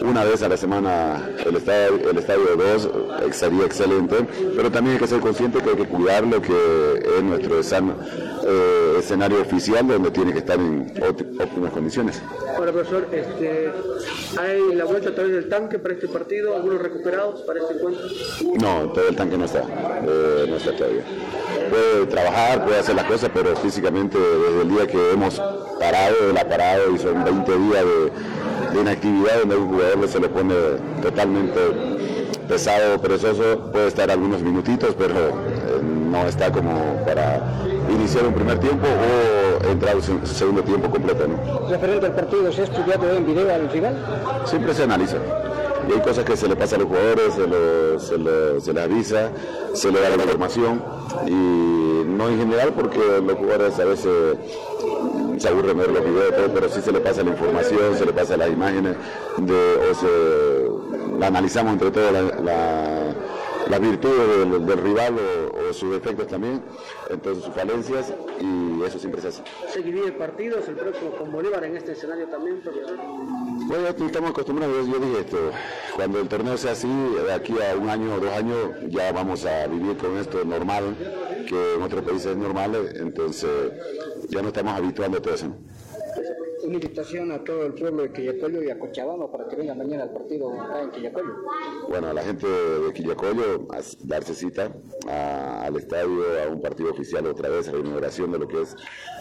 una 0.03 0.25
vez 0.25 0.43
a 0.43 0.49
la 0.49 0.57
semana 0.57 1.29
el 1.45 1.57
estadio, 1.57 2.11
el 2.11 2.19
estadio 2.19 2.57
de 2.57 2.73
dos, 2.73 2.87
eh, 3.23 3.33
sería 3.33 3.65
excelente, 3.65 4.17
pero 4.57 4.71
también 4.71 4.95
hay 4.97 5.01
que 5.01 5.09
ser 5.09 5.21
consciente 5.21 5.59
que 5.61 5.71
hay 5.71 5.77
que 5.77 5.87
cuidarlo, 5.87 6.41
que 6.41 7.03
es 7.17 7.23
nuestro 7.23 7.61
eh, 8.47 8.97
escenario 8.99 9.41
oficial 9.41 9.87
donde 9.87 10.11
tiene 10.11 10.33
que 10.33 10.39
estar 10.39 10.59
en 10.59 10.93
ópti- 10.97 11.43
óptimas 11.43 11.73
condiciones. 11.73 12.23
Ahora, 12.57 12.73
profesor, 12.73 13.09
este, 13.13 13.73
¿hay 14.39 14.75
la 14.75 14.85
vuelta 14.85 15.15
del 15.33 15.49
tanque 15.49 15.79
para 15.79 15.95
este 15.95 16.09
partido? 16.09 16.57
¿Algunos 16.57 16.81
recuperados 16.81 17.43
para 17.43 17.61
este 17.61 17.75
encuentro? 17.75 18.07
No, 18.61 18.93
todo 18.93 19.09
el 19.09 19.17
tanque 19.17 19.37
no 19.37 19.45
está, 19.45 19.61
eh, 19.61 20.47
no 20.49 20.57
está 20.57 20.77
todavía. 20.77 21.05
Puede 21.71 22.07
trabajar, 22.07 22.65
puede 22.65 22.79
hacer 22.79 22.95
las 22.95 23.07
cosas, 23.07 23.31
pero 23.33 23.57
físicamente 23.57 24.19
desde 24.19 24.63
el 24.63 24.69
día 24.69 24.87
que 24.87 25.13
hemos 25.13 25.41
parado, 25.79 26.17
él 26.31 26.37
ha 26.37 26.49
parado 26.49 26.95
y 26.95 26.99
son 26.99 27.25
20 27.25 27.59
días 27.59 27.85
de, 27.85 28.75
de 28.75 28.81
inactividad 28.81 29.39
donde 29.41 29.55
a 29.55 29.59
un 29.59 29.69
jugador 29.69 30.09
se 30.09 30.21
le 30.21 30.29
pone 30.29 30.55
totalmente 31.03 31.61
pesado, 32.49 33.01
perezoso, 33.01 33.71
puede 33.73 33.89
estar 33.89 34.11
algunos 34.11 34.43
minutitos, 34.43 34.95
pero 34.99 35.15
eh, 35.15 35.83
no 35.83 36.27
está 36.27 36.53
como 36.53 37.03
para 37.05 37.43
iniciar 37.91 38.27
un 38.27 38.35
primer 38.35 38.59
tiempo 38.59 38.87
o 38.87 39.69
entrar 39.71 39.97
un 39.97 40.03
se- 40.03 40.27
segundo 40.27 40.63
tiempo 40.63 40.91
completo. 40.91 41.27
¿no? 41.27 41.69
Referente 41.69 42.07
al 42.07 42.13
partido, 42.15 42.53
¿se 42.53 42.63
ha 42.63 42.65
estudiado 42.65 43.11
en 43.11 43.27
video 43.27 43.55
al 43.55 43.69
rival? 43.71 43.95
siempre 44.45 44.75
se 44.75 44.83
analiza. 44.85 45.17
Y 45.89 45.93
hay 45.93 46.01
cosas 46.01 46.25
que 46.25 46.35
se 46.37 46.49
le 46.49 46.57
pasa 46.57 46.77
a 46.77 46.79
los 46.79 46.89
jugadores, 46.89 47.35
se, 47.35 48.17
le- 48.19 48.61
se 48.61 48.73
les 48.73 48.83
avisa, 48.85 49.31
se 49.75 49.93
le 49.93 50.01
da 50.01 50.09
la 50.11 50.15
información. 50.17 50.83
Y 51.27 51.31
no 52.07 52.29
en 52.29 52.39
general, 52.39 52.73
porque 52.75 52.99
los 53.25 53.37
jugadores 53.37 53.79
a 53.79 53.85
veces 53.85 54.37
mm, 54.83 55.39
se 55.39 55.49
aburren 55.49 55.77
ver 55.77 55.91
los 55.91 56.03
videos, 56.05 56.35
todo, 56.37 56.49
pero 56.55 56.69
sí 56.71 56.81
se 56.81 56.91
le 56.93 57.01
pasa 57.01 57.23
la 57.23 57.31
información, 57.31 57.97
se 57.99 58.07
le 58.07 58.13
pasa 58.13 58.37
las 58.37 58.49
imágenes, 58.51 58.97
de, 59.39 59.77
o 59.91 59.95
se 59.95 61.19
la 61.21 61.27
analizamos 61.27 61.75
entre 61.75 61.91
todos 61.91 62.13
la, 62.13 62.23
la- 62.23 63.15
las 63.69 63.81
virtudes 63.81 64.39
del, 64.39 64.67
del 64.67 64.79
rival 64.79 65.17
o, 65.19 65.69
o 65.71 65.73
sus 65.73 65.93
defectos 65.93 66.27
también, 66.29 66.63
entonces 67.11 67.45
sus 67.45 67.55
falencias, 67.55 68.13
y 68.41 68.83
eso 68.83 68.99
siempre 68.99 69.21
se 69.23 69.29
hace. 69.29 69.43
¿Seguiría 69.73 70.05
el 70.05 70.15
partido? 70.15 70.59
¿Es 70.59 70.69
el 70.69 70.77
próximo 70.77 71.11
con 71.13 71.33
Bolívar 71.33 71.65
en 71.65 71.77
este 71.77 71.93
escenario 71.93 72.27
también, 72.29 72.61
profesor? 72.61 72.97
Bueno, 73.67 73.89
estamos 73.89 74.31
acostumbrados, 74.31 74.87
yo 74.87 74.99
dije 74.99 75.21
esto, 75.21 75.39
cuando 75.97 76.21
el 76.21 76.29
torneo 76.29 76.57
sea 76.57 76.73
así, 76.73 76.89
de 76.89 77.33
aquí 77.33 77.55
a 77.61 77.77
un 77.77 77.89
año 77.89 78.15
o 78.15 78.21
dos 78.21 78.33
años 78.33 78.57
ya 78.89 79.13
vamos 79.13 79.45
a 79.47 79.67
vivir 79.67 79.97
con 79.97 80.17
esto 80.19 80.45
normal, 80.45 80.97
que 81.49 81.75
en 81.75 81.83
otros 81.83 82.03
países 82.05 82.27
es 82.27 82.37
normal, 82.37 82.75
entonces 82.95 83.73
ya 84.29 84.43
no 84.43 84.49
estamos 84.49 84.75
habituando 84.75 85.19
a 85.19 85.23
todo 85.23 85.35
eso. 85.35 85.47
Una 86.65 86.77
invitación 86.77 87.31
a 87.31 87.45
todo 87.45 87.67
el 87.67 87.75
pueblo 87.75 88.05
de 88.05 88.13
Quillacollo 88.13 88.63
y 88.63 88.71
a 88.71 88.79
Cochabamba 88.79 89.31
para 89.31 89.47
que 89.47 89.57
venga 89.57 89.75
mañana 89.75 90.05
al 90.05 90.13
partido 90.13 90.51
acá 90.59 90.81
en 90.81 90.91
Quillacollo. 90.93 91.35
Bueno, 91.91 92.09
a 92.09 92.15
la 92.15 92.23
gente 92.23 92.47
de 92.47 92.91
Quillacollo, 92.95 93.69
a 93.71 93.81
darse 94.05 94.35
cita 94.35 94.73
al 95.07 95.77
estadio, 95.77 96.23
a 96.43 96.49
un 96.49 96.63
partido 96.63 96.91
oficial 96.91 97.27
otra 97.27 97.51
vez, 97.51 97.69
a 97.69 97.73
la 97.73 97.81
inauguración 97.81 98.33
de 98.33 98.39
lo 98.39 98.49
que 98.49 98.63
es 98.63 98.75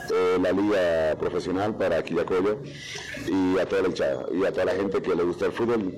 eh, 0.10 0.38
la 0.42 0.54
liga 0.54 1.18
profesional 1.20 1.76
para 1.76 2.02
Quillacollo 2.02 2.62
y 3.28 3.60
a 3.60 3.66
toda 3.66 3.82
la 3.82 3.88
hinchada 3.90 4.26
y 4.32 4.46
a 4.46 4.52
toda 4.52 4.66
la 4.66 4.76
gente 4.76 5.02
que 5.02 5.14
le 5.14 5.24
gusta 5.24 5.46
el 5.46 5.52
fútbol 5.52 5.94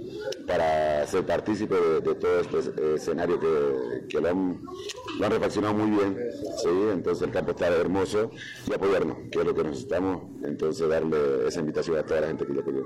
para 0.48 1.06
ser 1.08 1.26
partícipe 1.26 1.76
de, 1.76 2.02
de 2.02 2.16
todo 2.16 2.39
este 2.39 2.58
eh, 2.58 2.96
escenario 2.96 3.39
que, 3.39 4.08
que 4.10 4.22
lo, 4.22 4.30
han, 4.30 4.62
lo 5.20 5.26
han 5.26 5.32
refaccionado 5.32 5.74
muy 5.74 5.91
bien, 5.98 6.18
¿sí? 6.58 6.70
entonces 6.91 7.28
el 7.28 7.34
campo 7.34 7.52
está 7.52 7.68
hermoso 7.68 8.30
y 8.68 8.74
apoyarnos, 8.74 9.18
que 9.32 9.39
es 9.39 9.46
lo 9.46 9.56
que 9.56 9.64
necesitamos, 9.64 10.24
entonces 10.43 10.88
darle 10.88 11.18
esa 11.48 11.60
invitación 11.60 11.98
a 11.98 12.04
toda 12.04 12.22
la 12.22 12.28
gente 12.28 12.46
que 12.46 12.52
Quillacollo. 12.52 12.84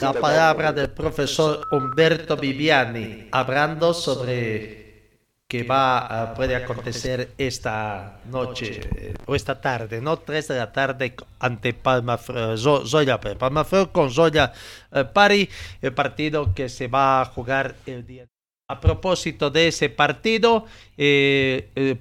La 0.00 0.12
palabra 0.12 0.72
del 0.72 0.90
profesor 0.90 1.66
Humberto 1.72 2.36
Viviani 2.36 3.28
hablando 3.32 3.92
sobre 3.92 4.78
que 5.48 5.62
va 5.62 5.98
a- 5.98 6.34
puede 6.34 6.54
acontecer 6.54 7.30
esta 7.38 8.20
noche 8.30 9.14
o 9.26 9.34
esta 9.34 9.58
tarde, 9.60 10.00
no 10.00 10.18
3 10.18 10.46
de 10.48 10.56
la 10.58 10.70
tarde 10.70 11.14
ante 11.40 11.72
Palma 11.72 12.18
Zoya 12.18 13.18
Pre- 13.18 13.34
Palma 13.34 13.64
con 13.90 14.10
Zoya 14.10 14.52
eh, 14.92 15.04
Pari, 15.04 15.48
el 15.80 15.94
partido 15.94 16.52
que 16.54 16.68
se 16.68 16.86
va 16.86 17.22
a 17.22 17.24
jugar 17.24 17.74
el 17.86 18.06
día. 18.06 18.26
A 18.70 18.78
propósito 18.78 19.48
de 19.50 19.68
ese 19.68 19.88
partido, 19.88 20.66
eh, 20.98 21.70
eh, 21.74 21.96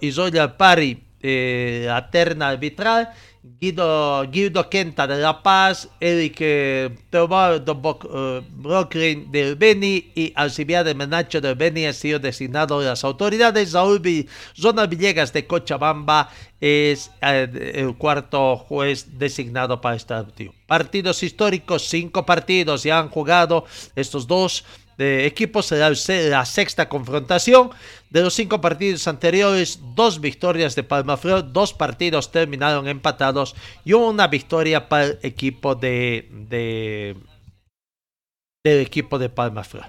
y 0.00 0.10
Zoya 0.12 0.56
Pari 0.56 1.04
eh, 1.22 1.84
la 1.86 2.10
terna 2.10 2.48
arbitral. 2.48 3.10
Guido, 3.42 4.22
Guido 4.30 4.68
Quenta 4.68 5.06
de 5.06 5.16
La 5.16 5.42
Paz, 5.42 5.88
Eric 5.98 6.36
Teobaldo 7.08 7.98
eh, 8.12 8.42
Brooklyn 8.50 9.32
del 9.32 9.56
Beni 9.56 10.12
y 10.14 10.32
Alcibiades 10.36 10.94
Menacho 10.94 11.40
del 11.40 11.54
Beni 11.54 11.86
han 11.86 11.94
sido 11.94 12.18
designados 12.18 12.84
las 12.84 13.02
autoridades. 13.02 13.70
Saúl 13.70 14.02
Zona 14.54 14.86
Villegas 14.86 15.32
de 15.32 15.46
Cochabamba 15.46 16.28
es 16.60 17.10
eh, 17.22 17.72
el 17.76 17.96
cuarto 17.96 18.58
juez 18.58 19.18
designado 19.18 19.80
para 19.80 19.96
este 19.96 20.12
partido. 20.12 20.52
Partidos 20.66 21.22
históricos, 21.22 21.88
cinco 21.88 22.26
partidos 22.26 22.82
ya 22.82 22.98
han 22.98 23.08
jugado 23.08 23.64
estos 23.96 24.26
dos 24.26 24.64
de 25.00 25.24
equipos 25.26 25.66
se- 25.66 26.28
la 26.28 26.44
sexta 26.44 26.88
confrontación. 26.88 27.70
De 28.10 28.20
los 28.22 28.34
cinco 28.34 28.60
partidos 28.60 29.08
anteriores, 29.08 29.78
dos 29.94 30.20
victorias 30.20 30.74
de 30.74 30.82
Palmaflor, 30.82 31.52
dos 31.52 31.72
partidos 31.72 32.30
terminaron 32.30 32.86
empatados 32.86 33.54
y 33.84 33.94
una 33.94 34.26
victoria 34.28 34.88
para 34.88 35.04
el 35.06 35.18
equipo 35.22 35.74
de, 35.74 36.28
de 36.48 37.16
del 38.64 38.80
equipo 38.80 39.18
de 39.18 39.28
Palmaflor. 39.30 39.86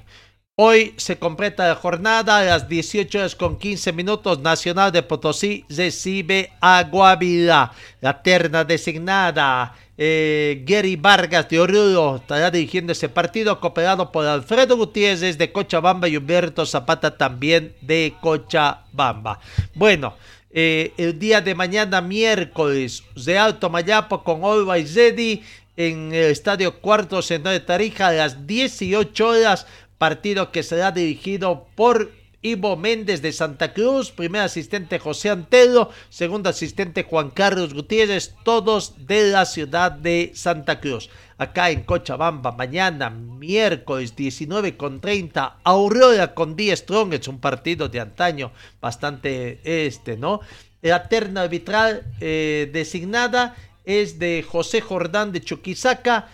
Hoy 0.57 0.93
se 0.97 1.17
completa 1.17 1.67
la 1.67 1.75
jornada 1.75 2.37
a 2.37 2.43
las 2.43 2.69
18 2.69 3.17
horas 3.17 3.35
con 3.35 3.57
15 3.57 3.91
minutos. 3.93 4.39
Nacional 4.39 4.91
de 4.91 5.01
Potosí 5.01 5.65
recibe 5.69 6.51
a 6.61 6.83
Guavira. 6.83 7.71
La 7.99 8.21
terna 8.21 8.63
designada. 8.63 9.73
Eh, 10.03 10.63
Gary 10.65 10.95
Vargas 10.95 11.47
de 11.47 11.59
Oruro 11.59 12.15
estará 12.15 12.49
dirigiendo 12.49 12.91
ese 12.91 13.07
partido, 13.07 13.59
cooperado 13.59 14.11
por 14.11 14.25
Alfredo 14.25 14.75
Gutiérrez 14.75 15.37
de 15.37 15.51
Cochabamba 15.51 16.07
y 16.07 16.17
Humberto 16.17 16.65
Zapata 16.65 17.15
también 17.19 17.75
de 17.81 18.15
Cochabamba. 18.19 19.39
Bueno, 19.75 20.15
eh, 20.49 20.91
el 20.97 21.19
día 21.19 21.39
de 21.41 21.53
mañana, 21.53 22.01
miércoles, 22.01 23.03
Real 23.15 23.59
Tomayapo 23.59 24.23
con 24.23 24.43
Always 24.43 24.95
Ready 24.95 25.43
en 25.77 26.11
el 26.15 26.31
Estadio 26.31 26.79
Cuarto 26.79 27.21
Central 27.21 27.53
de 27.53 27.59
Tarija 27.59 28.07
a 28.07 28.13
las 28.13 28.47
18 28.47 29.27
horas. 29.27 29.67
Partido 29.99 30.51
que 30.51 30.63
será 30.63 30.91
dirigido 30.91 31.67
por 31.75 32.09
Ivo 32.43 32.75
Méndez 32.75 33.21
de 33.21 33.31
Santa 33.31 33.71
Cruz, 33.71 34.11
primer 34.11 34.41
asistente 34.41 34.97
José 34.97 35.29
Antelo, 35.29 35.91
segundo 36.09 36.49
asistente 36.49 37.03
Juan 37.03 37.29
Carlos 37.29 37.73
Gutiérrez, 37.73 38.33
todos 38.43 39.05
de 39.05 39.29
la 39.29 39.45
ciudad 39.45 39.91
de 39.91 40.31
Santa 40.33 40.79
Cruz. 40.79 41.09
Acá 41.37 41.69
en 41.69 41.83
Cochabamba, 41.83 42.51
mañana, 42.51 43.11
miércoles 43.11 44.15
19 44.15 44.75
con 44.75 45.01
30, 45.01 45.57
Aurora 45.63 46.33
con 46.33 46.55
10 46.55 46.79
Strong, 46.79 47.13
es 47.13 47.27
un 47.27 47.39
partido 47.39 47.89
de 47.89 47.99
antaño 47.99 48.51
bastante 48.79 49.59
este, 49.63 50.17
¿no? 50.17 50.41
La 50.81 51.07
terna 51.07 51.43
arbitral 51.43 52.03
eh, 52.19 52.69
designada 52.73 53.55
es 53.85 54.17
de 54.17 54.43
José 54.47 54.81
Jordán 54.81 55.31
de 55.31 55.41
Chuquisaca, 55.41 56.27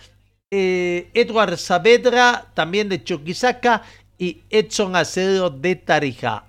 eh, 0.52 1.10
Edward 1.14 1.58
Saavedra, 1.58 2.48
también 2.54 2.88
de 2.88 3.04
Chuquisaca, 3.04 3.84
y 4.18 4.44
Edson 4.50 4.96
Acedo 4.96 5.50
de 5.50 5.76
Tarija. 5.76 6.46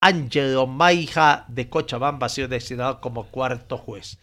Ángelo 0.00 0.66
Maija 0.66 1.44
de 1.48 1.68
Cochabamba 1.68 2.26
ha 2.26 2.30
sido 2.30 2.48
designado 2.48 3.00
como 3.00 3.28
cuarto 3.28 3.78
juez. 3.78 4.18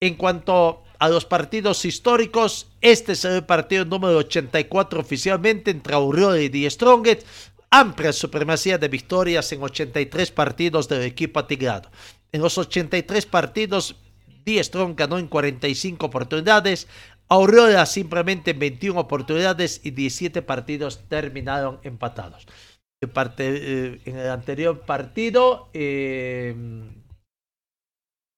En 0.00 0.16
cuanto 0.16 0.82
a 0.98 1.08
los 1.08 1.24
partidos 1.24 1.84
históricos, 1.84 2.68
este 2.80 3.14
será 3.14 3.36
el 3.36 3.46
partido 3.46 3.84
número 3.84 4.18
84 4.18 5.00
oficialmente 5.00 5.70
entre 5.70 5.94
Aurora 5.94 6.40
y 6.40 6.48
Die 6.48 6.68
Strongest. 6.68 7.26
Amplia 7.70 8.12
supremacía 8.12 8.76
de 8.76 8.88
victorias 8.88 9.50
en 9.52 9.62
83 9.62 10.30
partidos 10.32 10.88
del 10.88 11.02
equipo 11.02 11.40
atigrado. 11.40 11.88
En 12.30 12.42
los 12.42 12.58
83 12.58 13.24
partidos, 13.26 13.96
Die 14.44 14.62
Strong 14.62 14.96
ganó 14.96 15.18
en 15.18 15.28
45 15.28 16.04
oportunidades, 16.04 16.88
Aurora 17.32 17.86
simplemente 17.86 18.50
en 18.50 18.58
21 18.58 19.00
oportunidades 19.00 19.80
y 19.82 19.92
17 19.92 20.42
partidos 20.42 21.08
terminaron 21.08 21.80
empatados. 21.82 22.46
En, 23.02 23.08
parte- 23.08 23.48
eh, 23.48 24.00
en 24.04 24.18
el 24.18 24.28
anterior 24.28 24.80
partido, 24.80 25.70
eh, 25.72 26.54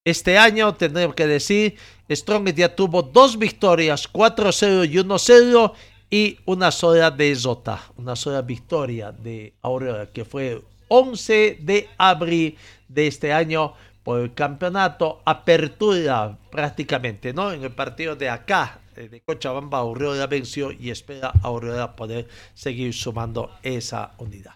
este 0.06 0.38
año 0.38 0.74
tendremos 0.76 1.16
que 1.16 1.26
decir, 1.26 1.76
Strong 2.08 2.54
ya 2.54 2.76
tuvo 2.76 3.02
dos 3.02 3.36
victorias, 3.36 4.06
4-0 4.12 4.84
y 4.88 4.98
1-0 4.98 5.72
y 6.08 6.38
una 6.44 6.70
sola 6.70 7.10
de 7.10 7.34
Zota, 7.34 7.82
una 7.96 8.14
sola 8.14 8.42
victoria 8.42 9.10
de 9.10 9.54
Aurora 9.62 10.06
que 10.12 10.24
fue 10.24 10.62
11 10.86 11.58
de 11.62 11.88
abril 11.98 12.56
de 12.86 13.08
este 13.08 13.32
año 13.32 13.74
por 14.04 14.20
el 14.20 14.34
campeonato 14.34 15.20
apertura 15.24 16.38
prácticamente, 16.52 17.32
¿no? 17.32 17.50
En 17.50 17.64
el 17.64 17.72
partido 17.72 18.14
de 18.14 18.28
acá, 18.28 18.78
de 18.94 19.22
Cochabamba, 19.22 19.78
Aurora 19.78 20.26
venció 20.26 20.70
y 20.72 20.90
espera 20.90 21.32
Aurora 21.42 21.96
poder 21.96 22.28
seguir 22.54 22.94
sumando 22.94 23.50
esa 23.62 24.12
unidad. 24.18 24.54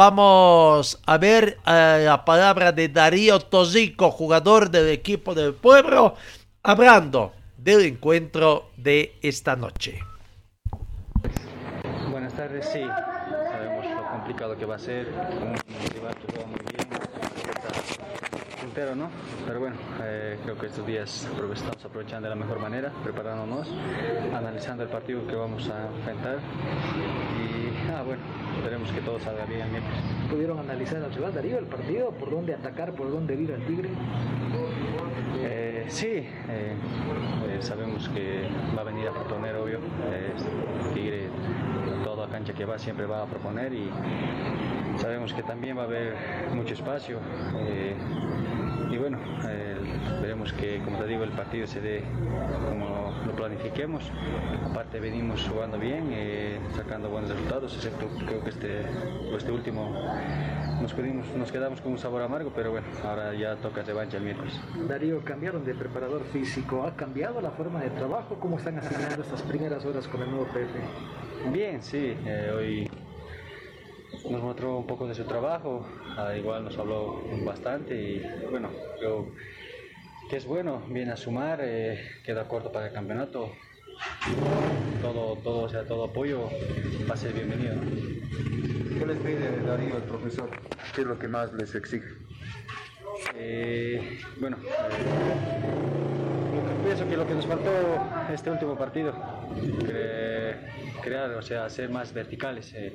Vamos 0.00 1.00
a 1.06 1.18
ver 1.18 1.58
eh, 1.66 2.02
la 2.04 2.24
palabra 2.24 2.70
de 2.70 2.88
Darío 2.88 3.40
Tosico, 3.40 4.10
jugador 4.10 4.70
del 4.70 4.90
equipo 4.90 5.34
del 5.34 5.54
pueblo, 5.54 6.14
hablando 6.62 7.32
del 7.56 7.84
encuentro 7.84 8.70
de 8.76 9.18
esta 9.22 9.56
noche. 9.56 9.98
Buenas 12.10 12.32
tardes, 12.34 12.68
sí, 12.72 12.80
sabemos 12.80 13.86
lo 13.86 14.08
complicado 14.10 14.56
que 14.56 14.66
va 14.66 14.76
a 14.76 14.78
ser, 14.78 15.10
muy 15.10 16.60
bien, 16.70 16.97
puntero, 18.68 18.94
¿no? 18.94 19.08
Pero 19.46 19.60
bueno, 19.60 19.76
eh, 20.02 20.36
creo 20.42 20.58
que 20.58 20.66
estos 20.66 20.86
días 20.86 21.26
estamos 21.54 21.84
aprovechando 21.84 22.28
de 22.28 22.34
la 22.34 22.38
mejor 22.38 22.60
manera, 22.60 22.92
preparándonos, 23.02 23.66
analizando 24.34 24.82
el 24.82 24.90
partido 24.90 25.26
que 25.26 25.34
vamos 25.34 25.70
a 25.70 25.86
enfrentar 25.96 26.38
y, 27.40 27.90
ah, 27.90 28.02
bueno, 28.04 28.20
esperemos 28.58 28.92
que 28.92 29.00
todo 29.00 29.18
salga 29.20 29.46
bien 29.46 29.74
el. 29.74 29.82
¿Pudieron 30.30 30.58
analizar 30.58 31.02
al 31.02 31.14
rival 31.14 31.32
Darío 31.32 31.58
el 31.58 31.64
partido? 31.64 32.10
¿Por 32.10 32.30
dónde 32.30 32.52
atacar? 32.54 32.92
¿Por 32.92 33.10
dónde 33.10 33.34
ir 33.36 33.52
al 33.52 33.64
Tigre? 33.64 33.88
Eh, 35.40 35.86
sí, 35.88 36.26
eh, 36.50 36.76
sabemos 37.60 38.06
que 38.10 38.46
va 38.76 38.82
a 38.82 38.84
venir 38.84 39.08
a 39.08 39.12
proponer, 39.12 39.56
obvio. 39.56 39.78
Tigre, 40.92 41.28
toda 42.04 42.28
cancha 42.28 42.52
que 42.52 42.66
va, 42.66 42.78
siempre 42.78 43.06
va 43.06 43.22
a 43.22 43.26
proponer 43.26 43.72
y 43.72 43.90
sabemos 44.98 45.32
que 45.32 45.42
también 45.42 45.76
va 45.76 45.82
a 45.82 45.84
haber 45.86 46.14
mucho 46.54 46.74
espacio. 46.74 47.18
eh, 47.66 47.94
y 48.90 48.96
bueno, 48.96 49.18
eh, 49.46 49.76
veremos 50.22 50.52
que, 50.54 50.80
como 50.82 50.98
te 50.98 51.06
digo, 51.06 51.22
el 51.22 51.32
partido 51.32 51.66
se 51.66 51.80
dé 51.80 52.02
como 52.68 53.12
lo 53.26 53.32
planifiquemos. 53.36 54.10
Aparte, 54.64 54.98
venimos 54.98 55.46
jugando 55.46 55.78
bien, 55.78 56.08
eh, 56.10 56.58
sacando 56.74 57.10
buenos 57.10 57.30
resultados, 57.30 57.74
excepto 57.74 58.08
creo 58.26 58.42
que 58.42 58.50
este, 58.50 58.80
este 59.36 59.52
último 59.52 59.90
nos, 60.80 60.94
quedamos, 60.94 61.26
nos 61.36 61.52
quedamos 61.52 61.80
con 61.82 61.92
un 61.92 61.98
sabor 61.98 62.22
amargo, 62.22 62.50
pero 62.54 62.70
bueno, 62.70 62.86
ahora 63.04 63.34
ya 63.34 63.56
toca 63.56 63.82
revancha 63.82 64.16
el 64.16 64.22
miércoles. 64.22 64.58
Darío, 64.88 65.22
cambiaron 65.22 65.64
de 65.64 65.74
preparador 65.74 66.24
físico. 66.24 66.84
¿Ha 66.84 66.96
cambiado 66.96 67.40
la 67.42 67.50
forma 67.50 67.80
de 67.80 67.90
trabajo? 67.90 68.36
¿Cómo 68.40 68.56
están 68.56 68.78
asignando 68.78 69.22
estas 69.22 69.42
primeras 69.42 69.84
horas 69.84 70.08
con 70.08 70.22
el 70.22 70.30
nuevo 70.30 70.46
PF? 70.46 71.50
Bien, 71.52 71.82
sí, 71.82 72.16
eh, 72.24 72.52
hoy 72.56 72.90
nos 74.30 74.42
mostró 74.42 74.78
un 74.78 74.86
poco 74.86 75.06
de 75.06 75.14
su 75.14 75.24
trabajo, 75.24 75.86
ah, 76.16 76.34
igual 76.36 76.64
nos 76.64 76.76
habló 76.78 77.22
bastante 77.44 77.94
y 77.94 78.22
bueno, 78.50 78.70
creo 78.98 79.28
que 80.28 80.36
es 80.36 80.46
bueno, 80.46 80.82
viene 80.88 81.12
a 81.12 81.16
sumar, 81.16 81.60
eh, 81.62 81.98
queda 82.24 82.48
corto 82.48 82.70
para 82.70 82.88
el 82.88 82.92
campeonato. 82.92 83.52
Todo, 85.02 85.36
todo, 85.36 85.62
o 85.64 85.68
sea, 85.68 85.84
todo 85.84 86.04
apoyo 86.04 86.48
va 87.08 87.14
a 87.14 87.16
ser 87.16 87.32
bienvenido. 87.32 87.74
¿Qué 88.98 89.06
les 89.06 89.18
pide 89.18 89.60
Darío 89.64 89.96
el 89.96 90.02
profesor? 90.02 90.50
¿Qué 90.94 91.00
es 91.02 91.06
lo 91.06 91.18
que 91.18 91.28
más 91.28 91.52
les 91.54 91.74
exige? 91.74 92.08
Eh, 93.34 94.18
bueno, 94.38 94.56
eh, 94.58 95.28
pienso 96.84 97.08
que 97.08 97.16
lo 97.16 97.26
que 97.26 97.34
nos 97.34 97.46
faltó 97.46 97.70
este 98.32 98.50
último 98.50 98.76
partido, 98.76 99.14
crear, 101.08 101.30
o 101.30 101.42
sea, 101.42 101.68
ser 101.70 101.88
más 101.90 102.12
verticales, 102.12 102.72
eh, 102.74 102.94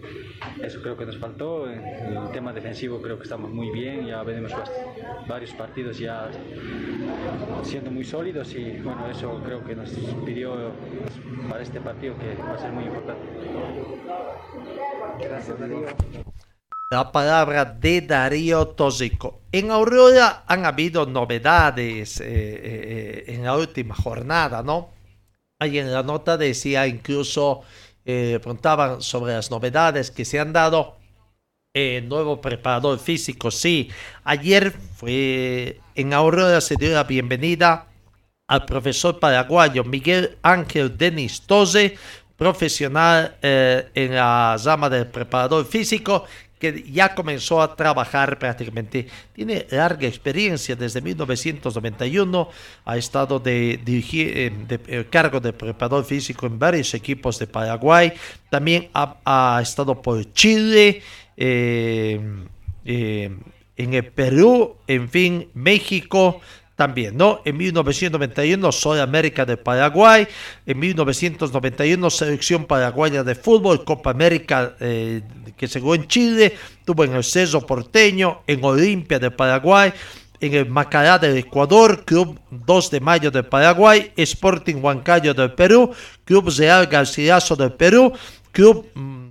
eso 0.61 0.81
creo 0.81 0.95
que 0.95 1.05
nos 1.05 1.17
faltó. 1.17 1.69
En 1.69 1.83
el 1.83 2.31
tema 2.31 2.53
defensivo 2.53 3.01
creo 3.01 3.17
que 3.17 3.23
estamos 3.23 3.51
muy 3.51 3.71
bien, 3.71 4.05
ya 4.05 4.23
venimos 4.23 4.53
varios 5.27 5.51
partidos 5.51 5.97
ya 5.97 6.29
siendo 7.63 7.91
muy 7.91 8.03
sólidos 8.03 8.53
y 8.53 8.79
bueno, 8.79 9.09
eso 9.09 9.41
creo 9.43 9.63
que 9.63 9.75
nos 9.75 9.89
pidió 10.25 10.71
para 11.49 11.63
este 11.63 11.79
partido 11.79 12.15
que 12.17 12.35
va 12.41 12.53
a 12.53 12.57
ser 12.57 12.71
muy 12.71 12.85
importante. 12.85 13.25
Gracias, 15.19 15.59
Darío. 15.59 15.85
La 16.93 17.11
palabra 17.11 17.65
de 17.65 18.01
Darío 18.01 18.67
Tosico. 18.67 19.41
En 19.51 19.71
Aurora 19.71 20.43
han 20.45 20.63
habido 20.65 21.07
novedades 21.07 22.21
eh, 22.21 22.25
eh, 22.25 23.23
eh, 23.25 23.33
en 23.33 23.43
la 23.43 23.57
última 23.57 23.95
jornada, 23.95 24.61
¿no? 24.61 24.89
Ahí 25.59 25.79
en 25.79 25.91
la 25.91 26.03
nota 26.03 26.37
decía 26.37 26.85
incluso, 26.85 27.61
eh, 28.05 28.39
preguntaban 28.41 29.01
sobre 29.01 29.33
las 29.33 29.51
novedades 29.51 30.11
que 30.11 30.25
se 30.25 30.39
han 30.39 30.53
dado. 30.53 30.97
eh, 31.75 32.01
nuevo 32.07 32.39
preparador 32.39 32.99
físico, 32.99 33.49
sí. 33.49 33.89
Ayer 34.23 34.71
fue 34.95 35.79
en 35.95 36.13
Aurora 36.13 36.61
se 36.61 36.75
dio 36.75 36.93
la 36.93 37.03
bienvenida 37.03 37.87
al 38.47 38.65
profesor 38.65 39.19
paraguayo 39.19 39.83
Miguel 39.83 40.37
Ángel 40.43 40.95
Denis 40.97 41.41
Toze, 41.41 41.97
profesional 42.37 43.35
eh, 43.41 43.89
en 43.95 44.15
la 44.15 44.57
rama 44.63 44.89
del 44.89 45.07
preparador 45.07 45.65
físico, 45.65 46.25
que 46.63 46.89
ya 46.89 47.13
comenzó 47.13 47.61
a 47.61 47.75
trabajar 47.75 48.39
prácticamente. 48.39 49.05
Tiene 49.33 49.67
larga 49.69 50.07
experiencia 50.07 50.77
desde 50.77 51.01
1991, 51.01 52.49
ha 52.85 52.97
estado 52.97 53.37
de, 53.37 53.81
eh, 53.85 54.51
eh, 54.87 55.05
cargo 55.09 55.41
de 55.41 55.51
preparador 55.51 56.05
físico 56.05 56.45
en 56.45 56.57
varios 56.57 56.93
equipos 56.93 57.37
de 57.37 57.47
Paraguay, 57.47 58.13
también 58.49 58.89
ha, 58.93 59.59
estado 59.61 60.01
por 60.01 60.31
Chile. 60.31 61.01
Eh, 61.35 62.21
en 62.85 63.93
el 63.93 64.05
Perú, 64.05 64.75
en 64.87 65.09
fin, 65.09 65.49
México 65.55 66.39
también, 66.75 67.15
¿no? 67.15 67.41
En 67.45 67.57
1991 67.57 68.71
Soy 68.71 68.99
América 68.99 69.45
de 69.45 69.57
Paraguay, 69.57 70.27
en 70.65 70.79
1991 70.79 72.09
Selección 72.09 72.65
Paraguaya 72.65 73.23
de 73.23 73.35
Fútbol, 73.35 73.83
Copa 73.83 74.09
América 74.09 74.75
eh, 74.79 75.21
que 75.57 75.67
se 75.67 75.79
jugó 75.79 75.95
en 75.95 76.07
Chile, 76.07 76.55
tuvo 76.85 77.03
en 77.03 77.13
el 77.13 77.23
Cerro 77.23 77.61
Porteño, 77.61 78.41
en 78.47 78.63
Olimpia 78.63 79.19
de 79.19 79.31
Paraguay, 79.31 79.93
en 80.39 80.53
el 80.53 80.69
Macará 80.69 81.17
del 81.17 81.37
Ecuador, 81.37 82.03
Club 82.03 82.37
2 82.51 82.91
de 82.91 82.99
Mayo 82.99 83.31
de 83.31 83.43
Paraguay, 83.43 84.11
Sporting 84.17 84.75
Huancayo 84.81 85.33
del 85.33 85.53
Perú, 85.53 85.91
Club 86.25 86.53
Real 86.57 86.87
Garcilaso 86.87 87.55
del 87.55 87.71
Perú, 87.73 88.11
Club 88.51 88.87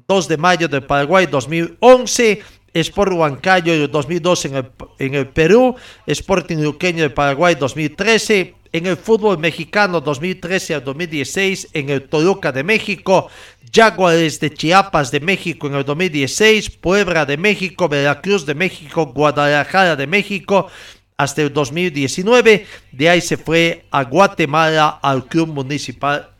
2 0.09 0.29
de 0.29 0.37
Mayo 0.39 0.68
de 0.68 0.81
Paraguay 0.81 1.27
2011, 1.27 2.43
Sport 2.73 3.12
Huancayo 3.12 3.87
2002 3.89 4.45
en 4.47 4.57
el, 4.57 4.70
en 4.99 5.14
el 5.14 5.29
Perú, 5.29 5.77
Sporting 6.07 6.57
Luqueño 6.57 7.03
de 7.03 7.11
Paraguay 7.11 7.55
2013, 7.57 8.55
en 8.73 8.87
el 8.87 8.97
fútbol 8.97 9.37
mexicano 9.39 10.01
2013 10.01 10.77
al 10.77 10.85
2016, 10.85 11.68
en 11.75 11.91
el 11.91 12.09
Toluca 12.09 12.53
de 12.53 12.64
México, 12.64 13.29
Jaguares 13.75 14.39
de 14.39 14.53
Chiapas 14.53 15.11
de 15.11 15.20
México 15.20 15.66
en 15.66 15.75
el 15.77 15.85
2016, 15.85 16.68
Puebla 16.77 17.25
de 17.25 17.39
México, 17.39 17.89
Veracruz 17.89 18.45
de 18.45 18.55
México, 18.55 19.07
Guadalajara 19.07 19.97
de 19.97 20.07
México, 20.07 20.66
hasta 21.16 21.41
el 21.41 21.53
2019. 21.55 22.66
De 22.93 23.09
ahí 23.09 23.23
se 23.23 23.39
fue 23.39 23.87
a 23.91 24.05
Guatemala 24.05 25.01
al 25.03 25.25
Club 25.25 25.49
Municipal 25.49 26.33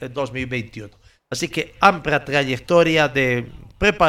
en 0.00 0.12
2021. 0.12 0.90
Así 1.30 1.46
que 1.46 1.76
amplia 1.80 2.24
trayectoria 2.24 3.06
de 3.06 3.46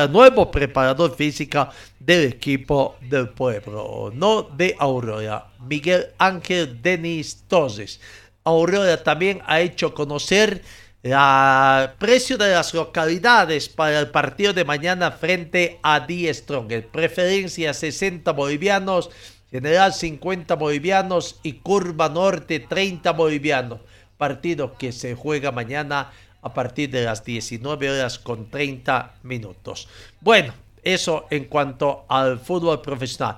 nuevo 0.10 0.50
preparador 0.50 1.16
física 1.16 1.70
del 2.00 2.30
equipo 2.30 2.98
del 3.00 3.30
pueblo, 3.30 4.12
no 4.12 4.42
de 4.42 4.76
Aurora, 4.80 5.52
Miguel 5.60 6.08
Ángel 6.18 6.82
Denis 6.82 7.44
Torres. 7.48 8.02
Aurora 8.44 9.04
también 9.04 9.40
ha 9.46 9.62
hecho 9.62 9.94
conocer 9.94 10.64
el 11.04 11.90
precio 11.98 12.38
de 12.38 12.52
las 12.52 12.76
localidades 12.76 13.70
para 13.70 14.00
el 14.00 14.12
partido 14.12 14.54
de 14.54 14.66
mañana 14.66 15.12
frente 15.12 15.80
a 15.82 16.02
Die 16.02 16.32
Strong. 16.32 16.72
Preferencia 16.92 17.74
60 17.74 18.32
bolivianos, 18.34 19.10
general 19.50 19.94
50 19.94 20.54
bolivianos 20.56 21.40
y 21.42 21.54
curva 21.54 22.08
norte 22.10 22.60
30 22.60 23.12
bolivianos. 23.14 23.80
Partido 24.18 24.78
que 24.78 24.92
se 24.92 25.16
juega 25.16 25.52
mañana 25.52 26.12
a 26.44 26.54
partir 26.54 26.92
de 26.92 27.04
las 27.04 27.26
19 27.26 27.90
horas 27.90 28.20
con 28.20 28.52
30 28.52 29.16
minutos. 29.24 29.88
Bueno, 30.20 30.54
eso 30.84 31.26
en 31.30 31.46
cuanto 31.46 32.06
al 32.08 32.40
fútbol 32.40 32.82
profesional. 32.82 33.38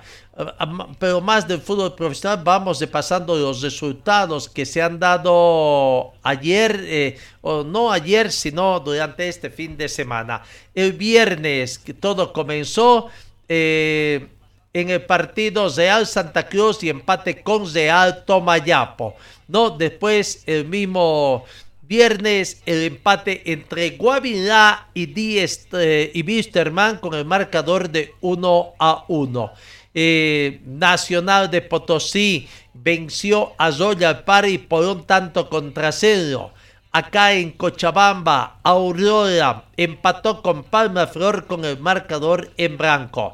Pero 0.98 1.22
más 1.22 1.48
del 1.48 1.62
fútbol 1.62 1.94
profesional, 1.94 2.42
vamos 2.44 2.84
pasando 2.92 3.36
los 3.36 3.62
resultados 3.62 4.50
que 4.50 4.66
se 4.66 4.82
han 4.82 5.00
dado 5.00 6.14
ayer, 6.24 6.80
eh, 6.86 7.18
o 7.42 7.64
no 7.64 7.92
ayer, 7.92 8.32
sino 8.32 8.80
durante 8.80 9.28
este 9.28 9.50
fin 9.50 9.78
de 9.78 9.88
semana. 9.90 10.42
El 10.74 10.94
viernes 10.94 11.78
que 11.78 11.94
todo 11.94 12.34
comenzó 12.34 13.10
eh, 13.48 14.28
en 14.74 14.90
el 14.90 15.04
partido 15.04 15.70
Real 15.70 16.08
Santa 16.08 16.48
Cruz 16.48 16.84
y 16.84 16.90
empate 16.90 17.44
con 17.44 17.72
Real 17.72 18.24
Tomayapo. 18.26 19.16
No, 19.48 19.70
después 19.70 20.44
el 20.48 20.66
mismo 20.66 21.46
Viernes 21.86 22.62
el 22.66 22.84
empate 22.84 23.52
entre 23.52 23.92
Guavirá 23.98 24.88
y, 24.94 25.08
Diest, 25.08 25.74
eh, 25.74 26.12
y 26.14 26.24
Bisterman 26.24 26.98
con 26.98 27.14
el 27.14 27.26
marcador 27.26 27.90
de 27.90 28.14
1 28.22 28.74
a 28.80 29.04
1. 29.10 29.52
Eh, 29.94 30.62
Nacional 30.66 31.52
de 31.52 31.62
Potosí 31.62 32.48
venció 32.74 33.52
a 33.58 33.72
Zoya 33.72 34.24
Pari 34.24 34.58
por 34.58 34.86
un 34.86 35.04
tanto 35.04 35.50
contra 35.50 35.92
cero. 35.92 36.52
Acá 36.92 37.34
en 37.34 37.52
Cochabamba, 37.52 38.60
Aurora 38.64 39.66
empató 39.76 40.42
con 40.42 40.64
Palma 40.64 41.08
Flor 41.08 41.48
con 41.48 41.66
el 41.66 41.80
marcador 41.80 42.52
en 42.56 42.78
blanco. 42.78 43.34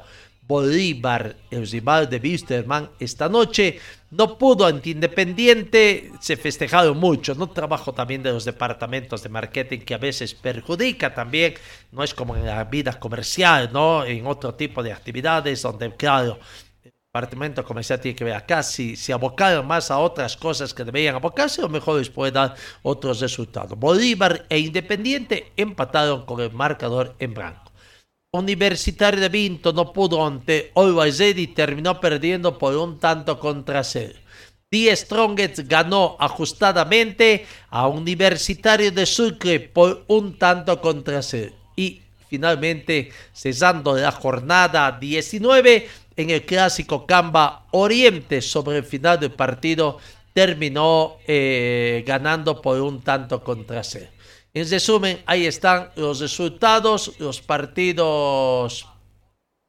Bolívar, 0.49 1.35
el 1.51 1.69
de 1.69 2.19
Wisterman, 2.23 2.89
esta 2.99 3.29
noche 3.29 3.79
no 4.09 4.35
pudo 4.39 4.65
ante 4.65 4.89
Independiente, 4.89 6.11
se 6.19 6.37
festejaron 6.37 6.97
mucho, 6.97 7.35
no 7.35 7.51
trabajo 7.51 7.93
también 7.93 8.23
de 8.23 8.31
los 8.31 8.45
departamentos 8.45 9.21
de 9.21 9.29
marketing 9.29 9.81
que 9.81 9.93
a 9.93 9.99
veces 9.99 10.33
perjudica 10.33 11.13
también, 11.13 11.53
no 11.91 12.03
es 12.03 12.15
como 12.15 12.35
en 12.35 12.47
la 12.47 12.63
vida 12.63 12.99
comercial, 12.99 13.69
¿no? 13.71 14.03
En 14.03 14.25
otro 14.25 14.55
tipo 14.55 14.81
de 14.81 14.91
actividades 14.91 15.61
donde, 15.61 15.95
claro, 15.95 16.39
el 16.83 16.93
departamento 17.13 17.63
comercial 17.63 18.01
tiene 18.01 18.15
que 18.15 18.23
ver 18.23 18.33
acá, 18.33 18.63
si 18.63 18.95
se 18.95 19.13
abocaron 19.13 19.67
más 19.67 19.91
a 19.91 19.99
otras 19.99 20.35
cosas 20.35 20.73
que 20.73 20.83
deberían 20.83 21.13
abocarse, 21.13 21.61
lo 21.61 21.69
mejor 21.69 21.99
les 21.99 22.09
puede 22.09 22.31
dar 22.31 22.55
otros 22.81 23.21
resultados. 23.21 23.77
Bolívar 23.77 24.47
e 24.49 24.57
Independiente 24.57 25.53
empataron 25.55 26.25
con 26.25 26.41
el 26.41 26.51
marcador 26.51 27.15
en 27.19 27.35
blanco. 27.35 27.68
Universitario 28.31 29.19
de 29.19 29.29
Vinto 29.29 29.73
no 29.73 29.91
pudo 29.91 30.23
ante 30.23 30.71
Always 30.75 31.19
y 31.19 31.47
terminó 31.47 31.99
perdiendo 31.99 32.59
por 32.59 32.75
un 32.75 32.99
tanto 32.99 33.39
contra 33.39 33.83
cero. 33.83 34.19
Die 34.69 34.95
Strongest 34.95 35.61
ganó 35.65 36.15
ajustadamente 36.19 37.47
a 37.71 37.87
Universitario 37.87 38.91
de 38.91 39.07
Sucre 39.07 39.59
por 39.59 40.03
un 40.05 40.37
tanto 40.37 40.79
contra 40.79 41.23
cero. 41.23 41.53
Y 41.75 42.03
finalmente, 42.27 43.11
cesando 43.33 43.95
la 43.95 44.11
jornada 44.11 44.91
19, 44.91 45.89
en 46.15 46.29
el 46.29 46.45
clásico 46.45 47.07
Camba 47.07 47.65
Oriente 47.71 48.43
sobre 48.43 48.77
el 48.77 48.83
final 48.83 49.19
del 49.19 49.31
partido, 49.31 49.97
terminó 50.33 51.17
eh, 51.25 52.03
ganando 52.05 52.61
por 52.61 52.79
un 52.79 53.01
tanto 53.01 53.43
contra 53.43 53.83
cero. 53.83 54.11
En 54.53 54.69
resumen, 54.69 55.21
ahí 55.27 55.45
están 55.45 55.91
los 55.95 56.19
resultados, 56.19 57.13
los 57.19 57.39
partidos 57.39 58.87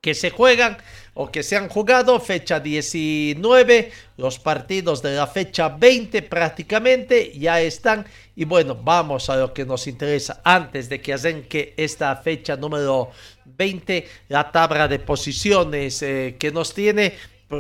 que 0.01 0.15
se 0.15 0.31
juegan 0.31 0.79
o 1.13 1.31
que 1.31 1.43
se 1.43 1.57
han 1.57 1.69
jugado, 1.69 2.19
fecha 2.19 2.61
19, 2.61 3.93
los 4.17 4.39
partidos 4.39 5.03
de 5.03 5.17
la 5.17 5.27
fecha 5.27 5.69
20 5.69 6.23
prácticamente 6.23 7.39
ya 7.39 7.61
están. 7.61 8.07
Y 8.35 8.47
bueno, 8.47 8.75
vamos 8.75 9.29
a 9.29 9.37
lo 9.37 9.53
que 9.53 9.67
nos 9.67 9.87
interesa 9.87 10.41
antes 10.43 10.89
de 10.89 11.03
que 11.03 11.13
arranque 11.13 11.75
esta 11.77 12.17
fecha 12.17 12.57
número 12.57 13.11
20, 13.45 14.09
la 14.29 14.51
tabla 14.51 14.89
de 14.89 14.99
posiciones 15.01 16.01
eh, 16.03 16.37
que 16.39 16.51
nos 16.51 16.73
tiene. 16.73 17.17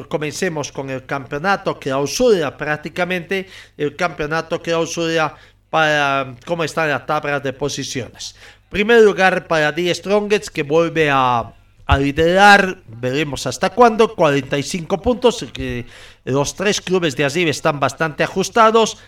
Comencemos 0.09 0.73
con 0.73 0.89
el 0.89 1.05
campeonato 1.05 1.79
clausura 1.79 2.57
prácticamente, 2.57 3.49
el 3.77 3.97
campeonato 3.97 4.63
clausura 4.63 5.37
para 5.71 6.35
cómo 6.45 6.65
está 6.65 6.87
la 6.87 7.07
tabla 7.07 7.41
de 7.41 7.53
posiciones. 7.53 8.35
Primer 8.69 9.03
lugar 9.03 9.47
para 9.47 9.75
The 9.75 9.95
Strongest 9.95 10.49
que 10.49 10.63
vuelve 10.63 11.11
a, 11.11 11.55
a 11.87 11.99
liderar, 11.99 12.79
veremos 12.87 13.47
hasta 13.47 13.71
cuándo, 13.71 14.15
45 14.15 15.01
puntos, 15.01 15.47
que 15.53 15.87
los 16.25 16.55
tres 16.55 16.81
clubes 16.81 17.17
de 17.17 17.25
arriba 17.25 17.51
están 17.51 17.81
bastante 17.81 18.23
ajustados 18.23 18.99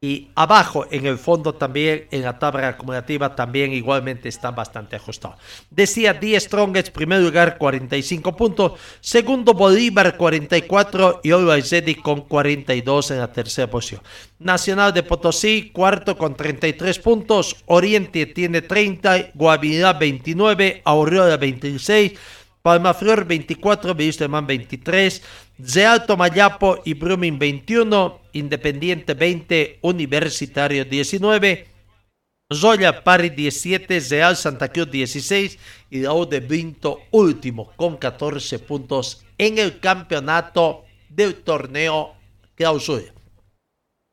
y 0.00 0.28
abajo 0.34 0.86
en 0.90 1.06
el 1.06 1.18
fondo 1.18 1.54
también 1.54 2.06
en 2.10 2.22
la 2.22 2.38
tabla 2.38 2.68
acumulativa 2.68 3.34
también 3.34 3.72
igualmente 3.72 4.28
está 4.28 4.50
bastante 4.50 4.96
ajustado. 4.96 5.36
Decía 5.70 6.14
10 6.14 6.44
Strongest, 6.44 6.92
primer 6.92 7.20
lugar 7.20 7.58
45 7.58 8.36
puntos, 8.36 8.72
segundo 9.00 9.54
Bolívar 9.54 10.16
44 10.16 11.20
y 11.24 11.32
Always 11.32 11.74
con 12.02 12.22
42 12.22 13.10
en 13.10 13.18
la 13.18 13.32
tercera 13.32 13.68
posición. 13.68 14.02
Nacional 14.38 14.92
de 14.92 15.02
Potosí 15.02 15.70
cuarto 15.72 16.16
con 16.16 16.36
33 16.36 16.98
puntos, 17.00 17.56
Oriente 17.66 18.26
tiene 18.26 18.62
30, 18.62 19.32
Guavirá 19.34 19.94
29, 19.94 20.82
Aurora 20.84 21.36
26, 21.36 22.12
Palmaflor 22.62 23.24
24, 23.24 23.96
Man 24.28 24.46
23, 24.46 25.22
de 25.58 25.86
Alto 25.86 26.16
Mayapo 26.16 26.80
y 26.84 26.94
Brumming 26.94 27.38
21, 27.38 28.20
Independiente 28.38 29.14
20, 29.14 29.80
Universitario 29.82 30.84
19, 30.84 31.66
Zoya 32.52 33.04
Pari 33.04 33.30
17, 33.30 34.00
Real 34.08 34.36
Santa 34.36 34.68
Cruz 34.68 34.90
16 34.90 35.58
y 35.90 36.06
U 36.06 36.24
de 36.24 36.40
Vinto 36.40 37.00
último 37.10 37.72
con 37.76 37.96
14 37.96 38.58
puntos 38.60 39.24
en 39.36 39.58
el 39.58 39.80
campeonato 39.80 40.84
del 41.10 41.34
torneo 41.34 42.14
clausura. 42.54 43.12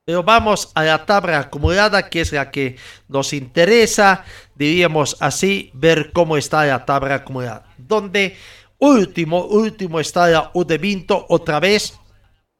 Pero 0.05 0.21
vamos 0.21 0.71
a 0.75 0.83
la 0.83 1.05
tabla 1.05 1.39
acumulada, 1.39 2.09
que 2.09 2.21
es 2.21 2.31
la 2.31 2.51
que 2.51 2.75
nos 3.07 3.33
interesa, 3.33 4.23
diríamos 4.53 5.17
así, 5.19 5.71
ver 5.73 6.11
cómo 6.11 6.37
está 6.37 6.63
la 6.65 6.85
tabla 6.85 7.15
acumulada. 7.15 7.73
Donde 7.77 8.37
último, 8.77 9.45
último 9.45 9.99
está 9.99 10.27
la 10.27 10.51
U 10.53 10.63
de 10.63 10.77
Vinto, 10.77 11.25
otra 11.29 11.59
vez 11.59 11.97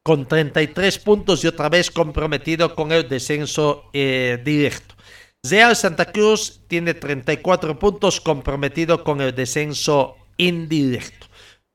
con 0.06 0.28
33 0.28 0.99
puntos 0.99 1.43
y 1.43 1.47
otra 1.47 1.68
vez 1.68 1.89
comprometido 1.89 2.76
con 2.76 2.91
el 2.91 3.10
descenso 3.10 3.86
eh, 3.91 4.39
directo. 4.45 4.93
Real 5.43 5.76
Santa 5.76 6.12
Cruz 6.12 6.62
tiene 6.68 6.93
34 6.93 7.80
puntos 7.80 8.22
comprometido 8.22 9.03
con 9.03 9.20
el 9.20 9.34
descenso 9.34 10.16
indirecto. 10.38 11.26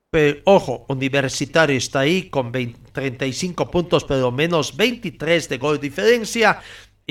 Pero 0.09 0.39
ojo, 0.45 0.85
Universitario 0.87 1.75
está 1.75 1.99
ahí 1.99 2.29
con 2.29 2.53
35 2.53 3.69
puntos, 3.69 4.05
pero 4.05 4.31
menos 4.31 4.77
23 4.77 5.49
de 5.49 5.57
gol 5.57 5.81
diferencia. 5.81 6.61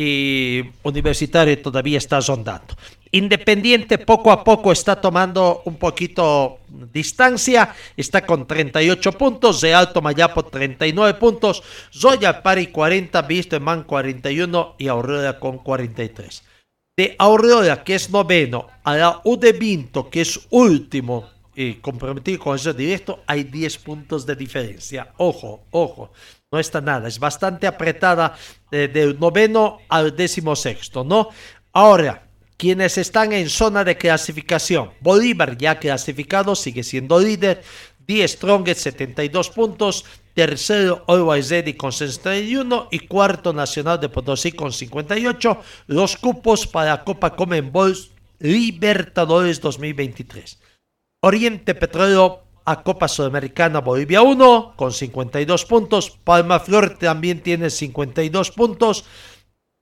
Y 0.03 0.65
Universitario 0.83 1.61
todavía 1.61 1.99
está 1.99 2.21
rondando. 2.21 2.75
Independiente 3.13 3.99
poco 3.99 4.33
a 4.33 4.43
poco 4.43 4.73
está 4.73 4.99
tomando 4.99 5.61
un 5.67 5.77
poquito 5.77 6.61
distancia, 6.91 7.75
está 7.99 8.25
con 8.25 8.47
38 8.47 9.13
puntos, 9.13 9.61
de 9.61 9.75
Alto 9.75 10.01
Mayapo 10.01 10.45
39 10.45 11.19
puntos, 11.19 11.63
Zoya 11.93 12.43
Pari 12.43 12.69
40, 12.69 13.29
Man 13.61 13.85
41 13.85 14.77
y 14.79 14.89
Aurora 14.89 15.39
con 15.39 15.59
43. 15.59 16.45
De 16.97 17.17
Aurora, 17.19 17.85
que 17.85 17.97
es 17.97 18.09
noveno, 18.09 18.69
a 18.83 18.97
la 18.97 19.21
U 19.25 19.39
Vinto, 19.39 20.09
que 20.09 20.23
es 20.23 20.47
último, 20.49 21.29
y 21.55 21.75
comprometido 21.75 22.39
con 22.39 22.57
eso 22.57 22.73
directo, 22.73 23.21
hay 23.27 23.45
10 23.45 23.77
puntos 23.79 24.25
de 24.25 24.35
diferencia. 24.35 25.13
Ojo, 25.19 25.65
ojo, 25.73 26.11
no 26.53 26.59
está 26.59 26.81
nada, 26.81 27.07
es 27.07 27.19
bastante 27.19 27.67
apretada 27.67 28.35
eh, 28.73 28.89
del 28.93 29.19
noveno 29.19 29.79
al 29.89 30.17
décimo 30.17 30.57
sexto, 30.57 31.05
¿no? 31.05 31.29
Ahora, 31.73 32.27
quienes 32.57 32.99
están 32.99 33.33
en 33.33 33.49
zona 33.49 33.85
de 33.85 33.97
clasificación, 33.97 34.91
Bolívar 35.01 35.57
ya 35.57 35.79
clasificado, 35.79 36.57
sigue 36.57 36.83
siendo 36.83 37.21
líder, 37.21 37.63
10 38.07 38.33
Strongest 38.33 38.81
72 38.81 39.51
puntos, 39.51 40.05
tercero 40.35 41.05
Always 41.07 41.51
Ready 41.51 41.75
con 41.75 41.93
61 41.93 42.89
y 42.91 42.99
cuarto 43.07 43.53
Nacional 43.53 44.01
de 44.01 44.09
Potosí 44.09 44.51
con 44.51 44.73
58, 44.73 45.61
los 45.87 46.17
cupos 46.17 46.67
para 46.67 47.05
Copa 47.05 47.37
Comenbol 47.37 47.97
Libertadores 48.41 49.61
2023. 49.61 50.59
Oriente 51.23 51.75
Petróleo 51.75 52.43
a 52.71 52.85
Copa 52.85 53.09
Sudamericana 53.09 53.81
Bolivia 53.81 54.23
1 54.23 54.75
con 54.77 54.93
52 54.93 55.65
puntos. 55.65 56.11
Palma 56.23 56.61
Flor 56.61 56.97
también 56.99 57.43
tiene 57.43 57.69
52 57.69 58.53
puntos. 58.53 59.05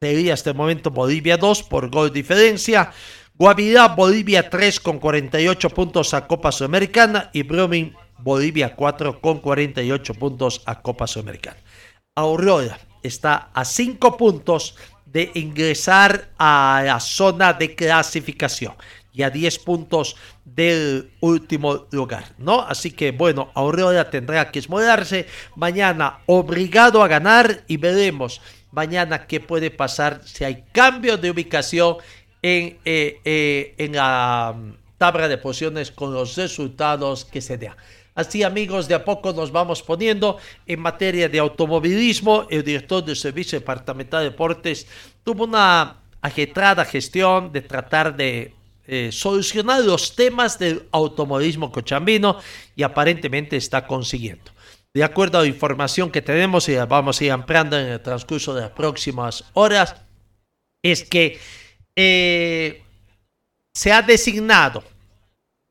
Sería 0.00 0.32
hasta 0.32 0.50
el 0.50 0.56
momento 0.56 0.90
Bolivia 0.90 1.36
2 1.36 1.64
por 1.64 1.90
gol 1.90 2.10
diferencia. 2.10 2.92
Guavirá 3.34 3.88
Bolivia 3.88 4.48
3 4.48 4.80
con 4.80 4.98
48 5.00 5.68
puntos 5.70 6.14
a 6.14 6.26
Copa 6.26 6.50
Sudamericana 6.50 7.28
y 7.34 7.42
Brumming 7.42 7.94
Bolivia 8.18 8.74
4 8.74 9.20
con 9.20 9.40
48 9.40 10.14
puntos 10.14 10.62
a 10.64 10.80
Copa 10.80 11.06
Sudamericana. 11.06 11.58
Aurora 12.16 12.80
está 13.02 13.50
a 13.52 13.66
5 13.66 14.16
puntos 14.16 14.76
de 15.04 15.30
ingresar 15.34 16.30
a 16.38 16.82
la 16.84 17.00
zona 17.00 17.52
de 17.52 17.74
clasificación 17.74 18.74
y 19.18 19.24
a 19.24 19.30
10 19.30 19.58
puntos 19.58 20.14
del 20.44 21.10
último 21.18 21.88
lugar, 21.90 22.24
¿no? 22.38 22.60
Así 22.60 22.92
que 22.92 23.10
bueno, 23.10 23.50
Aurora 23.52 24.08
tendrá 24.10 24.48
que 24.52 24.60
esmolarse 24.60 25.26
mañana 25.56 26.20
obligado 26.26 27.02
a 27.02 27.08
ganar 27.08 27.64
y 27.66 27.78
veremos 27.78 28.40
mañana 28.70 29.26
qué 29.26 29.40
puede 29.40 29.72
pasar 29.72 30.20
si 30.24 30.44
hay 30.44 30.62
cambio 30.70 31.16
de 31.16 31.32
ubicación 31.32 31.96
en, 32.42 32.78
eh, 32.84 33.20
eh, 33.24 33.74
en 33.76 33.96
la 33.96 34.54
tabla 34.98 35.26
de 35.26 35.36
posiciones 35.38 35.90
con 35.90 36.14
los 36.14 36.36
resultados 36.36 37.24
que 37.24 37.40
se 37.40 37.58
den. 37.58 37.72
Así 38.14 38.44
amigos, 38.44 38.86
de 38.86 38.94
a 38.94 39.04
poco 39.04 39.32
nos 39.32 39.50
vamos 39.50 39.82
poniendo 39.82 40.38
en 40.64 40.78
materia 40.78 41.28
de 41.28 41.40
automovilismo. 41.40 42.46
El 42.50 42.62
director 42.62 43.04
del 43.04 43.16
Servicio 43.16 43.58
Departamental 43.58 44.22
de 44.22 44.30
Deportes 44.30 44.86
tuvo 45.24 45.42
una 45.42 45.96
ajetrada 46.20 46.84
gestión 46.84 47.52
de 47.52 47.62
tratar 47.62 48.16
de 48.16 48.54
eh, 48.90 49.10
solucionar 49.12 49.84
los 49.84 50.16
temas 50.16 50.58
del 50.58 50.88
automovilismo 50.92 51.70
cochambino 51.70 52.38
y 52.74 52.82
aparentemente 52.82 53.58
está 53.58 53.86
consiguiendo. 53.86 54.50
De 54.94 55.04
acuerdo 55.04 55.38
a 55.38 55.42
la 55.42 55.48
información 55.48 56.10
que 56.10 56.22
tenemos 56.22 56.70
y 56.70 56.76
vamos 56.76 57.20
a 57.20 57.24
ir 57.24 57.32
ampliando 57.32 57.78
en 57.78 57.86
el 57.86 58.00
transcurso 58.00 58.54
de 58.54 58.62
las 58.62 58.70
próximas 58.70 59.44
horas, 59.52 59.94
es 60.82 61.04
que 61.04 61.38
eh, 61.96 62.82
se 63.74 63.92
ha 63.92 64.00
designado 64.00 64.82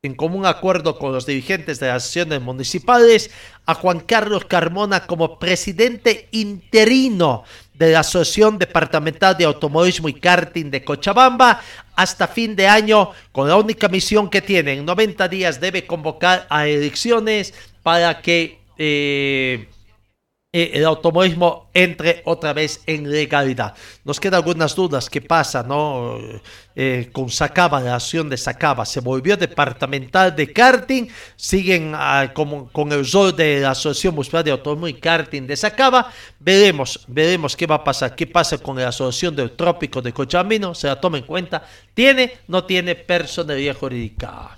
en 0.03 0.13
común 0.15 0.45
acuerdo 0.45 0.97
con 0.97 1.11
los 1.11 1.25
dirigentes 1.25 1.79
de 1.79 1.87
las 1.87 2.03
sesiones 2.03 2.41
municipales, 2.41 3.31
a 3.65 3.73
Juan 3.73 3.99
Carlos 3.99 4.45
Carmona 4.45 5.05
como 5.07 5.39
presidente 5.39 6.29
interino 6.31 7.43
de 7.73 7.91
la 7.91 7.99
Asociación 7.99 8.57
Departamental 8.57 9.35
de 9.37 9.45
Automovilismo 9.45 10.07
y 10.07 10.13
Karting 10.13 10.71
de 10.71 10.83
Cochabamba 10.83 11.61
hasta 11.97 12.27
fin 12.27 12.55
de 12.55 12.67
año, 12.67 13.09
con 13.31 13.47
la 13.49 13.57
única 13.57 13.87
misión 13.89 14.29
que 14.29 14.41
tiene, 14.41 14.73
en 14.73 14.85
90 14.85 15.27
días 15.27 15.59
debe 15.59 15.87
convocar 15.87 16.45
a 16.47 16.67
elecciones 16.67 17.55
para 17.81 18.21
que 18.21 18.59
eh, 18.77 19.67
el 20.53 20.85
automovilismo 20.85 21.69
entre 21.73 22.21
otra 22.25 22.53
vez 22.53 22.81
en 22.85 23.11
legalidad. 23.11 23.75
Nos 24.05 24.19
quedan 24.19 24.35
algunas 24.35 24.73
dudas. 24.75 25.09
¿Qué 25.09 25.21
pasa 25.21 25.61
no? 25.61 26.17
Eh, 26.73 27.09
con 27.11 27.29
Sacaba, 27.29 27.81
la 27.81 27.95
acción 27.95 28.29
de 28.29 28.37
Sacaba? 28.37 28.85
¿Se 28.85 29.01
volvió 29.01 29.35
departamental 29.35 30.35
de 30.35 30.53
karting? 30.53 31.07
¿Siguen 31.35 31.91
ah, 31.95 32.31
con 32.33 32.91
el 32.91 33.11
rol 33.11 33.35
de 33.35 33.59
la 33.59 33.71
Asociación 33.71 34.15
Municipal 34.15 34.43
de 34.43 34.51
Automovilismo 34.51 34.97
y 34.97 35.01
Karting 35.01 35.47
de 35.47 35.57
Sacaba? 35.57 36.11
Veremos, 36.39 37.03
veremos 37.07 37.55
qué 37.55 37.67
va 37.67 37.75
a 37.75 37.83
pasar. 37.83 38.15
¿Qué 38.15 38.25
pasa 38.25 38.57
con 38.57 38.77
la 38.77 38.87
Asociación 38.87 39.35
del 39.35 39.51
Trópico 39.51 40.01
de 40.01 40.13
Cochamino? 40.13 40.73
¿Se 40.73 40.87
la 40.87 40.99
toma 40.99 41.17
en 41.17 41.25
cuenta? 41.25 41.63
¿Tiene? 41.93 42.37
¿No 42.47 42.63
tiene 42.63 42.95
personalidad 42.95 43.75
jurídica? 43.75 44.57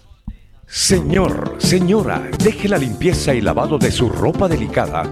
Señor, 0.67 1.55
señora, 1.57 2.29
deje 2.43 2.69
la 2.69 2.77
limpieza 2.77 3.33
y 3.33 3.41
lavado 3.41 3.79
de 3.79 3.91
su 3.91 4.07
ropa 4.07 4.47
delicada 4.47 5.11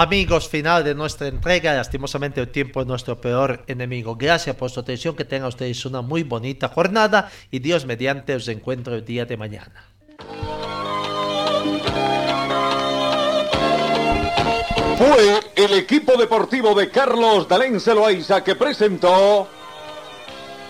Amigos, 0.00 0.48
final 0.48 0.82
de 0.82 0.94
nuestra 0.94 1.28
entrega. 1.28 1.74
Lastimosamente 1.74 2.40
el 2.40 2.48
tiempo 2.48 2.80
es 2.80 2.86
nuestro 2.86 3.20
peor 3.20 3.64
enemigo. 3.66 4.16
Gracias 4.16 4.56
por 4.56 4.70
su 4.70 4.80
atención. 4.80 5.14
Que 5.14 5.26
tengan 5.26 5.48
ustedes 5.48 5.84
una 5.84 6.00
muy 6.00 6.22
bonita 6.22 6.68
jornada 6.68 7.30
y 7.50 7.58
Dios 7.58 7.84
mediante 7.84 8.34
os 8.34 8.48
encuentro 8.48 8.94
el 8.94 9.04
día 9.04 9.26
de 9.26 9.36
mañana. 9.36 9.84
Fue 14.96 15.40
el 15.54 15.74
equipo 15.74 16.16
deportivo 16.16 16.74
de 16.74 16.88
Carlos 16.88 17.46
Dalén 17.46 17.78
Celoaiza 17.78 18.42
que 18.42 18.56
presentó 18.56 19.48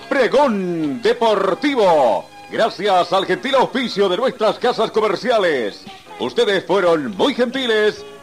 Pregón 0.08 1.00
Deportivo 1.00 2.28
Gracias 2.50 3.12
al 3.12 3.26
gentil 3.26 3.54
oficio 3.54 4.08
de 4.08 4.16
nuestras 4.16 4.58
casas 4.58 4.90
comerciales. 4.90 5.84
Ustedes 6.18 6.66
fueron 6.66 7.16
muy 7.16 7.32
gentiles 7.32 8.04